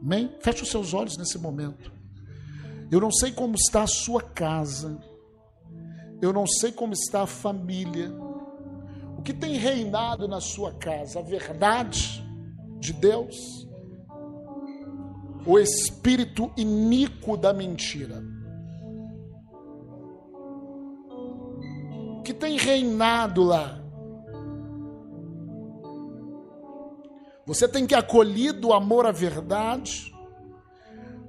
Amém? 0.00 0.30
Feche 0.40 0.62
os 0.62 0.70
seus 0.70 0.94
olhos 0.94 1.16
nesse 1.16 1.38
momento. 1.38 1.92
Eu 2.90 3.00
não 3.00 3.10
sei 3.10 3.32
como 3.32 3.54
está 3.54 3.82
a 3.82 3.86
sua 3.86 4.20
casa. 4.20 4.98
Eu 6.20 6.32
não 6.32 6.46
sei 6.46 6.70
como 6.70 6.92
está 6.92 7.22
a 7.22 7.26
família. 7.26 8.12
O 9.16 9.22
que 9.22 9.32
tem 9.32 9.56
reinado 9.56 10.28
na 10.28 10.40
sua 10.40 10.72
casa? 10.74 11.20
A 11.20 11.22
verdade 11.22 12.22
de 12.78 12.92
Deus? 12.92 13.63
O 15.46 15.58
espírito 15.58 16.50
iníquo 16.56 17.36
da 17.36 17.52
mentira. 17.52 18.22
Que 22.24 22.32
tem 22.32 22.56
reinado 22.56 23.42
lá. 23.42 23.80
Você 27.46 27.68
tem 27.68 27.86
que 27.86 27.94
acolhido 27.94 28.68
o 28.68 28.72
amor 28.72 29.04
à 29.06 29.12
verdade, 29.12 30.10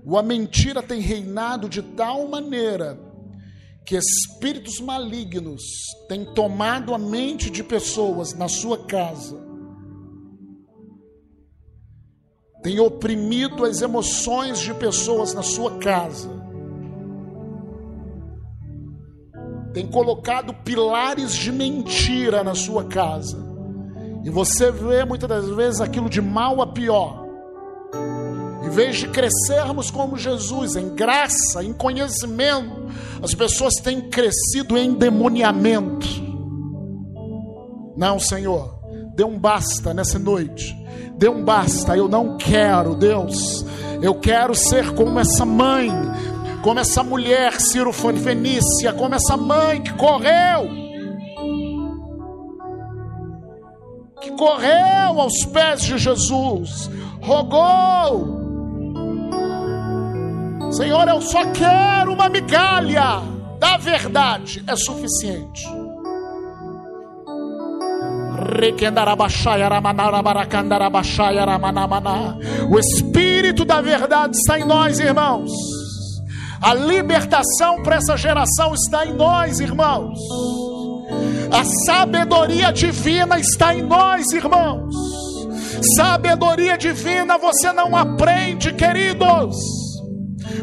ou 0.06 0.18
a 0.18 0.24
mentira 0.24 0.82
tem 0.82 1.02
reinado 1.02 1.68
de 1.68 1.82
tal 1.82 2.28
maneira 2.28 2.98
que 3.86 3.98
espíritos 3.98 4.80
malignos 4.80 5.62
têm 6.08 6.26
tomado 6.34 6.94
a 6.94 6.98
mente 6.98 7.50
de 7.50 7.64
pessoas 7.64 8.34
na 8.34 8.48
sua 8.48 8.86
casa 8.86 9.45
tem 12.66 12.80
oprimido 12.80 13.64
as 13.64 13.84
emoções 13.84 14.58
de 14.60 14.74
pessoas 14.74 15.36
na 15.36 15.44
sua 15.44 15.78
casa. 15.78 16.34
tem 19.72 19.86
colocado 19.86 20.54
pilares 20.54 21.36
de 21.36 21.52
mentira 21.52 22.46
na 22.46 22.56
sua 22.56 22.86
casa. 22.86 23.38
E 24.24 24.30
você 24.30 24.72
vê 24.72 25.04
muitas 25.04 25.28
das 25.28 25.50
vezes 25.50 25.82
aquilo 25.82 26.10
de 26.10 26.22
mal 26.22 26.62
a 26.62 26.68
pior. 26.68 27.28
Em 28.64 28.70
vez 28.70 28.96
de 28.96 29.10
crescermos 29.10 29.92
como 29.92 30.18
Jesus, 30.18 30.78
em 30.78 30.96
graça, 30.96 31.62
em 31.62 31.74
conhecimento, 31.74 32.88
as 33.22 33.36
pessoas 33.36 33.74
têm 33.76 34.10
crescido 34.10 34.78
em 34.78 34.94
demoniamento. 34.94 36.08
Não, 37.98 38.18
Senhor, 38.18 38.80
dê 39.14 39.26
um 39.26 39.38
basta 39.38 39.94
nessa 39.94 40.18
noite. 40.18 40.74
Dê 41.18 41.30
um 41.30 41.44
basta. 41.44 41.96
Eu 41.96 42.08
não 42.08 42.38
quero, 42.38 42.96
Deus. 42.96 43.66
Eu 44.02 44.16
quero 44.16 44.54
ser 44.54 44.94
como 44.94 45.20
essa 45.20 45.46
mãe, 45.46 45.90
como 46.62 46.80
essa 46.80 47.04
mulher, 47.04 47.60
Ciro 47.60 47.94
Fenícia, 47.94 48.94
como 48.94 49.16
essa 49.16 49.38
mãe 49.38 49.82
que 49.82 49.94
correu, 49.94 50.70
que 54.22 54.32
correu 54.32 55.22
aos 55.22 55.46
pés 55.46 55.82
de 55.82 55.98
Jesus, 55.98 56.90
rogou, 57.22 58.44
Senhor, 60.72 61.08
eu 61.08 61.22
só 61.22 61.46
quero 61.52 62.14
uma 62.14 62.28
migalha 62.28 63.22
da 63.60 63.78
verdade, 63.78 64.64
é 64.68 64.76
suficiente. 64.76 65.85
O 72.70 72.80
Espírito 72.80 73.64
da 73.66 73.82
verdade 73.82 74.38
está 74.38 74.60
em 74.60 74.66
nós, 74.66 75.00
irmãos. 75.00 75.52
A 76.62 76.74
libertação 76.74 77.84
para 77.84 77.98
essa 77.98 78.18
geração 78.18 78.74
está 78.74 79.06
em 79.06 79.14
nós, 79.14 79.60
irmãos. 79.60 80.18
A 81.52 81.64
sabedoria 81.86 82.72
divina 82.72 83.40
está 83.40 83.76
em 83.76 83.84
nós, 83.84 84.32
irmãos. 84.32 84.94
Sabedoria 85.96 86.78
divina 86.78 87.38
você 87.38 87.72
não 87.72 87.96
aprende, 87.96 88.74
queridos 88.74 89.85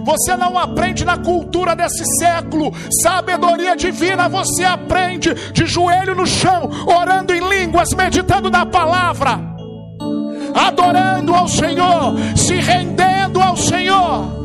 você 0.01 0.37
não 0.37 0.59
aprende 0.59 1.05
na 1.05 1.17
cultura 1.17 1.75
desse 1.75 2.05
século. 2.19 2.73
Sabedoria 3.03 3.77
divina 3.77 4.29
você 4.29 4.65
aprende 4.65 5.35
de 5.53 5.67
joelho 5.67 6.15
no 6.15 6.27
chão, 6.27 6.71
orando 6.87 7.33
em 7.35 7.49
línguas, 7.49 7.91
meditando 7.95 8.51
na 8.51 8.65
palavra, 8.67 9.41
adorando 10.55 11.35
ao 11.35 11.49
Senhor, 11.49 12.15
se 12.37 12.55
rendendo 12.55 13.41
ao 13.41 13.57
Senhor. 13.57 14.43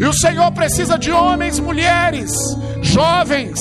E 0.00 0.04
o 0.04 0.12
Senhor 0.12 0.50
precisa 0.52 0.98
de 0.98 1.12
homens, 1.12 1.60
mulheres, 1.60 2.32
jovens, 2.82 3.60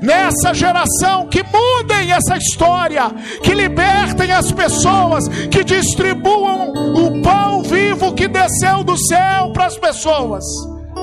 nessa 0.00 0.54
geração 0.54 1.26
que 1.28 1.42
mudem 1.42 2.12
essa 2.12 2.36
história, 2.36 3.10
que 3.42 3.54
libertem 3.54 4.32
as 4.32 4.50
pessoas, 4.50 5.28
que 5.50 5.62
distribuam 5.62 6.72
o 6.72 7.22
pão 7.22 7.62
vivo 7.62 8.14
que 8.14 8.26
desceu 8.26 8.82
do 8.82 8.96
céu 8.96 9.52
para 9.52 9.66
as 9.66 9.76
pessoas 9.76 10.44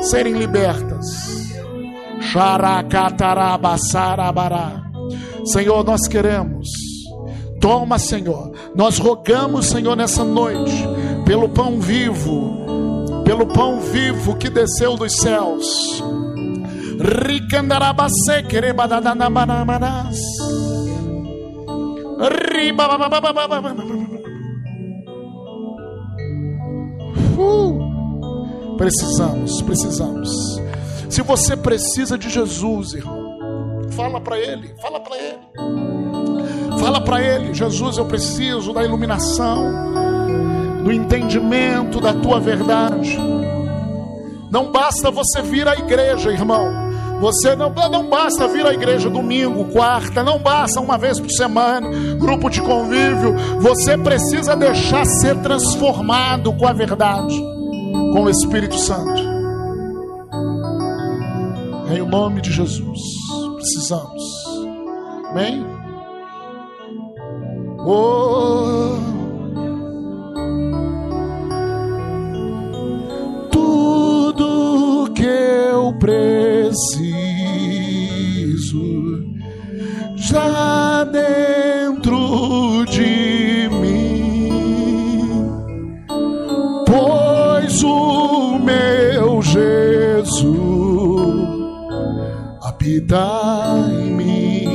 serem 0.02 0.34
libertas. 0.34 1.06
Senhor, 5.45 5.84
nós 5.84 6.08
queremos. 6.08 6.68
Toma, 7.62 7.98
Senhor. 7.98 8.52
Nós 8.76 8.98
rogamos, 8.98 9.68
Senhor, 9.68 9.95
nessa 9.95 10.24
noite, 10.24 10.84
pelo 11.26 11.50
pão 11.50 11.80
vivo, 11.80 12.66
pelo 13.24 13.45
pão 13.48 13.80
vivo 13.80 14.36
que 14.36 14.50
desceu 14.50 14.95
dos 14.95 15.16
céus 15.18 16.04
Ricandarabase 17.00 18.43
querebadadanamanamanas. 18.50 20.18
Uh, 27.38 28.76
precisamos, 28.78 29.62
precisamos. 29.62 30.30
Se 31.10 31.22
você 31.22 31.56
precisa 31.56 32.18
de 32.18 32.30
Jesus, 32.30 32.93
irmão, 32.93 33.88
fala 33.91 34.20
para 34.20 34.39
ele, 34.39 34.74
fala 34.82 35.00
para 35.00 35.18
ele. 35.18 35.38
Fala 36.80 37.02
para 37.02 37.22
ele, 37.22 37.54
Jesus, 37.54 37.98
eu 37.98 38.06
preciso 38.06 38.74
da 38.74 38.84
iluminação, 38.84 39.72
do 40.84 40.91
entendimento 40.91 42.00
da 42.00 42.14
tua 42.14 42.39
verdade. 42.39 43.18
Não 44.50 44.72
basta 44.72 45.12
você 45.12 45.41
vir 45.41 45.68
à 45.68 45.76
igreja, 45.76 46.32
irmão. 46.32 46.87
Você 47.20 47.55
não, 47.55 47.74
não 47.91 48.07
basta 48.07 48.47
vir 48.47 48.65
à 48.65 48.74
igreja 48.74 49.09
domingo, 49.09 49.65
quarta, 49.72 50.24
não 50.24 50.38
basta 50.38 50.80
uma 50.80 50.97
vez 50.97 51.20
por 51.20 51.32
semana, 51.32 51.89
grupo 52.15 52.49
de 52.49 52.61
convívio. 52.61 53.34
Você 53.59 53.97
precisa 53.97 54.55
deixar 54.55 55.05
ser 55.05 55.36
transformado 55.41 56.53
com 56.53 56.68
a 56.68 56.74
verdade, 56.74 57.36
com 58.13 58.24
o 58.24 58.30
Espírito 58.30 58.78
Santo. 58.78 59.22
Em 61.91 62.01
o 62.01 62.05
nome 62.05 62.41
de 62.41 62.51
Jesus, 62.51 62.99
precisamos. 63.55 64.24
Amém? 65.32 65.65
Oh. 67.80 68.97
Tudo 73.49 75.11
que 75.15 75.24
eu 75.24 75.93
preciso 75.97 76.37
já 80.30 81.03
dentro 81.05 82.86
de 82.86 83.70
mim, 83.82 84.49
pois 86.86 87.84
o 87.84 88.59
meu 88.59 89.41
Jesus 89.41 90.38
habita 92.61 93.88
em 93.89 94.11
mim. 94.11 94.68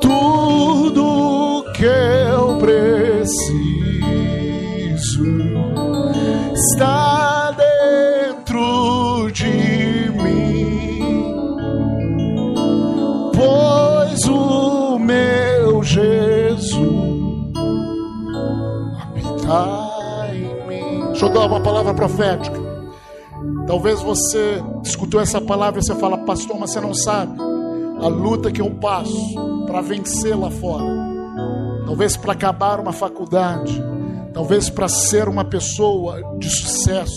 Tudo 0.00 1.64
que 1.74 1.84
eu 1.84 2.56
preciso 2.58 3.73
Deixa 21.24 21.26
eu 21.26 21.28
dar 21.40 21.46
uma 21.46 21.60
palavra 21.60 21.94
profética. 21.94 22.60
Talvez 23.66 24.02
você 24.02 24.62
escutou 24.82 25.20
essa 25.20 25.40
palavra 25.40 25.80
e 25.80 25.84
você 25.84 25.94
fala, 25.94 26.18
pastor, 26.18 26.58
mas 26.58 26.70
você 26.70 26.80
não 26.80 26.92
sabe 26.92 27.38
a 28.00 28.08
luta 28.08 28.50
que 28.50 28.60
eu 28.60 28.70
passo 28.70 29.34
para 29.66 29.80
vencer 29.80 30.38
lá 30.38 30.50
fora. 30.50 30.84
Talvez 31.86 32.16
para 32.16 32.32
acabar 32.32 32.80
uma 32.80 32.92
faculdade, 32.92 33.82
talvez 34.34 34.68
para 34.68 34.88
ser 34.88 35.28
uma 35.28 35.44
pessoa 35.44 36.20
de 36.38 36.50
sucesso. 36.50 37.14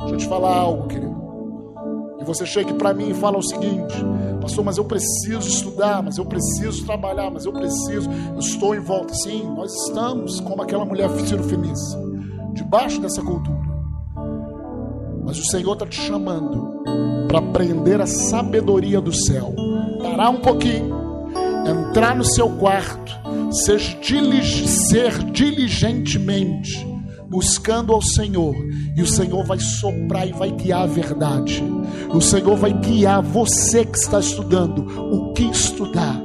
Deixa 0.00 0.14
eu 0.14 0.18
te 0.18 0.28
falar 0.28 0.56
algo, 0.56 0.86
querido. 0.86 1.24
E 2.20 2.24
você 2.24 2.46
chega 2.46 2.72
para 2.74 2.94
mim 2.94 3.10
e 3.10 3.14
fala 3.14 3.38
o 3.38 3.42
seguinte: 3.42 3.94
Pastor, 4.40 4.64
mas 4.64 4.76
eu 4.76 4.84
preciso 4.84 5.48
estudar, 5.48 6.02
mas 6.02 6.18
eu 6.18 6.26
preciso 6.26 6.84
trabalhar, 6.84 7.30
mas 7.30 7.46
eu 7.46 7.52
preciso, 7.52 8.08
eu 8.32 8.38
estou 8.38 8.74
em 8.74 8.80
volta. 8.80 9.14
Sim, 9.14 9.50
nós 9.56 9.72
estamos 9.86 10.38
como 10.40 10.62
aquela 10.62 10.84
mulher 10.84 11.08
Fenícia 11.08 11.98
debaixo 12.52 13.00
dessa 13.00 13.20
cultura. 13.22 13.64
Mas 15.24 15.38
o 15.38 15.44
Senhor 15.44 15.72
está 15.72 15.86
te 15.86 16.00
chamando 16.00 16.82
para 17.26 17.38
aprender 17.38 18.00
a 18.00 18.06
sabedoria 18.06 19.00
do 19.00 19.12
céu. 19.12 19.54
Parar 20.00 20.30
um 20.30 20.40
pouquinho, 20.40 20.94
entrar 21.66 22.14
no 22.14 22.24
seu 22.24 22.48
quarto, 22.50 23.18
ser, 23.54 23.78
dilig 24.00 24.68
ser 24.68 25.18
diligentemente 25.30 26.94
buscando 27.34 27.92
ao 27.92 28.00
Senhor, 28.00 28.54
e 28.96 29.02
o 29.02 29.06
Senhor 29.08 29.44
vai 29.44 29.58
soprar 29.58 30.24
e 30.28 30.32
vai 30.32 30.52
guiar 30.52 30.82
a 30.82 30.86
verdade. 30.86 31.64
O 32.14 32.20
Senhor 32.20 32.56
vai 32.56 32.72
guiar 32.72 33.20
você 33.22 33.84
que 33.84 33.98
está 33.98 34.20
estudando 34.20 34.86
o 35.12 35.32
que 35.32 35.42
estudar. 35.42 36.22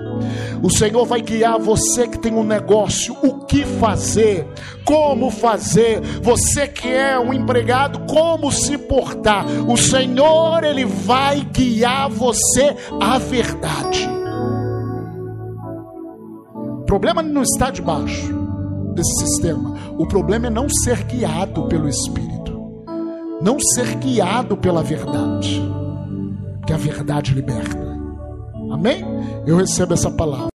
O 0.61 0.69
Senhor 0.69 1.05
vai 1.05 1.21
guiar 1.21 1.57
você 1.57 2.07
que 2.07 2.19
tem 2.19 2.33
um 2.33 2.43
negócio, 2.43 3.15
o 3.23 3.45
que 3.45 3.65
fazer, 3.65 4.45
como 4.85 5.31
fazer. 5.31 5.99
Você 6.21 6.67
que 6.67 6.89
é 6.89 7.17
um 7.17 7.33
empregado, 7.33 8.01
como 8.01 8.51
se 8.51 8.77
portar. 8.77 9.45
O 9.67 9.77
Senhor, 9.77 10.63
Ele 10.63 10.85
vai 10.85 11.41
guiar 11.41 12.09
você 12.09 12.75
à 13.01 13.17
verdade. 13.17 14.07
O 16.89 16.97
problema 16.97 17.21
não 17.21 17.43
está 17.43 17.69
debaixo. 17.69 18.33
desse 18.95 19.13
sistema. 19.19 19.75
O 19.99 20.07
problema 20.07 20.47
é 20.47 20.49
não 20.49 20.67
ser 20.67 21.03
guiado 21.03 21.67
pelo 21.67 21.87
Espírito, 21.87 22.83
não 23.43 23.59
ser 23.59 23.95
guiado 23.97 24.57
pela 24.57 24.81
verdade, 24.81 25.61
que 26.65 26.73
a 26.73 26.77
verdade 26.77 27.35
liberta. 27.35 27.77
Amém? 28.71 29.05
Eu 29.45 29.55
recebo 29.57 29.93
essa 29.93 30.09
palavra. 30.09 30.49